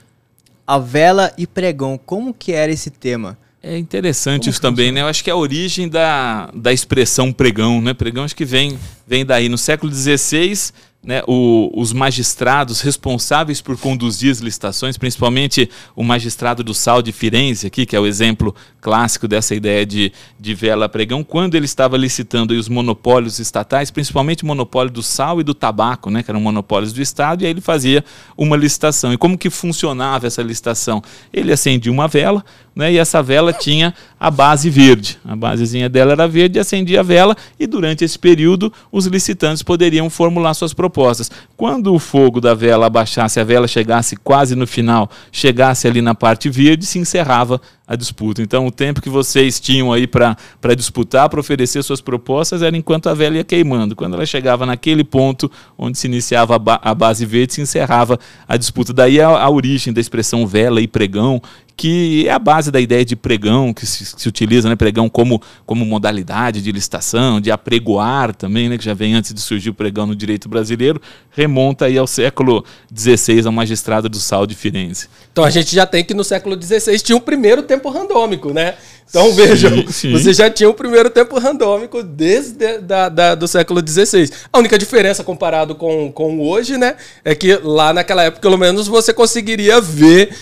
a 0.66 0.78
vela 0.78 1.34
e 1.38 1.46
pregão, 1.46 2.00
como 2.06 2.34
que 2.34 2.54
era 2.54 2.72
esse 2.72 2.90
tema? 2.90 3.38
É 3.64 3.78
interessante 3.78 4.44
Como 4.44 4.50
isso 4.50 4.62
também, 4.62 4.92
né? 4.92 5.02
Eu 5.02 5.08
acho 5.08 5.24
que 5.24 5.30
é 5.30 5.34
a 5.34 5.36
origem 5.36 5.88
da, 5.88 6.50
da 6.54 6.74
expressão 6.74 7.32
pregão, 7.32 7.80
né? 7.82 7.94
Pregão 7.94 8.24
acho 8.24 8.36
que 8.36 8.46
vem, 8.46 8.78
vem 9.08 9.24
daí. 9.24 9.48
No 9.50 9.58
século 9.58 9.94
XVI, 9.94 10.72
né, 11.04 11.24
o, 11.28 11.72
os 11.74 11.92
magistrados 11.92 12.82
responsáveis 12.82 13.60
por 13.60 13.76
conduzir 13.76 14.32
as 14.32 14.40
licitações, 14.40 14.98
principalmente 14.98 15.68
o 15.96 16.04
magistrado 16.04 16.64
do 16.64 16.76
Sal 16.76 17.02
de 17.02 17.12
Firenze, 17.12 17.66
aqui, 17.66 17.88
que 17.88 17.96
é 17.96 18.00
o 18.00 18.06
exemplo 18.06 18.56
clássico 18.80 19.28
dessa 19.28 19.56
ideia 19.56 19.84
de, 19.84 20.12
de 20.40 20.54
vela 20.54 20.88
pregão, 20.88 21.24
quando 21.24 21.56
ele 21.56 21.66
estava 21.66 21.98
licitando 21.98 22.54
os 22.54 22.70
monopólios 22.70 23.40
estatais, 23.40 23.90
principalmente 23.90 24.44
o 24.44 24.48
monopólio 24.48 24.92
do 24.92 25.02
sal 25.02 25.42
e 25.42 25.44
do 25.44 25.56
tabaco, 25.56 26.12
né, 26.12 26.22
que 26.22 26.30
eram 26.30 26.40
monopólios 26.40 26.94
do 26.94 27.02
Estado, 27.02 27.42
e 27.42 27.46
aí 27.46 27.52
ele 27.52 27.62
fazia 27.62 28.06
uma 28.38 28.56
licitação. 28.56 29.12
E 29.12 29.18
como 29.18 29.38
que 29.38 29.50
funcionava 29.50 30.28
essa 30.28 30.44
licitação? 30.44 31.02
Ele 31.34 31.52
acendia 31.52 31.92
uma 31.92 32.08
vela, 32.08 32.46
né, 32.76 32.94
e 32.94 32.98
essa 32.98 33.24
vela 33.24 33.52
tinha 33.52 33.94
a 34.22 34.30
base 34.30 34.70
verde. 34.70 35.18
A 35.26 35.36
basezinha 35.36 35.90
dela 35.90 36.12
era 36.12 36.28
verde, 36.28 36.60
acendia 36.60 37.00
a 37.00 37.04
vela, 37.04 37.36
e 37.60 37.66
durante 37.66 38.06
esse 38.06 38.20
período 38.20 38.72
os 38.92 39.08
licitantes 39.08 39.64
poderiam 39.64 40.12
formular 40.12 40.54
suas 40.54 40.76
propostas. 40.76 41.32
Quando 41.58 41.92
o 41.92 41.98
fogo 41.98 42.40
da 42.40 42.54
vela 42.54 42.86
abaixasse, 42.86 43.40
a 43.40 43.44
vela 43.44 43.68
chegasse 43.68 44.16
quase 44.16 44.56
no 44.56 44.68
final, 44.68 45.10
chegasse 45.32 45.88
ali 45.88 46.04
na 46.04 46.14
parte 46.14 46.52
verde, 46.52 46.86
se 46.86 47.00
encerrava 47.00 47.60
a 47.92 47.96
disputa. 47.98 48.42
Então, 48.42 48.66
o 48.66 48.72
tempo 48.72 49.02
que 49.02 49.10
vocês 49.10 49.60
tinham 49.60 49.92
aí 49.92 50.08
para 50.08 50.38
disputar, 50.78 51.28
para 51.28 51.42
oferecer 51.42 51.84
suas 51.84 52.00
propostas, 52.00 52.62
era 52.62 52.76
enquanto 52.78 53.10
a 53.10 53.14
vela 53.14 53.36
ia 53.36 53.44
queimando. 53.44 53.98
Quando 53.98 54.14
ela 54.14 54.26
chegava 54.26 54.66
naquele 54.66 55.04
ponto 55.04 55.52
onde 55.78 55.98
se 55.98 56.08
iniciava 56.08 56.56
a, 56.56 56.60
ba 56.60 56.80
a 56.82 56.96
base 56.96 57.26
verde, 57.26 57.56
se 57.56 57.62
encerrava 57.62 58.18
a 58.48 58.56
disputa. 58.56 58.94
Daí 58.94 59.20
a, 59.20 59.28
a 59.28 59.50
origem 59.50 59.92
da 59.92 60.00
expressão 60.00 60.48
vela 60.48 60.80
e 60.80 60.88
pregão, 60.88 61.42
que 61.76 62.28
é 62.28 62.32
a 62.32 62.40
base 62.40 62.72
da 62.72 62.80
ideia 62.80 63.04
de 63.04 63.16
pregão, 63.16 63.74
que 63.74 63.86
se, 63.86 64.06
se, 64.06 64.30
utiliza, 64.30 64.70
né, 64.70 64.76
pregão 64.76 65.10
como, 65.10 65.42
como 65.66 65.86
modalidade 65.86 66.62
de 66.62 66.72
licitação, 66.72 67.42
de 67.42 67.52
apregoar 67.52 68.34
também, 68.36 68.70
né, 68.70 68.78
que 68.78 68.86
já 68.86 68.94
vem 68.94 69.16
antes 69.16 69.34
de 69.34 69.42
surgir 69.42 69.72
o 69.72 69.74
pregão 69.74 70.06
no 70.06 70.16
direito 70.16 70.48
brasileiro, 70.48 71.02
remonta 71.32 71.86
aí 71.86 71.98
ao 71.98 72.08
século 72.08 72.64
XVI, 72.96 73.46
ao 73.46 73.52
magistrado 73.52 74.10
do 74.10 74.18
Sal 74.18 74.46
de 74.46 74.56
Firenze. 74.56 75.08
Então 75.32 75.44
a 75.44 75.50
gente 75.50 75.74
já 75.74 75.86
tem 75.86 76.04
que 76.04 76.14
no 76.14 76.24
século 76.24 76.62
XVI 76.62 77.00
tinha 77.00 77.18
o 77.18 77.22
primeiro 77.22 77.64
tempo 77.64 77.90
randômico, 77.90 78.54
né? 78.54 78.76
Então 79.10 79.34
vejam, 79.34 79.84
você 80.12 80.34
já 80.34 80.50
tinha 80.50 80.70
o 80.70 80.74
primeiro 80.74 81.10
tempo 81.10 81.38
randômico 81.38 82.02
desde 82.02 82.78
da, 82.80 83.10
da, 83.10 83.36
do 83.36 83.46
século 83.46 83.86
XVI. 83.86 84.30
A 84.52 84.58
única 84.58 84.78
diferença 84.78 85.22
comparado 85.22 85.76
com, 85.76 86.10
com 86.12 86.40
hoje, 86.40 86.78
né, 86.78 86.96
é 87.24 87.36
que 87.36 87.56
lá 87.58 87.92
naquela 87.92 88.24
época, 88.24 88.42
pelo 88.42 88.58
menos, 88.58 88.88
você 88.88 89.14
conseguiria 89.14 89.82
ver 89.82 90.34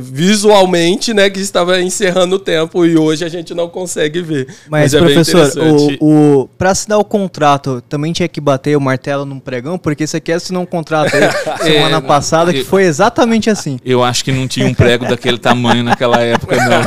visualmente, 0.00 1.12
né, 1.12 1.28
que 1.28 1.38
estava 1.38 1.80
encerrando 1.80 2.36
o 2.36 2.38
tempo 2.38 2.86
e 2.86 2.96
hoje 2.96 3.24
a 3.24 3.28
gente 3.28 3.52
não 3.54 3.68
consegue 3.68 4.22
ver. 4.22 4.46
Mas, 4.68 4.92
Mas 4.92 4.94
é 4.94 4.98
professor, 4.98 5.50
o, 6.00 6.40
o, 6.40 6.48
para 6.56 6.70
assinar 6.70 6.98
o 6.98 7.04
contrato, 7.04 7.82
também 7.88 8.12
tinha 8.12 8.28
que 8.28 8.40
bater 8.40 8.76
o 8.76 8.80
martelo 8.80 9.26
num 9.26 9.38
pregão, 9.38 9.76
porque 9.76 10.06
você 10.06 10.20
quer 10.20 10.34
assinar 10.34 10.62
um 10.62 10.66
contrato 10.66 11.14
aí 11.14 11.22
semana 11.62 11.98
é, 11.98 12.00
passada 12.00 12.50
eu, 12.50 12.54
que 12.54 12.64
foi 12.64 12.84
exatamente 12.84 13.50
assim. 13.50 13.78
Eu 13.84 14.02
acho 14.02 14.24
que 14.24 14.32
não 14.32 14.48
tinha 14.48 14.66
um 14.66 14.74
prego 14.74 15.06
daquele 15.06 15.38
tamanho 15.38 15.84
naquela 15.84 16.20
época, 16.22 16.56
não. 16.56 16.82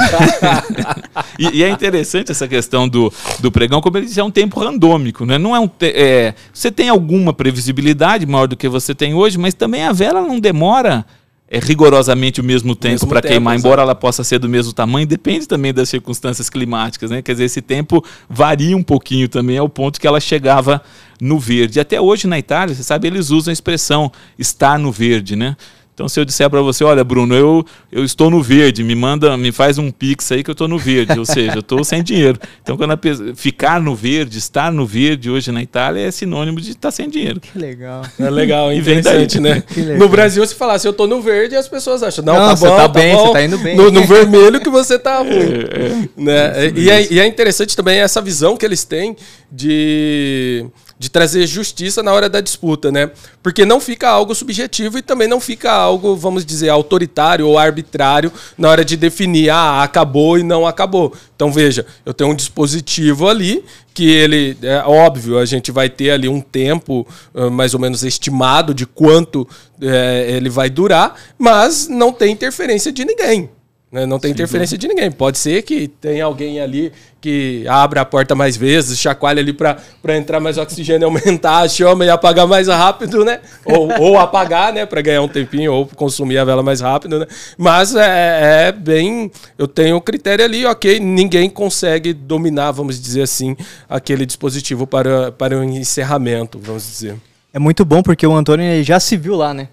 e, 1.38 1.60
e, 1.60 1.64
é 1.64 1.70
interessante 1.70 2.32
essa 2.32 2.48
questão 2.48 2.88
do, 2.88 3.14
do 3.40 3.52
pregão, 3.52 3.80
como 3.80 3.98
ele 3.98 4.08
diz, 4.08 4.18
é 4.18 4.24
um 4.24 4.32
tempo 4.32 4.60
randômico, 4.60 5.26
né? 5.26 5.38
Não 5.38 5.56
é 5.56 5.60
um 5.60 5.68
te, 5.68 5.94
é, 5.96 6.34
você 6.52 6.72
tem 6.72 6.90
alguma 6.90 7.32
previsibilidade 7.32 8.26
maior 8.26 8.48
do 8.48 8.58
que 8.58 8.68
você 8.68 8.96
tem 8.96 9.14
hoje, 9.14 9.38
mas 9.38 9.54
também 9.54 9.84
a 9.84 9.92
vela 9.92 10.22
não 10.22 10.40
demora 10.40 11.06
é 11.48 11.60
rigorosamente 11.60 12.42
o 12.42 12.44
mesmo 12.44 12.76
tempo 12.76 13.06
para 13.06 13.22
queimar, 13.22 13.56
embora 13.56 13.82
ela 13.82 13.94
possa 13.94 14.24
ser 14.24 14.40
do 14.40 14.50
mesmo 14.50 14.74
tamanho, 14.74 15.06
depende 15.06 15.48
também 15.48 15.74
das 15.74 15.90
circunstâncias 15.90 16.50
climáticas, 16.50 17.12
né? 17.12 17.22
Quer 17.22 17.34
dizer, 17.34 17.46
esse 17.46 17.62
tempo 17.62 18.04
varia 18.28 18.76
um 18.76 18.82
pouquinho 18.82 19.30
também 19.30 19.58
ao 19.58 19.70
ponto 19.70 20.00
que 20.00 20.08
ela 20.08 20.20
chegava 20.20 20.82
no 21.22 21.40
verde. 21.40 21.80
Até 21.80 22.02
hoje 22.02 22.28
na 22.28 22.40
Itália, 22.40 22.74
você 22.74 22.84
sabe, 22.84 23.08
eles 23.08 23.30
usam 23.30 23.52
a 23.52 23.54
expressão 23.54 24.12
estar 24.40 24.80
no 24.80 24.92
verde, 24.92 25.36
né? 25.36 25.56
Então, 25.96 26.10
se 26.10 26.20
eu 26.20 26.26
disser 26.26 26.50
para 26.50 26.62
você, 26.62 26.84
olha, 26.84 27.06
Bruno, 27.06 27.34
eu, 27.34 27.66
eu 27.90 28.04
estou 28.04 28.30
no 28.30 28.44
verde, 28.44 28.84
me 28.84 28.94
manda, 28.94 29.38
me 29.38 29.50
faz 29.54 29.78
um 29.78 29.90
pix 29.90 30.30
aí 30.30 30.44
que 30.44 30.50
eu 30.50 30.52
estou 30.52 30.68
no 30.68 30.78
verde, 30.78 31.18
ou 31.18 31.26
seja, 31.26 31.54
eu 31.54 31.62
estou 31.62 31.86
sem 31.86 32.04
dinheiro. 32.04 32.38
Então, 32.62 32.76
quando 32.76 32.92
a, 32.92 33.00
ficar 33.34 33.80
no 33.80 33.96
verde, 33.96 34.38
estar 34.38 34.74
no 34.74 34.86
verde 34.86 35.30
hoje 35.30 35.54
na 35.54 35.64
Itália 35.64 36.02
é 36.06 36.12
sinônimo 36.12 36.60
de 36.60 36.72
estar 36.72 36.92
sem 36.92 37.10
dinheiro. 37.10 37.40
Que 37.40 37.58
legal. 37.58 38.02
É 38.20 38.30
legal, 38.30 38.74
interessante, 38.74 39.40
né? 39.40 39.64
No 39.98 40.10
Brasil, 40.10 40.46
se 40.46 40.54
falar 40.54 40.80
se 40.80 40.88
eu 40.88 40.92
estou 40.92 41.08
no 41.08 41.22
verde, 41.22 41.56
as 41.56 41.70
pessoas 41.70 42.04
acham, 42.04 42.26
não, 42.26 42.34
não 42.34 42.50
tá 42.50 42.56
você 42.56 42.68
bom, 42.68 42.76
tá, 42.76 42.82
tá 42.82 42.88
bem, 42.90 43.16
bom, 43.16 43.28
você 43.28 43.34
tá 43.34 43.44
indo 43.44 43.58
bem. 43.60 43.78
No, 43.78 43.90
no 43.90 44.04
vermelho 44.04 44.60
que 44.60 44.70
você 44.70 45.00
tá 45.00 45.20
ruim. 45.20 45.30
É, 45.76 45.88
é. 45.88 46.08
Né? 46.18 46.72
E, 46.76 46.90
é, 46.90 47.14
e 47.14 47.20
é 47.20 47.26
interessante 47.26 47.76
também 47.76 48.00
essa 48.00 48.22
visão 48.22 48.58
que 48.58 48.66
eles 48.66 48.84
têm 48.84 49.16
de 49.52 50.66
de 50.98 51.10
trazer 51.10 51.46
justiça 51.46 52.02
na 52.02 52.14
hora 52.14 52.30
da 52.30 52.40
disputa, 52.40 52.92
né? 52.92 53.12
Porque 53.44 53.66
não 53.66 53.82
fica 53.82 54.10
algo 54.10 54.34
subjetivo 54.34 54.98
e 54.98 55.02
também 55.02 55.28
não 55.28 55.40
fica 55.40 55.72
algo, 55.72 56.16
vamos 56.16 56.46
dizer, 56.46 56.70
autoritário 56.70 57.48
ou 57.48 57.58
arbitrário 57.58 58.32
na 58.58 58.70
hora 58.70 58.86
de 58.86 58.96
definir, 58.96 59.50
ah, 59.50 59.84
acabou 59.84 60.38
e 60.40 60.44
não 60.44 60.66
acabou. 60.66 61.14
Então 61.36 61.52
veja, 61.52 61.86
eu 62.06 62.14
tenho 62.14 62.30
um 62.30 62.36
dispositivo 62.36 63.28
ali 63.28 63.64
que 63.94 64.10
ele, 64.10 64.58
é 64.62 64.84
óbvio, 64.86 65.38
a 65.38 65.46
gente 65.46 65.72
vai 65.72 65.90
ter 65.90 66.12
ali 66.12 66.28
um 66.28 66.42
tempo 66.42 67.08
uh, 67.34 67.50
mais 67.50 67.74
ou 67.74 67.80
menos 67.80 68.04
estimado 68.04 68.74
de 68.74 68.86
quanto 68.86 69.48
é, 69.82 70.28
ele 70.32 70.50
vai 70.50 70.70
durar, 70.70 71.16
mas 71.38 71.88
não 71.88 72.12
tem 72.12 72.32
interferência 72.32 72.92
de 72.92 73.06
ninguém. 73.06 73.50
Né? 73.96 74.06
Não 74.06 74.20
tem 74.20 74.32
Sim, 74.32 74.34
interferência 74.34 74.78
de 74.78 74.90
ninguém. 74.90 75.10
Pode 75.10 75.38
ser 75.38 75.62
que 75.62 75.88
tenha 75.88 76.26
alguém 76.26 76.60
ali 76.60 76.92
que 77.22 77.66
abra 77.66 78.02
a 78.02 78.06
porta 78.06 78.36
mais 78.36 78.58
vezes, 78.58 79.00
chacoalha 79.00 79.40
ali 79.40 79.54
para 79.54 79.80
entrar 80.18 80.42
mais 80.42 80.58
oxigênio, 80.58 81.08
aumentar 81.08 81.60
a 81.60 81.68
chama 81.70 82.04
e 82.04 82.10
apagar 82.10 82.46
mais 82.46 82.68
rápido, 82.68 83.24
né? 83.24 83.40
Ou, 83.64 83.90
ou 84.02 84.20
apagar, 84.20 84.74
né? 84.74 84.86
Para 84.86 85.00
ganhar 85.00 85.22
um 85.22 85.30
tempinho, 85.30 85.72
ou 85.72 85.86
consumir 85.86 86.38
a 86.38 86.44
vela 86.44 86.62
mais 86.62 86.82
rápido, 86.82 87.20
né? 87.20 87.26
Mas 87.58 87.96
é, 87.96 88.68
é 88.68 88.72
bem. 88.74 89.32
Eu 89.58 89.66
tenho 89.66 89.96
o 89.96 90.02
critério 90.02 90.44
ali, 90.44 90.66
ok. 90.66 91.00
Ninguém 91.00 91.50
consegue 91.50 92.12
dominar, 92.12 92.72
vamos 92.72 93.02
dizer 93.02 93.22
assim, 93.22 93.56
aquele 93.88 94.26
dispositivo 94.26 94.86
para, 94.86 95.32
para 95.32 95.58
o 95.58 95.64
encerramento, 95.64 96.60
vamos 96.62 96.84
dizer. 96.84 97.16
É 97.54 97.60
muito 97.60 97.86
bom 97.86 98.04
porque 98.04 98.28
o 98.28 98.36
Antônio 98.36 98.84
já 98.84 99.00
se 99.00 99.16
viu 99.16 99.38
lá, 99.38 99.54
né? 99.54 99.70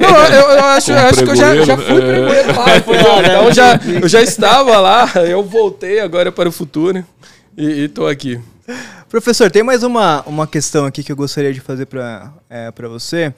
Não, 0.00 0.26
eu, 0.26 0.50
eu 0.50 0.64
acho, 0.64 0.90
eu 0.90 0.98
acho 0.98 1.24
que 1.24 1.30
eu 1.30 1.36
já, 1.36 1.54
já 1.64 1.76
fui 1.76 2.00
pregoeiro 2.00 2.56
lá, 2.56 2.80
foi 2.80 3.02
lá, 3.02 3.22
né? 3.22 3.28
Então 3.28 3.52
já, 3.52 3.80
eu 4.02 4.08
já 4.08 4.20
estava 4.22 4.78
lá, 4.78 5.10
eu 5.28 5.42
voltei 5.44 6.00
agora 6.00 6.32
para 6.32 6.48
o 6.48 6.52
futuro 6.52 7.04
e 7.56 7.84
estou 7.84 8.08
aqui. 8.08 8.40
Professor, 9.08 9.50
tem 9.50 9.62
mais 9.62 9.82
uma, 9.82 10.22
uma 10.26 10.46
questão 10.46 10.84
aqui 10.84 11.02
que 11.02 11.12
eu 11.12 11.16
gostaria 11.16 11.52
de 11.52 11.60
fazer 11.60 11.86
para 11.86 12.32
é, 12.50 12.70
você. 12.88 13.32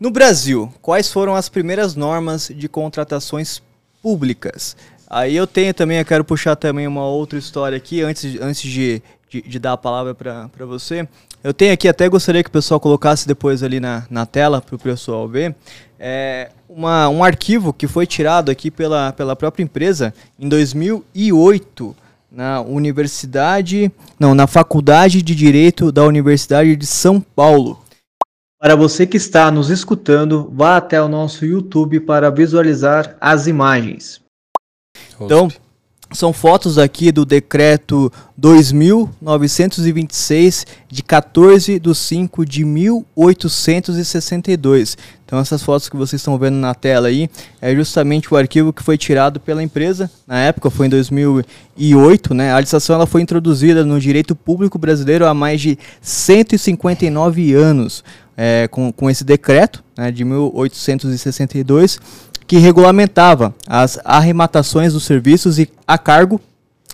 No 0.00 0.10
Brasil, 0.10 0.72
quais 0.82 1.12
foram 1.12 1.36
as 1.36 1.48
primeiras 1.48 1.94
normas 1.94 2.50
de 2.52 2.68
contratações 2.68 3.62
públicas? 4.02 4.76
Aí 5.08 5.36
eu 5.36 5.46
tenho 5.46 5.72
também, 5.72 5.98
eu 5.98 6.04
quero 6.04 6.24
puxar 6.24 6.56
também 6.56 6.86
uma 6.86 7.06
outra 7.06 7.38
história 7.38 7.76
aqui, 7.76 8.02
antes, 8.02 8.40
antes 8.40 8.62
de, 8.62 9.02
de, 9.34 9.42
de 9.42 9.58
dar 9.58 9.72
a 9.72 9.76
palavra 9.76 10.14
para 10.14 10.66
você. 10.66 11.08
Eu 11.42 11.52
tenho 11.52 11.72
aqui, 11.72 11.88
até 11.88 12.08
gostaria 12.08 12.42
que 12.42 12.48
o 12.48 12.52
pessoal 12.52 12.78
colocasse 12.78 13.26
depois 13.26 13.62
ali 13.62 13.80
na, 13.80 14.06
na 14.08 14.24
tela 14.24 14.60
para 14.60 14.76
o 14.76 14.78
pessoal 14.78 15.26
ver, 15.28 15.54
é 15.98 16.50
uma, 16.68 17.08
um 17.08 17.24
arquivo 17.24 17.72
que 17.72 17.88
foi 17.88 18.06
tirado 18.06 18.50
aqui 18.50 18.70
pela, 18.70 19.12
pela 19.12 19.34
própria 19.34 19.64
empresa 19.64 20.14
em 20.38 20.48
2008 20.48 21.96
na 22.30 22.60
Universidade, 22.60 23.90
não, 24.18 24.34
na 24.34 24.46
Faculdade 24.46 25.22
de 25.22 25.34
Direito 25.34 25.92
da 25.92 26.04
Universidade 26.04 26.74
de 26.74 26.86
São 26.86 27.20
Paulo. 27.20 27.80
Para 28.60 28.74
você 28.74 29.06
que 29.06 29.16
está 29.16 29.50
nos 29.50 29.70
escutando, 29.70 30.50
vá 30.52 30.78
até 30.78 31.00
o 31.00 31.08
nosso 31.08 31.44
YouTube 31.44 32.00
para 32.00 32.30
visualizar 32.30 33.16
as 33.20 33.46
imagens. 33.46 34.20
Então, 35.20 35.48
são 36.14 36.32
fotos 36.32 36.78
aqui 36.78 37.12
do 37.12 37.26
decreto 37.26 38.10
2926 38.36 40.66
de 40.88 41.02
14 41.02 41.80
de 41.80 41.94
5 41.94 42.46
de 42.46 42.64
1862. 42.64 44.96
Então 45.26 45.38
essas 45.38 45.62
fotos 45.62 45.88
que 45.88 45.96
vocês 45.96 46.20
estão 46.20 46.36
vendo 46.38 46.56
na 46.56 46.74
tela 46.74 47.08
aí 47.08 47.30
é 47.60 47.74
justamente 47.74 48.32
o 48.32 48.36
arquivo 48.36 48.72
que 48.72 48.82
foi 48.82 48.96
tirado 48.96 49.40
pela 49.40 49.62
empresa. 49.62 50.10
Na 50.26 50.38
época 50.38 50.70
foi 50.70 50.86
em 50.86 50.90
2008, 50.90 52.32
né? 52.34 52.54
A 52.54 52.60
licitação 52.60 52.94
ela 52.94 53.06
foi 53.06 53.22
introduzida 53.22 53.84
no 53.84 53.98
direito 53.98 54.36
público 54.36 54.78
brasileiro 54.78 55.26
há 55.26 55.34
mais 55.34 55.60
de 55.60 55.76
159 56.00 57.52
anos. 57.54 58.04
É, 58.36 58.66
com, 58.66 58.92
com 58.92 59.08
esse 59.08 59.22
decreto 59.22 59.84
né, 59.96 60.10
de 60.10 60.24
1862 60.24 62.00
que 62.46 62.58
regulamentava 62.58 63.54
as 63.66 63.98
arrematações 64.04 64.92
dos 64.92 65.04
serviços 65.04 65.58
e 65.58 65.70
a 65.86 65.96
cargo 65.98 66.40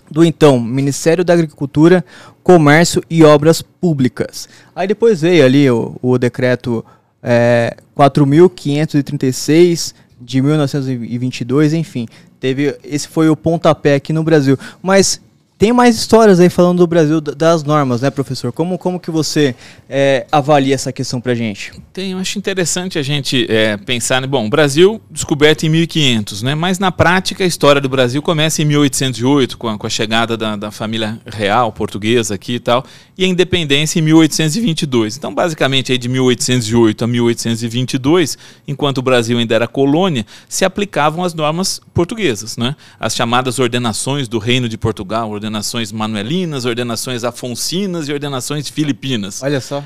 do 0.09 0.23
então 0.23 0.59
Ministério 0.59 1.23
da 1.23 1.33
Agricultura, 1.33 2.03
Comércio 2.43 3.01
e 3.09 3.23
Obras 3.23 3.61
Públicas. 3.61 4.49
Aí 4.75 4.87
depois 4.87 5.21
veio 5.21 5.45
ali 5.45 5.69
o, 5.69 5.95
o 6.01 6.17
decreto 6.17 6.83
é, 7.23 7.77
4.536 7.97 9.93
de 10.19 10.41
1922, 10.41 11.73
enfim, 11.73 12.07
teve 12.39 12.77
esse 12.83 13.07
foi 13.07 13.29
o 13.29 13.35
pontapé 13.35 13.95
aqui 13.95 14.11
no 14.13 14.23
Brasil. 14.23 14.57
Mas 14.81 15.21
tem 15.61 15.71
mais 15.71 15.95
histórias 15.95 16.39
aí 16.39 16.49
falando 16.49 16.79
do 16.79 16.87
Brasil 16.87 17.21
das 17.21 17.63
normas, 17.63 18.01
né, 18.01 18.09
professor? 18.09 18.51
Como, 18.51 18.79
como 18.79 18.99
que 18.99 19.11
você 19.11 19.53
é, 19.87 20.25
avalia 20.31 20.73
essa 20.73 20.91
questão 20.91 21.21
para 21.21 21.35
gente? 21.35 21.71
Tem, 21.93 22.13
eu 22.13 22.17
acho 22.17 22.39
interessante 22.39 22.97
a 22.97 23.03
gente 23.03 23.45
é, 23.47 23.77
pensar, 23.77 24.25
bom, 24.25 24.49
Brasil 24.49 24.99
descoberto 25.11 25.63
em 25.63 25.69
1500, 25.69 26.41
né? 26.41 26.55
Mas 26.55 26.79
na 26.79 26.91
prática 26.91 27.43
a 27.43 27.47
história 27.47 27.79
do 27.79 27.87
Brasil 27.87 28.23
começa 28.23 28.59
em 28.63 28.65
1808 28.65 29.55
com 29.55 29.67
a, 29.67 29.77
com 29.77 29.85
a 29.85 29.89
chegada 29.91 30.35
da, 30.35 30.55
da 30.55 30.71
família 30.71 31.21
real 31.27 31.71
portuguesa 31.71 32.33
aqui 32.33 32.55
e 32.55 32.59
tal, 32.59 32.83
e 33.15 33.23
a 33.23 33.27
independência 33.27 33.99
em 33.99 34.01
1822. 34.01 35.15
Então, 35.15 35.31
basicamente 35.31 35.91
aí 35.91 35.97
de 35.99 36.09
1808 36.09 37.03
a 37.03 37.07
1822, 37.07 38.35
enquanto 38.67 38.97
o 38.97 39.03
Brasil 39.03 39.37
ainda 39.37 39.53
era 39.53 39.67
colônia, 39.67 40.25
se 40.49 40.65
aplicavam 40.65 41.23
as 41.23 41.35
normas 41.35 41.79
portuguesas, 41.93 42.57
né? 42.57 42.75
As 42.99 43.15
chamadas 43.15 43.59
ordenações 43.59 44.27
do 44.27 44.39
Reino 44.39 44.67
de 44.67 44.75
Portugal, 44.75 45.29
ordenações 45.29 45.50
manuelinas, 45.91 46.65
ordenações 46.65 47.23
afoncinas 47.23 48.07
e 48.07 48.13
ordenações 48.13 48.69
filipinas. 48.69 49.41
Olha 49.43 49.59
só. 49.59 49.83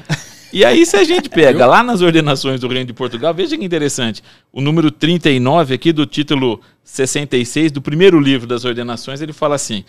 E 0.54 0.64
aí, 0.64 0.86
se 0.86 0.96
a 0.96 1.04
gente 1.04 1.28
pega 1.32 1.66
lá 1.66 1.84
nas 1.84 2.02
ordenações 2.02 2.62
do 2.62 2.68
Reino 2.68 2.86
de 2.86 2.94
Portugal, 2.94 3.34
veja 3.34 3.58
que 3.58 3.66
interessante. 3.66 4.24
O 4.54 4.62
número 4.62 4.92
39 4.92 5.74
aqui 5.74 5.92
do 5.92 6.06
título 6.06 6.62
66 6.84 7.72
do 7.72 7.82
primeiro 7.82 8.20
livro 8.20 8.48
das 8.48 8.64
ordenações, 8.64 9.22
ele 9.22 9.34
fala 9.34 9.56
assim: 9.56 9.84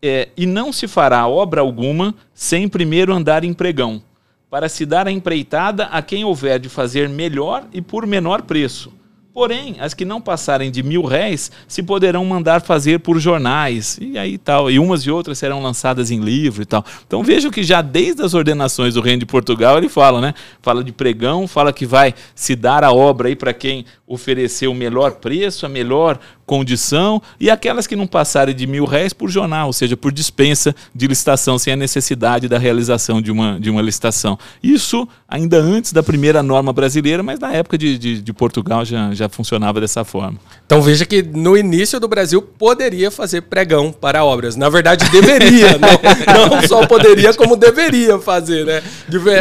é, 0.00 0.28
E 0.36 0.46
não 0.46 0.72
se 0.72 0.88
fará 0.88 1.26
obra 1.26 1.60
alguma 1.60 2.14
sem 2.32 2.68
primeiro 2.68 3.12
andar 3.12 3.44
em 3.44 3.52
pregão, 3.52 4.02
para 4.48 4.68
se 4.68 4.86
dar 4.86 5.06
a 5.06 5.12
empreitada 5.12 5.86
a 5.86 6.00
quem 6.00 6.24
houver 6.24 6.58
de 6.58 6.68
fazer 6.68 7.08
melhor 7.08 7.66
e 7.72 7.82
por 7.82 8.06
menor 8.06 8.42
preço 8.42 8.95
Porém, 9.36 9.76
as 9.80 9.92
que 9.92 10.06
não 10.06 10.18
passarem 10.18 10.70
de 10.70 10.82
mil 10.82 11.04
réis 11.04 11.52
se 11.68 11.82
poderão 11.82 12.24
mandar 12.24 12.62
fazer 12.62 13.00
por 13.00 13.20
jornais 13.20 13.98
e 14.00 14.16
aí 14.16 14.38
tal. 14.38 14.70
E 14.70 14.78
umas 14.78 15.02
e 15.02 15.10
outras 15.10 15.36
serão 15.36 15.62
lançadas 15.62 16.10
em 16.10 16.20
livro 16.20 16.62
e 16.62 16.64
tal. 16.64 16.82
Então 17.06 17.22
vejam 17.22 17.50
que 17.50 17.62
já 17.62 17.82
desde 17.82 18.22
as 18.22 18.32
ordenações 18.32 18.94
do 18.94 19.02
reino 19.02 19.20
de 19.20 19.26
Portugal 19.26 19.76
ele 19.76 19.90
fala, 19.90 20.22
né? 20.22 20.32
Fala 20.62 20.82
de 20.82 20.90
pregão, 20.90 21.46
fala 21.46 21.70
que 21.70 21.84
vai 21.84 22.14
se 22.34 22.56
dar 22.56 22.82
a 22.82 22.94
obra 22.94 23.28
aí 23.28 23.36
para 23.36 23.52
quem 23.52 23.84
oferecer 24.06 24.68
o 24.68 24.74
melhor 24.74 25.16
preço, 25.16 25.66
a 25.66 25.68
melhor 25.68 26.18
condição, 26.46 27.20
e 27.40 27.50
aquelas 27.50 27.86
que 27.86 27.96
não 27.96 28.06
passarem 28.06 28.54
de 28.54 28.66
mil 28.66 28.84
réis 28.84 29.12
por 29.12 29.28
jornal, 29.28 29.66
ou 29.66 29.72
seja, 29.72 29.96
por 29.96 30.12
dispensa 30.12 30.74
de 30.94 31.08
licitação, 31.08 31.58
sem 31.58 31.72
a 31.72 31.76
necessidade 31.76 32.48
da 32.48 32.56
realização 32.56 33.20
de 33.20 33.32
uma, 33.32 33.58
de 33.58 33.68
uma 33.68 33.82
licitação. 33.82 34.38
Isso 34.62 35.06
ainda 35.28 35.58
antes 35.58 35.92
da 35.92 36.02
primeira 36.02 36.42
norma 36.42 36.72
brasileira, 36.72 37.22
mas 37.22 37.40
na 37.40 37.52
época 37.52 37.76
de, 37.76 37.98
de, 37.98 38.22
de 38.22 38.32
Portugal 38.32 38.84
já, 38.84 39.12
já 39.12 39.28
funcionava 39.28 39.80
dessa 39.80 40.04
forma. 40.04 40.38
Então 40.64 40.80
veja 40.80 41.04
que 41.04 41.22
no 41.22 41.56
início 41.56 41.98
do 41.98 42.06
Brasil 42.06 42.40
poderia 42.40 43.10
fazer 43.10 43.42
pregão 43.42 43.92
para 43.92 44.24
obras. 44.24 44.54
Na 44.54 44.68
verdade, 44.68 45.08
deveria, 45.10 45.78
não, 45.78 46.46
não 46.60 46.68
só 46.68 46.86
poderia, 46.86 47.34
como 47.34 47.56
deveria 47.56 48.18
fazer, 48.18 48.64
né? 48.64 48.82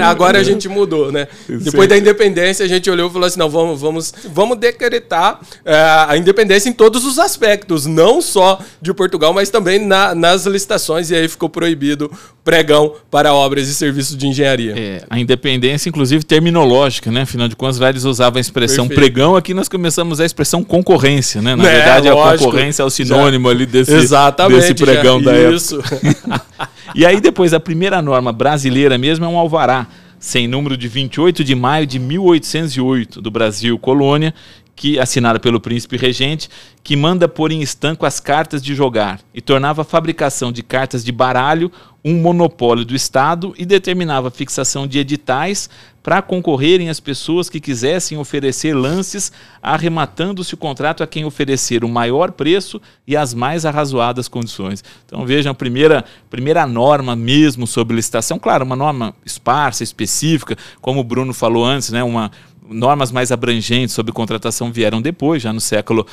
Agora 0.04 0.40
a 0.40 0.44
gente 0.44 0.68
mudou, 0.68 1.12
né? 1.12 1.28
Depois 1.48 1.88
da 1.88 1.98
independência, 1.98 2.66
a 2.66 2.68
gente 2.68 2.90
olhou 2.90 3.10
e 3.10 3.14
falou 3.14 3.28
assim: 3.28 3.40
não, 3.40 3.50
vamos, 3.50 3.82
vamos, 3.82 4.14
vamos 4.32 4.58
decretar 4.58 5.40
é, 5.64 5.76
a 6.08 6.18
independência 6.18 6.70
em 6.70 6.74
todos 6.74 6.95
todos 6.96 7.06
os 7.06 7.20
aspectos, 7.20 7.86
não 7.86 8.22
só 8.22 8.58
de 8.82 8.94
Portugal, 8.94 9.34
mas 9.34 9.50
também 9.50 9.86
na, 9.86 10.16
nas 10.16 10.46
licitações, 10.46 11.12
e 11.12 11.16
aí 11.16 11.28
ficou 11.28 11.50
proibido 11.50 12.10
pregão 12.44 12.94
para 13.12 13.34
obras 13.34 13.68
e 13.68 13.76
serviços 13.76 14.16
de 14.16 14.28
engenharia. 14.28 14.74
É, 14.78 15.04
a 15.10 15.20
independência, 15.20 15.90
inclusive, 15.90 16.24
terminológica, 16.24 17.12
né? 17.12 17.24
Afinal 17.24 17.50
de 17.50 17.56
contas, 17.56 17.78
velhos 17.78 18.06
usavam 18.06 18.38
a 18.38 18.42
expressão 18.42 18.88
Perfeito. 18.88 19.14
pregão, 19.14 19.36
aqui 19.36 19.54
nós 19.54 19.68
começamos 19.68 20.22
a 20.22 20.26
expressão 20.26 20.64
concorrência, 20.64 21.42
né? 21.42 21.56
Na 21.56 21.68
é, 21.68 21.76
verdade, 21.76 22.10
lógico, 22.10 22.46
a 22.46 22.46
concorrência 22.46 22.82
é 22.82 22.86
o 22.86 22.90
sinônimo 22.90 23.50
já, 23.50 23.56
ali 23.56 23.66
desse, 23.66 23.92
desse 23.92 24.74
pregão 24.74 25.22
já, 25.22 25.32
da 25.32 25.52
isso. 25.52 25.80
época. 25.80 26.42
e 26.96 27.06
aí 27.06 27.20
depois, 27.20 27.54
a 27.54 27.60
primeira 27.60 28.02
norma 28.02 28.32
brasileira 28.32 28.98
mesmo 28.98 29.26
é 29.26 29.28
um 29.28 29.38
alvará, 29.38 29.88
sem 30.18 30.48
número 30.48 30.78
de 30.78 30.88
28 30.88 31.44
de 31.44 31.56
maio 31.56 31.86
de 31.86 32.00
1808, 32.00 33.22
do 33.22 33.30
Brasil 33.30 33.78
colônia, 33.78 34.34
que 34.76 35.00
assinada 35.00 35.40
pelo 35.40 35.60
príncipe 35.60 35.96
regente, 35.98 36.50
que 36.84 36.96
manda 36.96 37.28
pôr 37.28 37.52
em 37.52 37.62
estanco 37.62 38.06
as 38.06 38.20
cartas 38.20 38.62
de 38.62 38.76
jogar 38.76 39.20
e 39.34 39.42
tornava 39.42 39.84
a 39.84 39.86
fabricação 39.86 40.52
de 40.52 40.62
cartas 40.62 41.04
de 41.04 41.12
baralho 41.12 41.72
um 42.06 42.22
monopólio 42.22 42.86
do 42.86 42.96
Estado 42.96 43.56
e 43.58 43.66
determinava 43.66 44.28
a 44.28 44.32
fixação 44.32 44.86
de 44.86 45.00
editais 45.00 45.68
para 46.04 46.22
concorrerem 46.22 46.88
as 46.88 47.00
pessoas 47.00 47.50
que 47.50 47.60
quisessem 47.60 48.16
oferecer 48.16 48.76
lances, 48.76 49.32
arrematando-se 49.60 50.54
o 50.54 50.58
contrato 50.58 51.02
a 51.02 51.08
quem 51.08 51.26
oferecer 51.26 51.84
o 51.84 51.90
maior 51.90 52.32
preço 52.32 52.80
e 53.08 53.18
as 53.18 53.34
mais 53.34 53.66
arrazoadas 53.66 54.28
condições. 54.28 54.84
Então 55.04 55.26
vejam 55.26 55.52
a 55.52 55.56
primeira, 55.56 56.06
primeira 56.30 56.68
norma 56.68 57.16
mesmo 57.16 57.66
sobre 57.66 57.96
licitação, 57.96 58.38
claro, 58.38 58.64
uma 58.64 58.76
norma 58.76 59.16
esparsa, 59.26 59.84
específica, 59.84 60.56
como 60.80 61.00
o 61.00 61.04
Bruno 61.04 61.34
falou 61.34 61.66
antes, 61.66 61.90
né, 61.90 62.04
uma, 62.04 62.30
normas 62.70 63.12
mais 63.12 63.32
abrangentes 63.32 63.94
sobre 63.94 64.12
contratação 64.12 64.72
vieram 64.72 65.02
depois, 65.02 65.42
já 65.44 65.54
no 65.54 65.62
século 65.62 66.06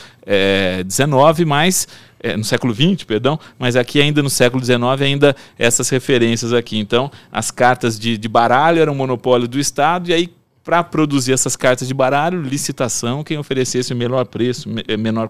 XIX, 0.89 1.41
eh, 1.41 1.45
mas 1.45 1.89
é, 2.23 2.37
no 2.37 2.45
século 2.45 2.73
XX, 2.73 3.05
perdão, 3.05 3.39
mas 3.59 3.75
aqui 3.75 4.01
ainda 4.01 4.23
no 4.23 4.31
século 4.31 4.65
XIX 4.65 4.83
ainda 5.01 5.37
essas 5.59 5.89
referências 5.89 6.53
aqui. 6.53 6.79
Então, 6.79 7.11
as 7.33 7.51
cartas 7.51 7.99
de, 7.99 8.17
de 8.17 8.29
baralho 8.29 8.81
eram 8.81 8.95
monopólio 8.95 9.49
do 9.49 9.59
Estado 9.59 10.11
e 10.11 10.15
aí 10.15 10.31
para 10.65 10.85
produzir 10.85 11.33
essas 11.33 11.57
cartas 11.57 11.89
de 11.89 11.95
baralho, 11.95 12.41
licitação, 12.41 13.25
quem 13.25 13.37
oferecesse 13.37 13.93
o 13.93 13.97
melhor 13.97 14.25
preço 14.27 14.69
eh, 14.87 14.97
menor 14.97 15.29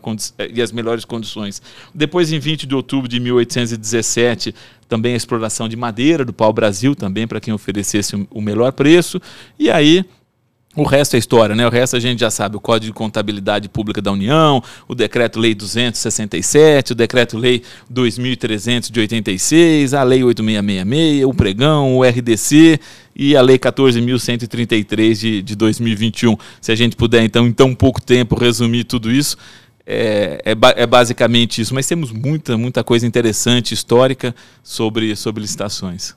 e 0.52 0.60
as 0.60 0.70
melhores 0.70 1.04
condições. 1.04 1.62
Depois, 1.94 2.30
em 2.30 2.38
20 2.38 2.66
de 2.66 2.74
outubro 2.74 3.08
de 3.08 3.18
1817, 3.18 4.54
também 4.88 5.14
a 5.14 5.16
exploração 5.16 5.68
de 5.68 5.76
madeira 5.76 6.22
do 6.22 6.34
pau-brasil, 6.34 6.94
também 6.94 7.26
para 7.26 7.40
quem 7.40 7.54
oferecesse 7.54 8.26
o 8.30 8.40
melhor 8.42 8.72
preço. 8.72 9.20
E 9.58 9.70
aí, 9.70 10.04
o 10.74 10.84
resto 10.84 11.16
é 11.16 11.18
história, 11.18 11.54
né? 11.54 11.66
O 11.66 11.70
resto 11.70 11.96
a 11.96 12.00
gente 12.00 12.20
já 12.20 12.30
sabe, 12.30 12.56
o 12.56 12.60
Código 12.60 12.86
de 12.86 12.96
Contabilidade 12.96 13.68
Pública 13.68 14.00
da 14.00 14.10
União, 14.10 14.62
o 14.88 14.94
Decreto-Lei 14.94 15.54
267, 15.54 16.92
o 16.92 16.94
Decreto-Lei 16.94 17.62
2300 17.90 18.90
de 18.90 19.00
86, 19.00 19.92
a 19.92 20.02
Lei 20.02 20.24
8666, 20.24 21.26
o 21.26 21.34
Pregão, 21.34 21.96
o 21.98 22.02
RDC 22.02 22.80
e 23.14 23.36
a 23.36 23.42
Lei 23.42 23.58
14.133 23.58 25.14
de, 25.14 25.42
de 25.42 25.56
2021. 25.56 26.36
Se 26.58 26.72
a 26.72 26.74
gente 26.74 26.96
puder, 26.96 27.22
então, 27.22 27.46
em 27.46 27.52
tão 27.52 27.74
pouco 27.74 28.00
tempo, 28.00 28.34
resumir 28.34 28.84
tudo 28.84 29.10
isso, 29.10 29.36
é, 29.86 30.40
é, 30.42 30.82
é, 30.82 30.86
basicamente 30.86 31.60
isso. 31.60 31.74
Mas 31.74 31.86
temos 31.86 32.10
muita, 32.12 32.56
muita 32.56 32.82
coisa 32.82 33.06
interessante, 33.06 33.74
histórica, 33.74 34.34
sobre, 34.62 35.14
sobre 35.16 35.42
licitações. 35.42 36.14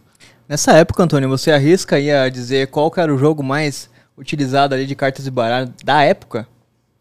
Nessa 0.47 0.74
época, 0.74 1.03
Antônio, 1.03 1.28
você 1.28 1.51
arrisca 1.51 1.97
aí 1.97 2.10
a 2.10 2.30
dizer 2.30 2.68
qual 2.68 2.93
era 2.95 3.14
o 3.14 3.18
jogo 3.18 3.43
mais 3.43 3.89
utilizado 4.18 4.74
ali 4.74 4.86
de 4.86 4.95
cartas 4.95 5.26
de 5.26 5.32
baralho 5.32 5.74
da 5.84 6.03
época? 6.03 6.47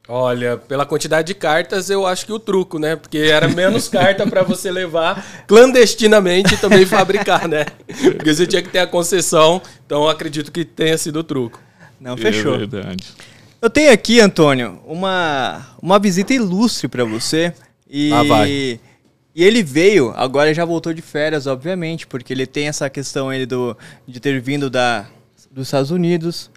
Olha, 0.06 0.58
pela 0.58 0.84
quantidade 0.84 1.28
de 1.28 1.34
cartas, 1.34 1.88
eu 1.88 2.06
acho 2.06 2.26
que 2.26 2.32
o 2.32 2.38
truco, 2.38 2.78
né? 2.78 2.94
Porque 2.94 3.16
era 3.16 3.48
menos 3.48 3.88
carta 3.88 4.26
para 4.26 4.42
você 4.42 4.70
levar 4.70 5.44
clandestinamente 5.46 6.54
e 6.54 6.56
também 6.58 6.84
fabricar, 6.84 7.48
né? 7.48 7.64
Porque 7.86 8.34
você 8.34 8.46
tinha 8.46 8.60
que 8.60 8.68
ter 8.68 8.80
a 8.80 8.86
concessão, 8.86 9.62
então 9.86 10.06
acredito 10.06 10.52
que 10.52 10.62
tenha 10.62 10.98
sido 10.98 11.20
o 11.20 11.24
truco. 11.24 11.58
Não, 11.98 12.18
fechou. 12.18 12.54
É 12.54 12.58
verdade. 12.58 13.14
Eu 13.62 13.70
tenho 13.70 13.90
aqui, 13.90 14.20
Antônio, 14.20 14.78
uma, 14.86 15.66
uma 15.80 15.98
visita 15.98 16.34
ilustre 16.34 16.86
para 16.86 17.02
você. 17.02 17.54
E, 17.88 18.12
ah, 18.12 18.22
vai. 18.24 18.50
e 18.50 18.80
ele 19.34 19.62
veio, 19.62 20.12
agora 20.14 20.52
já 20.52 20.66
voltou 20.66 20.92
de 20.92 21.00
férias, 21.00 21.46
obviamente, 21.46 22.06
porque 22.06 22.34
ele 22.34 22.46
tem 22.46 22.68
essa 22.68 22.90
questão 22.90 23.32
ele 23.32 23.46
do, 23.46 23.74
de 24.06 24.20
ter 24.20 24.38
vindo 24.38 24.68
da, 24.68 25.06
dos 25.50 25.68
Estados 25.68 25.90
Unidos, 25.90 26.50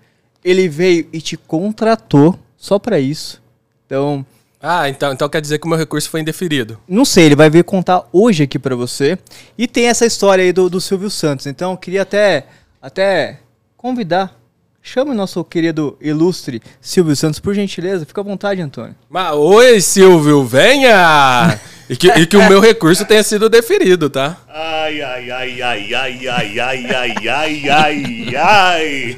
ele 0.48 0.70
veio 0.70 1.08
e 1.12 1.20
te 1.20 1.36
contratou 1.36 2.39
só 2.56 2.80
para 2.80 3.00
isso. 3.00 3.41
Então. 3.86 4.26
Ah, 4.62 4.89
então, 4.89 5.12
então 5.14 5.30
quer 5.30 5.41
dizer 5.41 5.60
que 5.60 5.66
o 5.68 5.70
meu 5.70 5.78
recurso 5.78 6.10
foi 6.10 6.22
indeferido. 6.22 6.80
Não 6.88 7.06
sei, 7.06 7.26
ele 7.26 7.36
vai 7.36 7.50
vir 7.50 7.64
contar 7.64 8.08
hoje 8.12 8.43
aqui 8.43 8.58
para 8.58 8.76
você. 8.76 9.18
E 9.58 9.68
tem 9.68 9.88
essa 9.88 10.06
história 10.06 10.43
aí 10.43 10.54
do, 10.54 10.70
do 10.70 10.82
Silvio 10.82 11.10
Santos. 11.10 11.45
Então 11.45 11.72
eu 11.72 11.78
queria 11.78 12.02
até, 12.02 12.48
até 12.82 13.39
convidar. 13.76 14.36
Chame 14.82 15.12
o 15.12 15.14
nosso 15.14 15.43
querido 15.43 15.98
ilustre 16.00 16.62
Silvio 16.80 17.14
Santos, 17.14 17.41
por 17.41 17.54
gentileza. 17.54 18.06
Fica 18.06 18.22
à 18.22 18.24
vontade, 18.24 18.62
Antônio. 18.62 18.95
Mas, 19.10 19.34
oi, 19.36 19.82
Silvio, 19.82 20.45
venha! 20.45 21.60
E 21.89 21.95
que, 21.95 22.08
e 22.08 22.26
que 22.26 22.38
o 22.38 22.48
meu 22.48 22.62
recurso 22.62 23.06
tenha 23.06 23.22
sido 23.22 23.50
deferido, 23.50 24.10
tá? 24.10 24.38
Ai, 24.48 25.02
ai, 25.02 25.32
ai, 25.32 25.62
ai, 25.62 25.93
ai, 25.95 26.28
ai, 26.28 26.60
ai, 26.60 26.86
ai, 26.89 27.30
ai, 27.30 27.70
ai, 27.70 28.36
ai. 28.36 29.18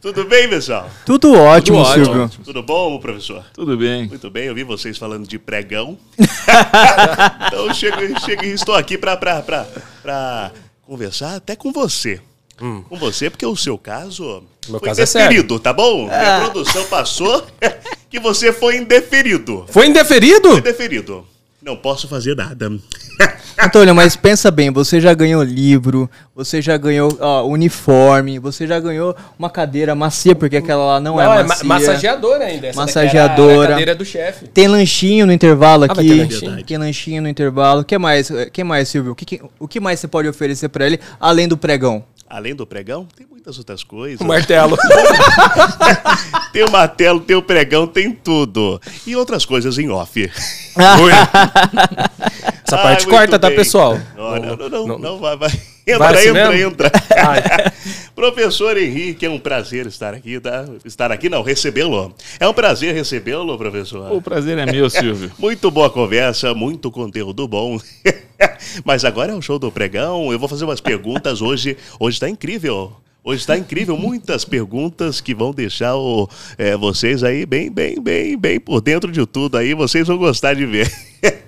Tudo 0.00 0.24
bem, 0.26 0.48
pessoal? 0.48 0.88
Tudo 1.04 1.34
ótimo, 1.34 1.82
Tudo 1.82 1.92
Silvio. 1.92 2.22
Ótimo. 2.22 2.44
Tudo 2.44 2.62
bom, 2.62 3.00
professor? 3.00 3.44
Tudo 3.52 3.76
bem. 3.76 4.06
Muito 4.06 4.30
bem, 4.30 4.44
eu 4.44 4.54
vi 4.54 4.62
vocês 4.62 4.96
falando 4.96 5.26
de 5.26 5.40
pregão. 5.40 5.98
então, 7.48 7.74
chego, 7.74 8.20
chego, 8.20 8.44
estou 8.44 8.76
aqui 8.76 8.96
para 8.96 10.52
conversar 10.86 11.34
até 11.34 11.56
com 11.56 11.72
você. 11.72 12.20
Hum. 12.62 12.82
Com 12.88 12.96
você, 12.96 13.28
porque 13.28 13.44
o 13.44 13.56
seu 13.56 13.76
caso 13.76 14.44
Meu 14.68 14.78
foi 14.78 14.88
caso 14.88 15.00
é 15.00 15.04
indeferido, 15.04 15.56
é 15.56 15.58
tá 15.58 15.72
bom? 15.72 16.08
Ah. 16.10 16.36
A 16.36 16.40
produção 16.42 16.84
passou 16.86 17.44
que 18.08 18.20
você 18.20 18.52
foi 18.52 18.76
indeferido. 18.76 19.64
Foi 19.68 19.86
indeferido? 19.86 20.50
Foi 20.50 20.58
indeferido. 20.58 21.26
Não 21.68 21.76
posso 21.76 22.08
fazer 22.08 22.34
nada. 22.34 22.72
Antônio, 23.62 23.94
mas 23.94 24.16
pensa 24.16 24.50
bem, 24.50 24.70
você 24.70 25.02
já 25.02 25.12
ganhou 25.12 25.42
livro, 25.42 26.08
você 26.34 26.62
já 26.62 26.78
ganhou 26.78 27.14
ó, 27.20 27.42
uniforme, 27.42 28.38
você 28.38 28.66
já 28.66 28.80
ganhou 28.80 29.14
uma 29.38 29.50
cadeira 29.50 29.94
macia, 29.94 30.34
porque 30.34 30.56
aquela 30.56 30.82
lá 30.94 31.00
não, 31.00 31.20
é 31.20 31.24
não 31.24 31.34
é 31.34 31.42
macia. 31.42 31.64
É 31.64 31.66
massageadora 31.66 32.44
ainda. 32.46 32.68
Essa 32.68 32.80
massageadora. 32.80 33.68
cadeira 33.68 33.94
do 33.94 34.02
chefe. 34.02 34.48
Tem 34.48 34.66
lanchinho 34.66 35.26
no 35.26 35.32
intervalo 35.32 35.84
ah, 35.84 35.92
aqui. 35.92 36.14
Lanchinho. 36.14 36.64
Tem 36.64 36.78
lanchinho 36.78 37.20
no 37.20 37.28
intervalo. 37.28 37.82
O 37.82 37.84
que 37.84 37.98
mais, 37.98 38.30
que 38.50 38.64
mais 38.64 38.88
Silvio? 38.88 39.12
O 39.12 39.14
que, 39.14 39.38
o 39.58 39.68
que 39.68 39.78
mais 39.78 40.00
você 40.00 40.08
pode 40.08 40.26
oferecer 40.26 40.70
para 40.70 40.86
ele, 40.86 40.98
além 41.20 41.46
do 41.46 41.58
pregão? 41.58 42.02
Além 42.30 42.54
do 42.54 42.66
pregão, 42.66 43.06
tem 43.16 43.26
muitas 43.26 43.56
outras 43.56 43.82
coisas. 43.82 44.20
O 44.20 44.24
martelo. 44.24 44.76
tem 46.52 46.62
o 46.62 46.70
martelo, 46.70 47.20
tem 47.20 47.36
o 47.36 47.42
pregão, 47.42 47.86
tem 47.86 48.12
tudo. 48.12 48.80
E 49.06 49.16
outras 49.16 49.46
coisas 49.46 49.78
em 49.78 49.88
off. 49.88 50.30
Essa 52.66 52.76
parte 52.76 53.06
ah, 53.06 53.10
corta, 53.10 53.38
tá, 53.38 53.50
pessoal? 53.50 53.98
Não, 54.14 54.36
não, 54.36 54.68
não, 54.68 54.86
não, 54.86 54.98
não 54.98 55.18
vai, 55.18 55.36
vai. 55.38 55.50
Entra, 55.86 55.98
vai 55.98 56.14
assim 56.14 56.28
entra, 56.28 56.50
mesmo? 56.50 56.70
entra. 56.70 56.92
Professor 58.14 58.76
Henrique, 58.76 59.24
é 59.24 59.30
um 59.30 59.38
prazer 59.38 59.86
estar 59.86 60.12
aqui, 60.12 60.38
tá? 60.38 60.66
Estar 60.84 61.10
aqui, 61.10 61.30
não, 61.30 61.42
recebê-lo. 61.42 62.14
É 62.38 62.46
um 62.46 62.52
prazer 62.52 62.94
recebê-lo, 62.94 63.56
professor. 63.56 64.12
O 64.12 64.20
prazer 64.20 64.58
é 64.58 64.66
meu, 64.66 64.90
Silvio. 64.90 65.32
muito 65.38 65.70
boa 65.70 65.88
conversa, 65.88 66.52
muito 66.52 66.90
conteúdo 66.90 67.48
bom. 67.48 67.80
Mas 68.84 69.04
agora 69.04 69.32
é 69.32 69.34
o 69.34 69.42
show 69.42 69.58
do 69.58 69.70
pregão. 69.70 70.32
Eu 70.32 70.38
vou 70.38 70.48
fazer 70.48 70.64
umas 70.64 70.80
perguntas 70.80 71.40
hoje. 71.40 71.76
Hoje 71.98 72.16
está 72.16 72.28
incrível. 72.28 72.96
Hoje 73.24 73.40
está 73.40 73.58
incrível, 73.58 73.94
muitas 73.94 74.44
perguntas 74.44 75.20
que 75.20 75.34
vão 75.34 75.52
deixar 75.52 75.96
o, 75.96 76.26
é, 76.56 76.74
vocês 76.76 77.22
aí 77.22 77.44
bem, 77.44 77.70
bem, 77.70 78.00
bem, 78.00 78.38
bem 78.38 78.58
por 78.58 78.80
dentro 78.80 79.12
de 79.12 79.26
tudo 79.26 79.58
aí. 79.58 79.74
Vocês 79.74 80.06
vão 80.06 80.16
gostar 80.16 80.54
de 80.54 80.64
ver. 80.64 80.90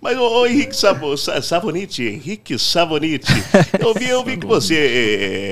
Mas, 0.00 0.18
ô, 0.18 0.46
Henrique 0.46 0.74
Savo, 0.74 1.16
Savonite, 1.16 2.02
Henrique 2.02 2.58
Savonite, 2.58 3.30
eu 3.78 3.94
vi, 3.94 4.08
eu 4.08 4.24
vi 4.24 4.36
que 4.36 4.46
você 4.46 4.74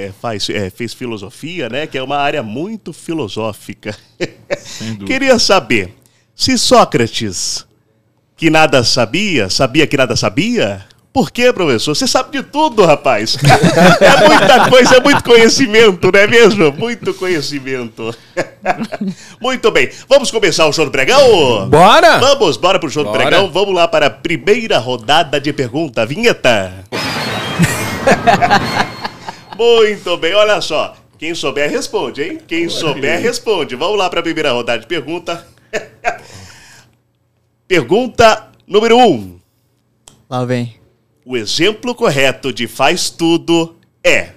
é, 0.09 0.13
faz, 0.21 0.49
é, 0.49 0.71
fez 0.71 0.93
filosofia, 0.95 1.69
né? 1.69 1.87
Que 1.87 1.99
é 1.99 2.03
uma 2.03 2.17
área 2.17 2.43
muito 2.43 2.93
filosófica. 2.93 3.97
Queria 5.07 5.39
saber, 5.39 5.95
se 6.35 6.59
Sócrates, 6.59 7.67
que 8.37 8.51
nada 8.51 8.85
sabia, 8.85 9.49
sabia 9.49 9.87
que 9.87 9.97
nada 9.97 10.17
sabia, 10.17 10.85
por 11.15 11.31
quê, 11.31 11.53
professor? 11.53 11.95
Você 11.95 12.09
sabe 12.09 12.39
de 12.39 12.43
tudo, 12.43 12.85
rapaz. 12.85 13.39
é 14.01 14.29
muita 14.29 14.69
coisa, 14.69 14.97
é 14.97 15.01
muito 15.01 15.23
conhecimento, 15.23 16.11
não 16.13 16.19
é 16.19 16.27
mesmo? 16.27 16.73
Muito 16.73 17.15
conhecimento. 17.15 18.13
muito 19.41 19.71
bem. 19.71 19.91
Vamos 20.09 20.33
começar 20.33 20.67
o 20.67 20.73
show 20.73 20.85
do 20.85 20.91
pregão? 20.91 21.69
Bora! 21.69 22.19
Vamos, 22.19 22.57
bora 22.57 22.81
pro 22.81 22.91
show 22.91 23.05
bora. 23.05 23.17
do 23.17 23.23
pregão. 23.23 23.49
Vamos 23.49 23.73
lá 23.73 23.87
para 23.87 24.07
a 24.07 24.11
primeira 24.11 24.77
rodada 24.79 25.41
de 25.41 25.53
pergunta. 25.53 26.05
Vinheta. 26.05 26.73
muito 29.57 30.17
bem, 30.17 30.35
olha 30.35 30.61
só. 30.61 30.97
Quem 31.17 31.33
souber, 31.33 31.71
responde, 31.71 32.25
hein? 32.25 32.41
Quem 32.45 32.69
souber, 32.69 33.23
responde. 33.23 33.77
Vamos 33.77 33.97
lá 33.97 34.11
para 34.11 34.19
a 34.19 34.23
primeira 34.25 34.51
rodada 34.51 34.81
de 34.81 34.89
pergunta. 34.89 35.47
Pergunta 37.67 38.51
número 38.67 38.97
1. 38.97 39.05
Um. 39.05 39.41
Lá 40.29 40.45
vem. 40.45 40.77
O 41.25 41.37
exemplo 41.37 41.95
correto 41.95 42.53
de 42.53 42.67
faz 42.67 43.11
tudo 43.11 43.77
é 44.05 44.31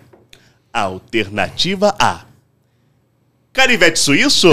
alternativa 0.72 1.94
A. 2.00 2.22
Carivete 3.52 4.00
suíço? 4.00 4.50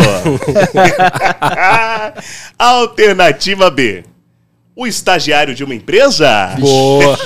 alternativa 2.58 3.70
B. 3.70 4.04
O 4.74 4.86
estagiário 4.86 5.54
de 5.54 5.62
uma 5.62 5.74
empresa? 5.74 6.56
Boa! 6.58 7.16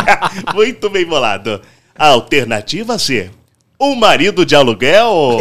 Muito 0.54 0.88
bem 0.88 1.04
bolado. 1.04 1.60
Alternativa 1.94 2.98
C. 2.98 3.30
Um 3.78 3.94
marido 3.94 4.46
de 4.46 4.54
aluguel? 4.54 5.10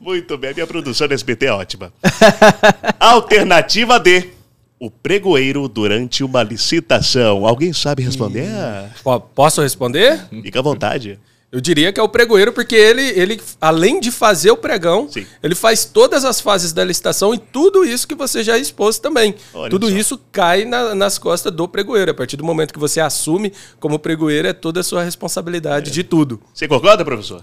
Muito 0.00 0.38
bem, 0.38 0.54
minha 0.54 0.66
produção 0.66 1.06
do 1.06 1.12
SBT 1.14 1.46
é 1.46 1.52
ótima. 1.52 1.92
Alternativa 2.98 3.98
D. 4.00 4.28
O 4.78 4.90
pregoeiro 4.90 5.68
durante 5.68 6.24
uma 6.24 6.42
licitação. 6.42 7.46
Alguém 7.46 7.70
sabe 7.72 8.02
responder? 8.02 8.48
Po- 9.04 9.20
Posso 9.20 9.60
responder? 9.60 10.18
Fica 10.42 10.58
à 10.60 10.62
vontade. 10.62 11.18
Eu 11.52 11.60
diria 11.60 11.92
que 11.92 11.98
é 12.00 12.02
o 12.02 12.08
pregoeiro, 12.08 12.52
porque 12.52 12.76
ele, 12.76 13.02
ele, 13.02 13.42
além 13.60 13.98
de 14.00 14.10
fazer 14.12 14.52
o 14.52 14.56
pregão, 14.56 15.08
Sim. 15.10 15.26
ele 15.42 15.54
faz 15.54 15.84
todas 15.84 16.24
as 16.24 16.40
fases 16.40 16.72
da 16.72 16.82
licitação 16.84 17.34
e 17.34 17.38
tudo 17.38 17.84
isso 17.84 18.06
que 18.08 18.14
você 18.14 18.42
já 18.44 18.56
expôs 18.56 18.98
também. 19.00 19.34
Olha 19.52 19.68
tudo 19.68 19.90
só. 19.90 19.94
isso 19.96 20.18
cai 20.30 20.64
na- 20.64 20.94
nas 20.94 21.18
costas 21.18 21.52
do 21.52 21.66
pregoeiro. 21.68 22.12
A 22.12 22.14
partir 22.14 22.36
do 22.36 22.44
momento 22.44 22.72
que 22.72 22.78
você 22.78 23.00
assume 23.00 23.52
como 23.80 23.98
pregoeiro, 23.98 24.46
é 24.48 24.52
toda 24.52 24.80
a 24.80 24.84
sua 24.84 25.02
responsabilidade 25.02 25.90
de 25.90 26.04
tudo. 26.04 26.40
Você 26.54 26.66
concorda, 26.68 27.04
professor? 27.04 27.42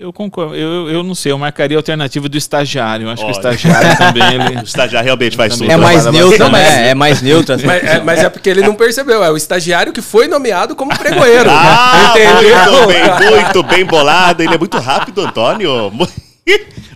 Eu 0.00 0.12
concordo. 0.12 0.54
Eu, 0.54 0.88
eu 0.88 1.02
não 1.02 1.12
sei, 1.12 1.32
eu 1.32 1.38
marcaria 1.38 1.76
a 1.76 1.80
alternativa 1.80 2.28
do 2.28 2.38
estagiário. 2.38 3.06
Eu 3.06 3.10
acho 3.10 3.24
Olha. 3.24 3.32
que 3.32 3.38
o 3.38 3.40
estagiário 3.40 3.98
também 3.98 4.22
ele. 4.34 4.58
O 4.62 4.62
estagiário 4.62 5.04
realmente 5.04 5.36
faz 5.36 5.56
tudo. 5.56 5.68
É 5.70 5.76
mais 5.76 6.02
Trabalha 6.02 6.22
neutra, 6.24 6.48
bastante. 6.48 6.70
né? 6.76 6.88
É 6.90 6.94
mais 6.94 7.22
assim. 7.54 7.66
Mas 7.66 7.82
é, 7.82 8.00
mas 8.00 8.18
é 8.20 8.28
porque 8.28 8.48
ele 8.48 8.60
não 8.62 8.74
percebeu. 8.76 9.24
É 9.24 9.30
o 9.30 9.36
estagiário 9.36 9.92
que 9.92 10.00
foi 10.00 10.28
nomeado 10.28 10.76
como 10.76 10.96
pregoeiro. 10.96 11.50
Ah, 11.50 12.12
Entendeu? 12.14 12.32
muito 12.72 12.86
bem, 12.86 13.30
muito 13.42 13.62
bem 13.64 13.84
bolado. 13.84 14.40
Ele 14.40 14.54
é 14.54 14.58
muito 14.58 14.78
rápido, 14.78 15.20
Antônio. 15.20 15.90
Mu- 15.90 16.06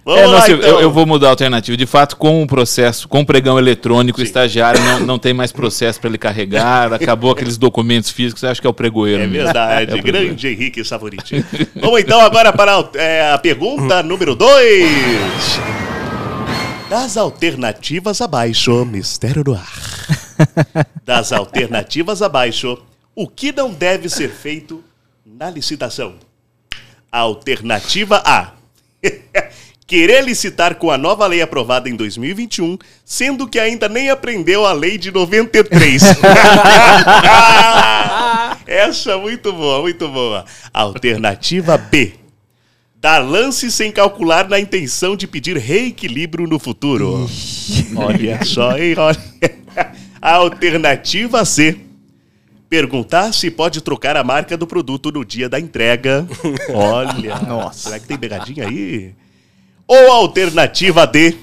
Vamos 0.05 0.20
É, 0.20 0.24
não, 0.24 0.32
lá, 0.32 0.40
Silvio, 0.42 0.64
então. 0.64 0.76
eu, 0.78 0.80
eu 0.82 0.90
vou 0.90 1.07
mudar 1.07 1.28
a 1.28 1.30
alternativa. 1.30 1.76
De 1.76 1.86
fato, 1.86 2.16
com 2.16 2.42
o 2.42 2.46
processo, 2.46 3.07
com 3.09 3.20
o 3.20 3.26
pregão 3.26 3.59
eletrônico, 3.59 4.20
o 4.20 4.22
estagiário 4.24 4.80
não, 4.80 5.00
não 5.00 5.18
tem 5.18 5.32
mais 5.32 5.53
processo 5.53 6.00
para 6.00 6.09
ele 6.09 6.18
carregar, 6.18 6.92
acabou 6.92 7.30
aqueles 7.30 7.57
documentos 7.57 8.11
físicos, 8.11 8.42
acho 8.44 8.61
que 8.61 8.66
é 8.66 8.70
o 8.70 8.74
pregoeiro. 8.74 9.22
É 9.22 9.26
mesmo. 9.26 9.44
verdade, 9.44 9.92
É 9.92 9.94
o 9.94 10.03
pregoeiro. 10.03 10.26
grande 10.28 10.48
Henrique 10.48 10.84
Savoriti. 10.84 11.44
Vamos 11.76 12.00
então 12.00 12.20
agora 12.20 12.53
para 12.53 12.76
a- 12.78 12.88
é, 12.94 13.30
a 13.32 13.38
pergunta 13.38 14.03
número 14.03 14.34
2. 14.34 15.61
Das 16.90 17.16
alternativas 17.16 18.20
abaixo, 18.20 18.84
mistério 18.84 19.42
no 19.46 19.55
ar. 19.55 19.72
Das 21.07 21.32
alternativas 21.32 22.20
abaixo, 22.22 22.76
o 23.14 23.26
que 23.28 23.53
não 23.53 23.70
deve 23.70 24.09
ser 24.09 24.30
feito 24.30 24.82
na 25.24 25.48
licitação? 25.48 26.14
Alternativa 27.11 28.22
A. 28.24 28.53
Querer 29.86 30.24
licitar 30.24 30.76
com 30.76 30.90
a 30.90 30.96
nova 30.96 31.26
lei 31.26 31.42
aprovada 31.42 31.88
em 31.88 31.94
2021, 31.94 32.78
sendo 33.05 33.46
que 33.46 33.59
ainda 33.59 33.88
nem 33.88 34.09
aprendeu 34.09 34.64
a 34.64 34.72
lei 34.72 34.96
de 34.96 35.11
93. 35.11 36.03
Essa 38.66 39.12
é 39.12 39.16
muito 39.16 39.53
boa, 39.53 39.82
muito 39.82 40.09
boa. 40.09 40.46
Alternativa 40.72 41.76
B. 41.76 42.14
Dar 42.96 43.18
lance 43.18 43.70
sem 43.70 43.92
calcular 43.92 44.48
na 44.48 44.59
intenção 44.61 45.14
de 45.16 45.26
pedir 45.26 45.59
reequilíbrio 45.59 46.46
no 46.46 46.59
futuro. 46.59 47.28
Olha 47.96 48.42
só, 48.44 48.78
hein? 48.78 48.94
Olha. 48.96 49.18
Alternativa 50.22 51.44
C. 51.44 51.76
Perguntar 52.72 53.34
se 53.34 53.50
pode 53.50 53.82
trocar 53.82 54.16
a 54.16 54.24
marca 54.24 54.56
do 54.56 54.66
produto 54.66 55.12
no 55.12 55.26
dia 55.26 55.46
da 55.46 55.60
entrega. 55.60 56.26
Olha. 56.72 57.38
Nossa. 57.40 57.90
Será 57.90 58.00
que 58.00 58.06
tem 58.06 58.16
pegadinha 58.16 58.66
aí? 58.66 59.12
Ou 59.86 60.10
alternativa 60.10 61.06
D. 61.06 61.36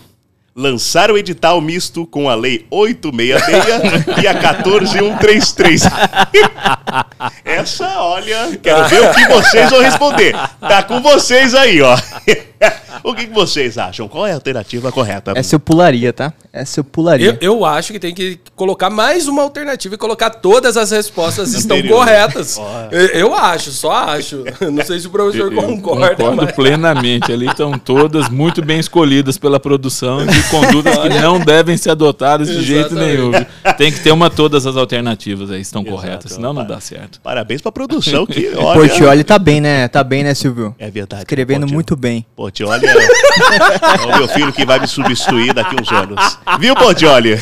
Lançar 0.55 1.11
o 1.11 1.19
edital 1.19 1.61
misto 1.61 2.07
com 2.07 2.27
a 2.27 2.33
Lei 2.33 2.65
866 2.71 4.23
e 4.23 4.27
a 4.27 4.33
14133. 4.33 5.83
Essa, 7.45 8.01
olha, 8.01 8.57
quero 8.57 8.87
ver 8.87 9.01
o 9.03 9.13
que 9.13 9.27
vocês 9.27 9.69
vão 9.69 9.81
responder. 9.81 10.33
Tá 10.59 10.81
com 10.81 10.99
vocês 10.99 11.53
aí, 11.53 11.79
ó. 11.79 11.95
O 13.03 13.13
que 13.13 13.27
que 13.27 13.33
vocês 13.33 13.77
acham? 13.77 14.07
Qual 14.07 14.25
é 14.25 14.31
a 14.31 14.35
alternativa 14.35 14.91
correta? 14.91 15.33
Essa 15.35 15.55
eu 15.55 15.59
pularia, 15.59 16.11
tá? 16.11 16.33
Essa 16.51 16.79
eu 16.79 16.83
pularia. 16.83 17.37
Eu, 17.41 17.57
eu 17.57 17.65
acho 17.65 17.93
que 17.93 17.99
tem 17.99 18.13
que 18.13 18.39
colocar 18.55 18.89
mais 18.89 19.27
uma 19.27 19.41
alternativa 19.41 19.95
e 19.95 19.97
colocar 19.97 20.29
todas 20.29 20.77
as 20.77 20.91
respostas 20.91 21.53
estão 21.55 21.81
corretas. 21.83 22.59
Eu, 22.91 23.05
eu 23.07 23.35
acho, 23.35 23.71
só 23.71 23.91
acho. 23.91 24.43
Não 24.71 24.83
sei 24.83 24.99
se 24.99 25.07
o 25.07 25.09
professor 25.09 25.51
Eu 25.51 25.61
concorda, 25.61 26.15
concordo 26.15 26.43
mas... 26.43 26.51
plenamente. 26.53 27.31
Ali 27.31 27.47
estão 27.47 27.77
todas 27.77 28.29
muito 28.29 28.61
bem 28.61 28.79
escolhidas 28.79 29.37
pela 29.37 29.59
produção 29.59 30.25
de 30.25 30.43
condutas 30.49 30.97
que 30.97 31.09
não 31.09 31.39
devem 31.39 31.77
ser 31.77 31.91
adotadas 31.91 32.47
de 32.47 32.61
jeito 32.61 32.93
Exatamente. 32.93 33.17
nenhum. 33.17 33.31
viu? 33.31 33.45
Tem 33.77 33.91
que 33.91 33.99
ter 33.99 34.11
uma 34.11 34.29
todas 34.29 34.65
as 34.65 34.75
alternativas 34.75 35.51
aí 35.51 35.61
estão 35.61 35.81
Exato. 35.81 35.95
corretas, 35.95 36.31
senão 36.33 36.53
não 36.53 36.65
dá 36.65 36.79
certo. 36.79 37.19
Parabéns 37.21 37.61
pra 37.61 37.71
produção 37.71 38.25
que, 38.25 38.47
O 38.49 38.63
olha... 38.63 38.79
Portioli 38.79 39.23
tá 39.23 39.37
bem, 39.39 39.61
né? 39.61 39.87
Tá 39.87 40.03
bem, 40.03 40.23
né, 40.23 40.33
Silvio? 40.33 40.75
É 40.79 40.89
verdade. 40.89 41.23
Escrevendo 41.23 41.61
Portioli. 41.61 41.73
muito 41.73 41.95
bem. 41.95 42.25
Portioli 42.35 42.87
é, 42.89 44.03
é 44.03 44.05
o 44.05 44.17
meu 44.17 44.27
filho 44.27 44.51
que 44.51 44.65
vai 44.65 44.79
me 44.79 44.87
substituir 44.87 45.53
daqui 45.53 45.75
uns 45.79 45.91
anos. 45.91 46.39
Viu, 46.59 46.75
Portioli? 46.75 47.37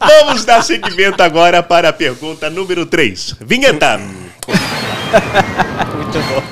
Vamos 0.00 0.44
dar 0.44 0.62
seguimento 0.62 1.20
agora 1.22 1.60
para 1.62 1.90
a 1.90 1.92
pergunta 1.92 2.50
número 2.50 2.86
3. 2.86 3.36
Vinheta. 3.40 3.98
muito 3.98 4.18
bom. 6.28 6.42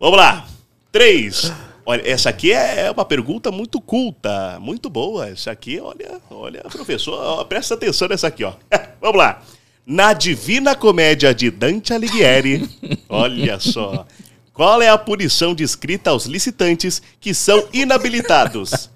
Vamos 0.00 0.18
lá. 0.18 0.46
3. 0.92 1.52
Olha, 1.86 2.02
essa 2.08 2.30
aqui 2.30 2.50
é 2.50 2.90
uma 2.90 3.04
pergunta 3.04 3.50
muito 3.50 3.78
culta, 3.80 4.58
muito 4.58 4.88
boa. 4.88 5.28
Essa 5.28 5.50
aqui, 5.50 5.78
olha, 5.78 6.18
olha, 6.30 6.62
professor, 6.62 7.14
ó, 7.14 7.44
presta 7.44 7.74
atenção 7.74 8.08
nessa 8.08 8.28
aqui, 8.28 8.42
ó. 8.42 8.54
Vamos 9.00 9.18
lá. 9.18 9.42
Na 9.86 10.14
Divina 10.14 10.74
Comédia 10.74 11.34
de 11.34 11.50
Dante 11.50 11.92
Alighieri, 11.92 12.66
olha 13.06 13.60
só, 13.60 14.06
qual 14.54 14.80
é 14.80 14.88
a 14.88 14.96
punição 14.96 15.52
descrita 15.52 16.10
aos 16.10 16.26
licitantes 16.26 17.02
que 17.18 17.34
são 17.34 17.66
inabilitados? 17.72 18.88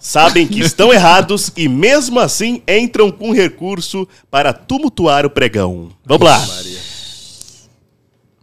Sabem 0.00 0.48
que 0.48 0.58
estão 0.60 0.90
errados 0.90 1.52
e 1.54 1.68
mesmo 1.68 2.18
assim 2.18 2.62
entram 2.66 3.12
com 3.12 3.30
recurso 3.30 4.08
para 4.30 4.54
tumultuar 4.54 5.26
o 5.26 5.30
pregão. 5.30 5.90
Vamos 6.02 6.26
lá. 6.26 6.42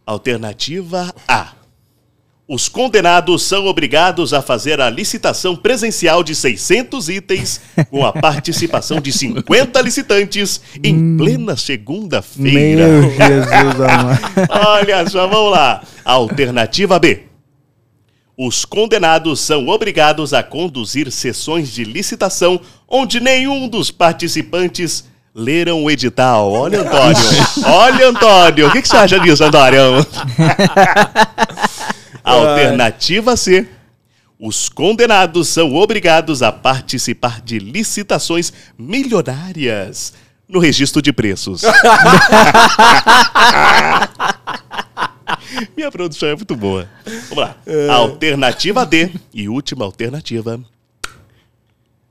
Alternativa 0.06 1.12
A. 1.28 1.59
Os 2.52 2.68
condenados 2.68 3.44
são 3.44 3.68
obrigados 3.68 4.34
a 4.34 4.42
fazer 4.42 4.82
a 4.82 4.90
licitação 4.90 5.56
presencial 5.56 6.24
de 6.24 6.34
600 6.34 7.08
itens 7.08 7.62
com 7.92 8.04
a 8.04 8.12
participação 8.12 9.00
de 9.00 9.14
50 9.14 9.80
licitantes 9.82 10.60
em 10.84 11.16
plena 11.16 11.56
segunda-feira. 11.56 12.88
Meu 12.88 13.12
Jesus 13.12 13.80
amado. 13.80 14.20
Olha 14.68 15.08
só, 15.08 15.28
vamos 15.28 15.52
lá. 15.52 15.84
Alternativa 16.04 16.98
B. 16.98 17.26
Os 18.36 18.66
condenados 18.66 19.42
são 19.42 19.68
obrigados 19.68 20.34
a 20.34 20.42
conduzir 20.42 21.12
sessões 21.12 21.70
de 21.70 21.84
licitação 21.84 22.60
onde 22.88 23.20
nenhum 23.20 23.68
dos 23.68 23.92
participantes 23.92 25.08
leram 25.36 25.84
o 25.84 25.92
edital. 25.92 26.52
Olha, 26.52 26.82
Antônio. 26.82 27.16
Olha, 27.64 28.08
Antônio. 28.08 28.68
O 28.70 28.72
que, 28.72 28.82
que 28.82 28.88
você 28.88 28.98
acha 28.98 29.20
disso, 29.20 29.44
Antônio? 29.44 30.04
Alternativa 32.24 33.36
C. 33.36 33.68
Os 34.40 34.70
condenados 34.70 35.50
são 35.50 35.76
obrigados 35.76 36.42
a 36.42 36.52
participar 36.52 37.42
de 37.42 37.60
licitações 37.60 38.54
milionárias 38.78 40.14
no 40.48 40.60
registro 40.60 41.02
de 41.02 41.12
preços. 41.12 41.62
Minha 45.76 45.92
produção 45.92 46.30
é 46.30 46.36
muito 46.36 46.56
boa. 46.56 46.90
Vamos 47.06 47.38
lá. 47.38 47.56
Alternativa 47.94 48.86
D 48.86 49.12
e 49.34 49.50
última 49.50 49.84
alternativa. 49.86 50.60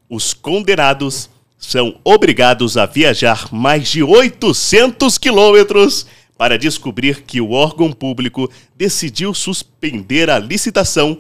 Os 0.09 0.33
condenados 0.35 1.31
são 1.59 1.99
obrigados 2.05 2.77
a 2.77 2.87
viajar 2.87 3.49
mais 3.53 3.89
de 3.89 4.03
800 4.03 5.19
quilômetros 5.19 6.07
para 6.39 6.57
descobrir 6.57 7.23
que 7.23 7.41
o 7.41 7.51
órgão 7.51 7.93
público 7.93 8.49
decidiu 8.77 9.35
suspender 9.35 10.31
a 10.31 10.39
licitação 10.39 11.19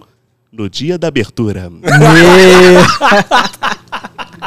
no 0.50 0.70
dia 0.70 0.96
da 0.96 1.08
abertura. 1.08 1.70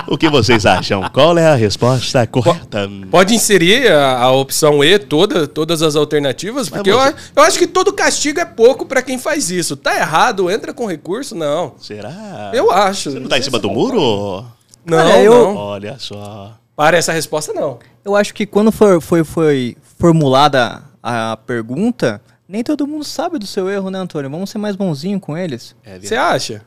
O 0.08 0.18
que 0.18 0.30
vocês 0.30 0.66
acham? 0.66 1.04
Qual 1.14 1.38
é 1.38 1.48
a 1.48 1.56
resposta 1.56 2.26
correta? 2.28 2.90
Pode 3.10 3.34
inserir 3.34 3.90
a, 3.92 4.18
a 4.24 4.32
opção 4.32 4.84
E, 4.84 4.98
toda, 5.00 5.48
todas 5.48 5.82
as 5.82 5.96
alternativas, 5.96 6.70
porque 6.70 6.90
eu, 6.92 6.98
eu 7.36 7.44
acho 7.44 7.58
que 7.58 7.68
todo 7.68 7.94
castigo 7.94 8.40
é 8.40 8.46
pouco 8.46 8.86
pra 8.86 9.02
quem 9.02 9.18
faz 9.18 9.50
isso. 9.50 9.76
Tá 9.78 9.96
errado, 9.98 10.50
entra 10.50 10.74
com 10.74 10.86
recurso? 10.86 11.36
Não. 11.36 11.76
Será? 11.78 12.52
Eu 12.54 12.72
acho. 12.72 13.12
Você 13.12 13.20
não 13.20 13.28
tá 13.30 13.38
em 13.38 13.42
cima 13.42 13.60
do 13.60 13.70
muro? 13.70 14.46
Não, 14.86 14.98
Cara, 14.98 15.22
eu- 15.22 15.32
não. 15.34 15.56
Olha 15.56 15.96
só. 16.00 16.58
Para 16.76 16.98
essa 16.98 17.12
resposta, 17.14 17.54
não. 17.54 17.80
Eu 18.04 18.16
acho 18.16 18.34
que 18.34 18.46
quando 18.46 18.72
for, 18.72 19.00
foi, 19.02 19.24
foi 19.24 19.78
formulada 20.02 20.82
a 21.02 21.38
pergunta, 21.46 22.20
nem 22.50 22.64
todo 22.64 22.88
mundo 22.88 23.06
sabe 23.06 23.38
do 23.38 23.46
seu 23.46 23.70
erro, 23.70 23.92
né, 23.92 24.00
Antônio? 24.00 24.30
Vamos 24.32 24.50
ser 24.50 24.58
mais 24.58 24.76
bonzinho 24.76 25.20
com 25.20 25.38
eles. 25.38 25.76
É 25.86 26.00
Você 26.00 26.16
acha? 26.16 26.64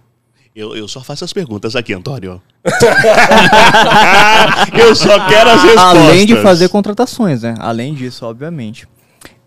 Eu, 0.55 0.76
eu 0.76 0.87
só 0.87 1.03
faço 1.03 1.24
as 1.24 1.32
perguntas 1.32 1.74
aqui, 1.74 1.93
Antônio. 1.93 2.41
eu 4.78 4.95
só 4.95 5.26
quero 5.26 5.51
as 5.51 5.62
respostas. 5.64 6.03
Além 6.03 6.24
de 6.24 6.37
fazer 6.37 6.68
contratações, 6.68 7.43
né? 7.43 7.57
Além 7.59 7.93
disso, 7.93 8.24
obviamente. 8.24 8.87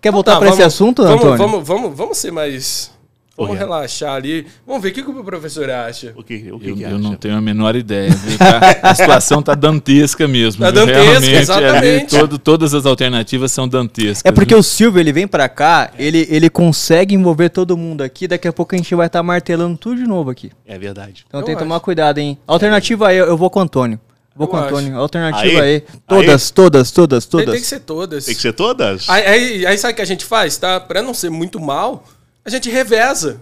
quer 0.01 0.11
voltar 0.11 0.35
Ah, 0.35 0.39
para 0.39 0.49
esse 0.49 0.61
assunto, 0.61 1.03
vamos, 1.03 1.23
Antônio? 1.23 1.38
Vamos, 1.38 1.65
vamos, 1.67 1.97
vamos 1.97 2.17
ser 2.17 2.31
mais. 2.31 2.91
Vamos 3.38 3.51
Oi. 3.51 3.57
relaxar 3.59 4.15
ali. 4.15 4.47
Vamos 4.65 4.81
ver 4.81 4.89
o 4.89 4.93
que, 4.93 5.03
que 5.03 5.09
o 5.11 5.23
professor 5.23 5.69
acha. 5.69 6.11
O 6.15 6.23
que, 6.23 6.51
o 6.51 6.59
que, 6.59 6.69
Eu, 6.69 6.75
que 6.75 6.81
eu 6.81 6.88
acha? 6.88 6.97
não 6.97 7.13
tenho 7.15 7.35
a 7.38 7.41
menor 7.41 7.75
ideia. 7.75 8.09
Tá- 8.39 8.79
A 8.89 8.95
situação 8.95 9.43
tá 9.43 9.53
dantesca 9.53 10.27
mesmo. 10.27 10.61
Tá 10.65 10.71
viu? 10.71 10.81
dantesca, 10.88 11.03
Realmente, 11.03 11.29
ali, 11.29 11.38
exatamente. 11.38 12.09
todo- 12.19 12.39
todas 12.39 12.73
as 12.73 12.85
alternativas 12.88 13.51
são 13.51 13.67
dantescas. 13.67 14.23
É 14.25 14.31
porque 14.31 14.55
viu? 14.55 14.59
o 14.59 14.63
Silvio, 14.63 14.99
ele 14.99 15.13
vem 15.13 15.27
pra 15.27 15.47
cá, 15.47 15.91
ele, 15.99 16.25
ele 16.31 16.49
consegue 16.49 17.13
envolver 17.13 17.49
todo 17.49 17.77
mundo 17.77 18.01
aqui, 18.01 18.27
daqui 18.27 18.47
a 18.47 18.53
pouco 18.53 18.73
a 18.73 18.77
gente 18.77 18.95
vai 18.95 19.05
estar 19.05 19.21
martelando 19.21 19.77
tudo 19.77 19.97
de 19.97 20.07
novo 20.07 20.31
aqui. 20.31 20.51
É 20.65 20.79
verdade. 20.79 21.23
Então 21.27 21.39
Eu 21.41 21.45
tem 21.45 21.55
que 21.55 21.61
tomar 21.61 21.79
cuidado, 21.79 22.17
hein? 22.17 22.39
Alternativa 22.47 23.09
aí, 23.09 23.17
eu 23.17 23.38
vou 23.38 23.51
com 23.51 23.59
o 23.59 23.61
Antônio. 23.61 23.99
Vou 24.35 24.45
Eu 24.45 24.49
com 24.51 24.57
o. 24.57 24.59
Antônio. 24.61 24.97
Alternativa 24.97 25.61
Aí? 25.61 25.75
aí. 25.75 25.83
Todas, 26.07 26.49
todas, 26.51 26.91
todas, 26.91 27.25
Tem, 27.25 27.31
todas. 27.39 27.53
tem 27.53 27.61
que 27.61 27.67
ser 27.67 27.79
todas. 27.81 28.25
Tem 28.25 28.35
que 28.35 28.41
ser 28.41 28.53
todas? 28.53 29.09
Aí, 29.09 29.25
aí, 29.25 29.65
aí 29.67 29.77
sabe 29.77 29.93
o 29.93 29.95
que 29.95 30.01
a 30.01 30.05
gente 30.05 30.25
faz, 30.25 30.57
tá? 30.57 30.79
Pra 30.79 31.01
não 31.01 31.13
ser 31.13 31.29
muito 31.31 31.59
mal, 31.59 32.03
a 32.47 32.49
gente 32.49 32.69
reveza. 32.69 33.41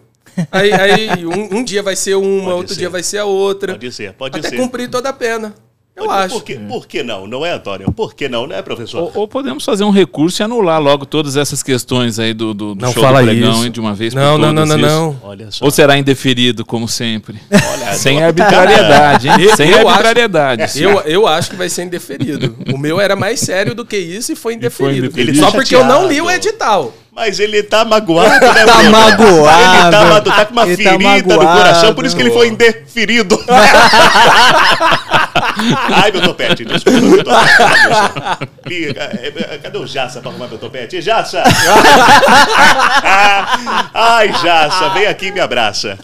Aí, 0.51 0.73
aí 0.73 1.25
um, 1.25 1.59
um 1.59 1.63
dia 1.63 1.81
vai 1.81 1.95
ser 1.95 2.15
uma, 2.15 2.41
Pode 2.43 2.53
outro 2.57 2.73
ser. 2.73 2.79
dia 2.79 2.89
vai 2.89 3.03
ser 3.03 3.19
a 3.19 3.25
outra. 3.25 3.73
Pode 3.73 3.91
ser, 3.91 4.11
pode 4.13 4.37
até 4.39 4.49
ser. 4.49 4.57
cumprir 4.57 4.89
toda 4.89 5.07
a 5.09 5.13
pena. 5.13 5.53
Eu 5.95 6.07
Pode- 6.07 6.23
acho. 6.25 6.33
Por 6.35 6.43
que, 6.43 6.55
por 6.55 6.85
que 6.87 7.03
não? 7.03 7.25
Não 7.25 7.45
é, 7.45 7.53
Antônio? 7.53 7.89
Por 7.93 8.13
que 8.13 8.27
não, 8.27 8.45
né, 8.45 8.61
professor? 8.61 9.01
Ou, 9.03 9.11
ou 9.21 9.27
podemos 9.29 9.63
fazer 9.63 9.85
um 9.85 9.91
recurso 9.91 10.41
e 10.41 10.43
anular 10.43 10.81
logo 10.81 11.05
todas 11.05 11.37
essas 11.37 11.63
questões 11.63 12.19
aí 12.19 12.33
do, 12.33 12.53
do, 12.53 12.75
do 12.75 12.81
Não 12.81 12.91
show 12.91 13.01
fala 13.01 13.21
do 13.21 13.27
pregão 13.27 13.53
isso. 13.53 13.65
hein, 13.65 13.71
de 13.71 13.79
uma 13.79 13.93
vez 13.93 14.13
Não, 14.13 14.33
por 14.33 14.41
não, 14.41 14.51
não, 14.51 14.67
todas 14.67 14.81
não, 14.81 15.11
não. 15.13 15.19
Olha 15.23 15.49
só. 15.51 15.63
Ou 15.63 15.71
será 15.71 15.97
indeferido, 15.97 16.65
como 16.65 16.85
sempre? 16.85 17.39
Olha, 17.49 17.93
Sem 17.95 18.17
não- 18.19 18.25
arbitrariedade, 18.27 19.29
hein? 19.29 19.35
Eu- 19.39 19.55
Sem 19.55 19.69
eu 19.69 19.77
acho- 19.77 19.87
arbitrariedade. 19.87 20.81
Eu, 20.83 20.99
eu 21.01 21.27
acho 21.27 21.49
que 21.51 21.55
vai 21.55 21.69
ser 21.69 21.83
indeferido. 21.83 22.57
O 22.73 22.77
meu 22.77 22.99
era 22.99 23.15
mais 23.15 23.39
sério 23.39 23.73
do 23.73 23.85
que 23.85 23.95
isso 23.97 24.33
e 24.33 24.35
foi 24.35 24.55
indeferido. 24.55 25.05
indeferido. 25.05 25.31
Ele 25.31 25.39
Só 25.39 25.45
tá 25.45 25.51
porque 25.53 25.73
eu 25.77 25.85
não 25.85 26.09
li 26.09 26.19
o 26.19 26.29
edital. 26.29 26.93
Mas 27.16 27.39
ele 27.39 27.63
tá 27.63 27.86
magoado, 27.86 28.30
né, 28.30 28.39
Tá 28.68 28.74
Bruno? 28.76 28.91
magoado. 28.91 29.95
Ele 30.18 30.22
tá, 30.22 30.36
tá 30.36 30.45
com 30.45 30.51
uma 30.51 30.68
Ele 30.68 30.84
tá 30.84 30.89
ferida 30.91 31.36
no 31.36 31.41
magoado. 31.41 31.57
coração, 31.59 31.95
por 31.95 32.05
isso 32.05 32.13
que 32.13 32.22
ele 32.22 32.32
foi 32.32 32.49
indeferido. 32.49 33.39
Ai, 35.93 36.11
meu 36.11 36.21
topete, 36.21 36.63
desculpa, 36.63 36.99
meu 37.01 37.23
topete. 37.23 38.49
Ih, 38.69 38.88
eh, 38.95 39.59
Cadê 39.61 39.77
o 39.77 39.86
Jaça 39.86 40.21
pra 40.21 40.31
arrumar 40.31 40.47
meu 40.47 40.57
topete? 40.57 41.01
Jaça! 41.01 41.43
Ai, 43.93 44.31
Jaça, 44.41 44.89
vem 44.89 45.07
aqui 45.07 45.27
e 45.27 45.31
me 45.31 45.39
abraça. 45.39 45.97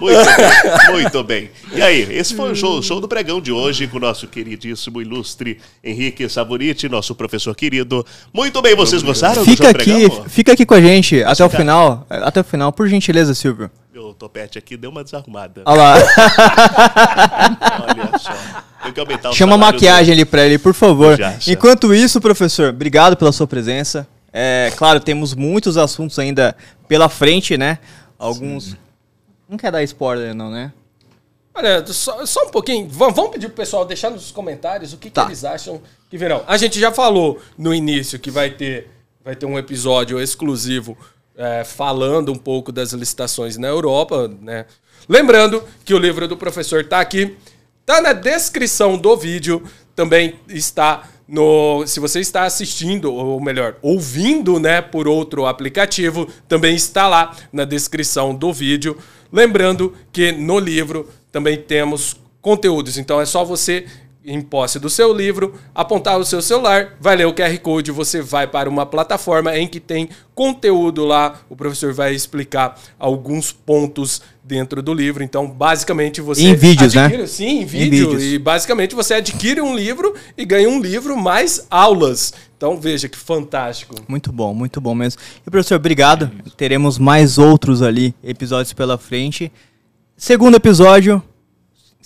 Muito 0.00 0.24
bem, 0.36 0.92
muito 0.92 1.24
bem. 1.24 1.50
E 1.72 1.80
aí, 1.82 2.02
esse 2.16 2.34
foi 2.34 2.52
o 2.52 2.54
show, 2.54 2.82
show 2.82 3.00
do 3.00 3.08
pregão 3.08 3.40
de 3.40 3.52
hoje 3.52 3.86
com 3.86 3.96
o 3.96 4.00
nosso 4.00 4.26
queridíssimo, 4.26 5.00
ilustre 5.00 5.58
Henrique 5.82 6.28
Savoriti, 6.28 6.88
nosso 6.88 7.14
professor 7.14 7.54
querido. 7.54 8.04
Muito 8.32 8.60
bem, 8.60 8.74
vocês 8.74 9.02
gostaram 9.02 9.44
do 9.44 9.50
Fica 9.50 9.64
show 9.64 9.72
do 9.72 9.80
aqui, 9.80 10.08
pregão? 10.08 10.24
fica 10.28 10.52
aqui 10.52 10.66
com 10.66 10.74
a 10.74 10.80
gente 10.80 11.22
até 11.22 11.44
o 11.44 11.50
final. 11.50 12.06
Até 12.10 12.40
o 12.40 12.44
final, 12.44 12.72
por 12.72 12.88
gentileza, 12.88 13.34
Silvio. 13.34 13.70
Meu 13.92 14.14
topete 14.14 14.58
aqui 14.58 14.76
deu 14.76 14.90
uma 14.90 15.04
desarrumada. 15.04 15.62
Olha 15.66 15.76
lá. 15.82 15.94
Olha 17.88 18.18
só. 18.18 18.32
Tem 18.82 18.92
que 18.92 19.00
aumentar 19.00 19.30
o 19.30 19.32
Chama 19.32 19.54
a 19.54 19.58
maquiagem 19.58 20.12
ali 20.14 20.24
pra 20.24 20.44
ele, 20.44 20.58
por 20.58 20.74
favor. 20.74 21.16
Já, 21.16 21.32
já. 21.38 21.52
Enquanto 21.52 21.94
isso, 21.94 22.20
professor, 22.20 22.70
obrigado 22.70 23.16
pela 23.16 23.32
sua 23.32 23.46
presença. 23.46 24.06
É, 24.32 24.72
claro, 24.76 24.98
temos 25.00 25.34
muitos 25.34 25.76
assuntos 25.76 26.18
ainda 26.18 26.56
pela 26.88 27.08
frente, 27.08 27.56
né? 27.56 27.78
Alguns. 28.18 28.76
Não 29.48 29.56
quer 29.58 29.70
dar 29.70 29.82
spoiler, 29.82 30.34
não, 30.34 30.50
né? 30.50 30.72
Olha, 31.54 31.84
só, 31.86 32.24
só 32.24 32.46
um 32.46 32.50
pouquinho. 32.50 32.88
Vamos, 32.90 33.14
vamos 33.14 33.30
pedir 33.32 33.48
pro 33.48 33.56
pessoal 33.56 33.84
deixar 33.84 34.10
nos 34.10 34.30
comentários 34.30 34.92
o 34.92 34.96
que, 34.96 35.08
que 35.10 35.14
Tá. 35.14 35.26
eles 35.26 35.44
acham 35.44 35.82
que 36.08 36.16
virão. 36.16 36.42
A 36.46 36.56
gente 36.56 36.80
já 36.80 36.90
falou 36.90 37.40
no 37.58 37.74
início 37.74 38.18
que 38.18 38.30
vai 38.30 38.50
ter, 38.50 38.88
vai 39.22 39.36
ter 39.36 39.44
um 39.44 39.58
episódio 39.58 40.18
exclusivo 40.20 40.96
é, 41.36 41.62
falando 41.62 42.32
um 42.32 42.36
pouco 42.36 42.72
das 42.72 42.92
licitações 42.92 43.58
na 43.58 43.68
Europa, 43.68 44.30
né? 44.40 44.64
Lembrando 45.08 45.62
que 45.84 45.92
o 45.92 45.98
livro 45.98 46.26
do 46.26 46.36
professor 46.36 46.84
tá 46.86 47.00
aqui, 47.00 47.36
tá 47.84 48.00
na 48.00 48.12
descrição 48.12 48.96
do 48.96 49.16
vídeo, 49.16 49.62
também 49.94 50.36
está 50.48 51.08
no, 51.26 51.86
se 51.86 51.98
você 51.98 52.20
está 52.20 52.44
assistindo, 52.44 53.12
ou 53.12 53.40
melhor, 53.40 53.76
ouvindo, 53.80 54.60
né, 54.60 54.82
por 54.82 55.08
outro 55.08 55.46
aplicativo, 55.46 56.28
também 56.46 56.74
está 56.74 57.08
lá 57.08 57.34
na 57.50 57.64
descrição 57.64 58.34
do 58.34 58.52
vídeo. 58.52 58.98
Lembrando 59.32 59.94
que 60.12 60.30
no 60.30 60.58
livro 60.58 61.08
também 61.30 61.56
temos 61.56 62.20
conteúdos, 62.42 62.98
então 62.98 63.18
é 63.18 63.24
só 63.24 63.44
você 63.44 63.86
em 64.24 64.40
posse 64.40 64.78
do 64.78 64.88
seu 64.88 65.12
livro, 65.12 65.54
apontar 65.74 66.16
o 66.18 66.24
seu 66.24 66.40
celular, 66.40 66.96
vai 67.00 67.16
ler 67.16 67.26
o 67.26 67.32
QR 67.34 67.58
Code, 67.58 67.90
você 67.90 68.22
vai 68.22 68.46
para 68.46 68.68
uma 68.68 68.86
plataforma 68.86 69.56
em 69.58 69.66
que 69.66 69.80
tem 69.80 70.08
conteúdo 70.34 71.04
lá, 71.04 71.40
o 71.48 71.56
professor 71.56 71.92
vai 71.92 72.14
explicar 72.14 72.78
alguns 72.98 73.50
pontos 73.52 74.22
dentro 74.44 74.80
do 74.82 74.94
livro. 74.94 75.22
Então, 75.24 75.46
basicamente 75.48 76.20
você 76.20 76.42
Em 76.42 76.54
vídeos, 76.54 76.94
né? 76.94 77.04
adquire- 77.06 77.26
Sim, 77.26 77.44
em 77.46 77.62
Em 77.62 77.66
vídeo. 77.66 78.10
vídeos. 78.10 78.22
E 78.32 78.38
basicamente 78.38 78.94
você 78.94 79.14
adquire 79.14 79.60
um 79.60 79.74
livro 79.74 80.14
e 80.36 80.44
ganha 80.44 80.68
um 80.68 80.80
livro 80.80 81.16
mais 81.16 81.66
aulas. 81.70 82.32
Então, 82.56 82.78
veja 82.80 83.08
que 83.08 83.18
fantástico. 83.18 83.94
Muito 84.06 84.32
bom, 84.32 84.54
muito 84.54 84.80
bom 84.80 84.94
mesmo. 84.94 85.20
E 85.44 85.50
professor, 85.50 85.74
obrigado. 85.76 86.30
Teremos 86.56 86.96
mais 86.96 87.38
outros 87.38 87.82
ali, 87.82 88.14
episódios 88.22 88.72
pela 88.72 88.96
frente. 88.96 89.50
Segundo 90.16 90.54
episódio, 90.56 91.20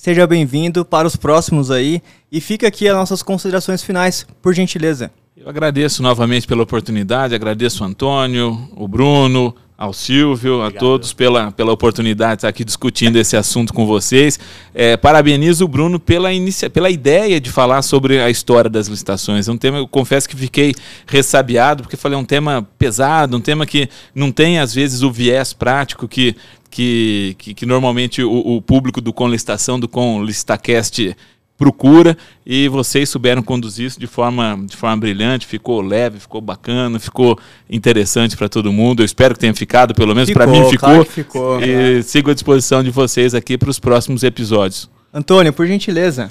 seja 0.06 0.24
bem-vindo 0.24 0.84
para 0.84 1.04
os 1.04 1.16
próximos 1.16 1.68
aí. 1.68 2.00
E 2.30 2.40
fica 2.40 2.68
aqui 2.68 2.86
as 2.88 2.94
nossas 2.94 3.24
considerações 3.24 3.82
finais, 3.82 4.24
por 4.40 4.54
gentileza. 4.54 5.10
Eu 5.36 5.48
agradeço 5.48 6.00
novamente 6.00 6.46
pela 6.46 6.62
oportunidade, 6.62 7.34
agradeço 7.34 7.82
o 7.82 7.86
Antônio, 7.88 8.68
o 8.76 8.86
Bruno, 8.86 9.52
ao 9.78 9.92
Silvio, 9.92 10.62
a 10.62 10.70
todos 10.70 11.12
pela, 11.12 11.52
pela 11.52 11.70
oportunidade 11.70 12.32
de 12.32 12.36
estar 12.38 12.48
aqui 12.48 12.64
discutindo 12.64 13.16
esse 13.16 13.36
assunto 13.36 13.74
com 13.74 13.84
vocês. 13.84 14.38
É, 14.74 14.96
parabenizo 14.96 15.66
o 15.66 15.68
Bruno 15.68 16.00
pela, 16.00 16.32
inicia, 16.32 16.70
pela 16.70 16.88
ideia 16.88 17.38
de 17.38 17.50
falar 17.50 17.82
sobre 17.82 18.18
a 18.20 18.30
história 18.30 18.70
das 18.70 18.86
licitações. 18.86 19.48
É 19.48 19.52
um 19.52 19.58
tema, 19.58 19.78
eu 19.78 19.86
confesso 19.86 20.28
que 20.28 20.36
fiquei 20.36 20.74
ressabiado, 21.06 21.82
porque 21.82 21.96
falei, 21.96 22.16
é 22.16 22.20
um 22.20 22.24
tema 22.24 22.66
pesado, 22.78 23.36
um 23.36 23.40
tema 23.40 23.66
que 23.66 23.88
não 24.14 24.32
tem, 24.32 24.58
às 24.58 24.72
vezes, 24.72 25.02
o 25.02 25.12
viés 25.12 25.52
prático 25.52 26.08
que, 26.08 26.34
que, 26.70 27.34
que, 27.38 27.54
que 27.54 27.66
normalmente 27.66 28.22
o, 28.22 28.56
o 28.56 28.62
público 28.62 29.00
do 29.00 29.12
Com 29.12 29.28
Licitação, 29.28 29.78
do 29.78 29.88
Com 29.88 30.22
Licitacast 30.22 31.16
procura 31.56 32.16
e 32.44 32.68
vocês 32.68 33.08
souberam 33.08 33.42
conduzir 33.42 33.86
isso 33.86 33.98
de 33.98 34.06
forma, 34.06 34.58
de 34.66 34.76
forma 34.76 34.96
brilhante, 34.98 35.46
ficou 35.46 35.80
leve, 35.80 36.20
ficou 36.20 36.40
bacana, 36.40 36.98
ficou 36.98 37.38
interessante 37.68 38.36
para 38.36 38.48
todo 38.48 38.72
mundo. 38.72 39.00
Eu 39.00 39.06
espero 39.06 39.34
que 39.34 39.40
tenha 39.40 39.54
ficado, 39.54 39.94
pelo 39.94 40.14
menos 40.14 40.30
para 40.30 40.46
mim 40.46 40.64
ficou. 40.64 40.78
claro 40.78 41.04
que 41.04 41.12
ficou. 41.12 41.60
E 41.60 42.02
sigo 42.02 42.30
à 42.30 42.34
disposição 42.34 42.82
de 42.82 42.90
vocês 42.90 43.34
aqui 43.34 43.56
para 43.56 43.70
os 43.70 43.78
próximos 43.78 44.22
episódios. 44.22 44.90
Antônio, 45.12 45.52
por 45.52 45.66
gentileza. 45.66 46.30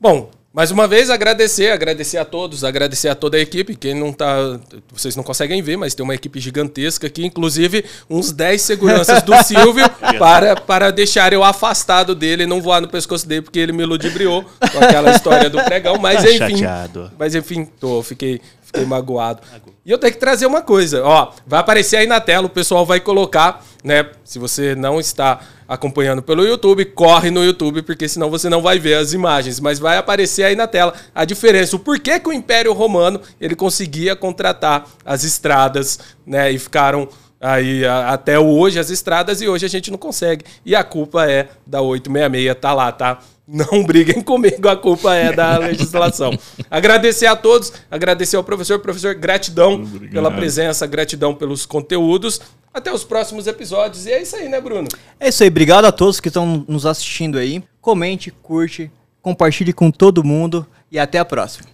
Bom, 0.00 0.30
mais 0.52 0.72
uma 0.72 0.88
vez 0.88 1.10
agradecer, 1.10 1.70
agradecer 1.70 2.18
a 2.18 2.24
todos, 2.24 2.64
agradecer 2.64 3.08
a 3.08 3.14
toda 3.14 3.36
a 3.36 3.40
equipe. 3.40 3.76
Quem 3.76 3.94
não 3.94 4.12
tá, 4.12 4.58
vocês 4.92 5.14
não 5.14 5.22
conseguem 5.22 5.62
ver, 5.62 5.76
mas 5.76 5.94
tem 5.94 6.02
uma 6.02 6.14
equipe 6.14 6.40
gigantesca 6.40 7.06
aqui, 7.06 7.24
inclusive 7.24 7.84
uns 8.08 8.32
10 8.32 8.60
seguranças 8.60 9.22
do 9.22 9.32
Silvio 9.44 9.88
para, 10.18 10.56
para 10.56 10.90
deixar 10.90 11.32
eu 11.32 11.44
afastado 11.44 12.14
dele 12.16 12.42
e 12.42 12.46
não 12.46 12.60
voar 12.60 12.80
no 12.80 12.88
pescoço 12.88 13.28
dele 13.28 13.42
porque 13.42 13.60
ele 13.60 13.72
me 13.72 13.84
ludibriou 13.84 14.42
com 14.72 14.78
aquela 14.84 15.12
história 15.12 15.48
do 15.48 15.62
pregão, 15.62 15.96
mas 15.98 16.16
Tá 16.22 16.30
enfim. 16.30 16.38
chateado. 16.56 17.12
Mas 17.16 17.34
enfim, 17.36 17.64
tô, 17.78 18.02
fiquei, 18.02 18.40
fiquei 18.70 18.86
magoado. 18.86 19.42
E 19.84 19.90
eu 19.90 19.98
tenho 19.98 20.12
que 20.12 20.18
trazer 20.20 20.46
uma 20.46 20.62
coisa, 20.62 21.02
ó, 21.04 21.32
vai 21.46 21.58
aparecer 21.60 21.96
aí 21.96 22.06
na 22.06 22.20
tela, 22.20 22.46
o 22.46 22.50
pessoal 22.50 22.86
vai 22.86 23.00
colocar, 23.00 23.64
né? 23.82 24.06
Se 24.24 24.38
você 24.38 24.74
não 24.74 25.00
está 25.00 25.40
acompanhando 25.66 26.22
pelo 26.22 26.44
YouTube, 26.44 26.84
corre 26.86 27.30
no 27.30 27.44
YouTube, 27.44 27.82
porque 27.82 28.08
senão 28.08 28.30
você 28.30 28.48
não 28.48 28.60
vai 28.62 28.78
ver 28.78 28.94
as 28.94 29.12
imagens, 29.12 29.58
mas 29.60 29.78
vai 29.78 29.96
aparecer 29.96 30.44
aí 30.44 30.54
na 30.56 30.66
tela 30.66 30.92
a 31.14 31.24
diferença, 31.24 31.76
o 31.76 31.78
porquê 31.78 32.18
que 32.20 32.28
o 32.28 32.32
Império 32.32 32.72
Romano 32.72 33.20
ele 33.40 33.54
conseguia 33.56 34.14
contratar 34.16 34.86
as 35.04 35.24
estradas, 35.24 35.98
né? 36.26 36.50
E 36.52 36.58
ficaram 36.58 37.08
aí 37.40 37.84
a- 37.86 38.10
até 38.10 38.38
hoje 38.38 38.78
as 38.78 38.90
estradas 38.90 39.40
e 39.40 39.48
hoje 39.48 39.64
a 39.64 39.68
gente 39.68 39.90
não 39.90 39.98
consegue. 39.98 40.44
E 40.64 40.76
a 40.76 40.84
culpa 40.84 41.28
é 41.30 41.48
da 41.66 41.80
866, 41.80 42.54
tá 42.60 42.72
lá, 42.74 42.92
tá? 42.92 43.18
Não 43.52 43.82
briguem 43.84 44.22
comigo, 44.22 44.68
a 44.68 44.76
culpa 44.76 45.12
é 45.16 45.32
da 45.32 45.58
legislação. 45.58 46.30
agradecer 46.70 47.26
a 47.26 47.34
todos, 47.34 47.72
agradecer 47.90 48.36
ao 48.36 48.44
professor. 48.44 48.78
Professor, 48.78 49.12
gratidão 49.14 49.84
pela 50.12 50.30
presença, 50.30 50.86
gratidão 50.86 51.34
pelos 51.34 51.66
conteúdos. 51.66 52.40
Até 52.72 52.92
os 52.92 53.02
próximos 53.02 53.48
episódios. 53.48 54.06
E 54.06 54.12
é 54.12 54.22
isso 54.22 54.36
aí, 54.36 54.48
né, 54.48 54.60
Bruno? 54.60 54.86
É 55.18 55.28
isso 55.28 55.42
aí, 55.42 55.48
obrigado 55.48 55.84
a 55.84 55.90
todos 55.90 56.20
que 56.20 56.28
estão 56.28 56.64
nos 56.68 56.86
assistindo 56.86 57.36
aí. 57.36 57.60
Comente, 57.80 58.30
curte, 58.30 58.88
compartilhe 59.20 59.72
com 59.72 59.90
todo 59.90 60.22
mundo 60.22 60.64
e 60.92 60.96
até 60.96 61.18
a 61.18 61.24
próxima. 61.24 61.68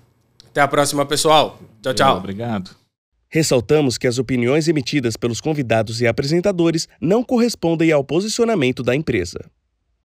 Até 0.47 0.63
a 0.63 0.69
próxima, 0.69 1.05
pessoal. 1.05 1.59
Tchau, 1.83 1.93
tchau. 1.93 2.17
Obrigado. 2.17 2.71
Ressaltamos 3.29 3.99
que 3.99 4.07
as 4.07 4.17
opiniões 4.17 4.69
emitidas 4.69 5.15
pelos 5.15 5.43
convidados 5.43 6.01
e 6.01 6.07
apresentadores 6.07 6.89
não 6.99 7.23
correspondem 7.23 7.93
ao 7.93 8.03
posicionamento 8.03 8.83
da 8.83 8.97
empresa. 8.97 9.41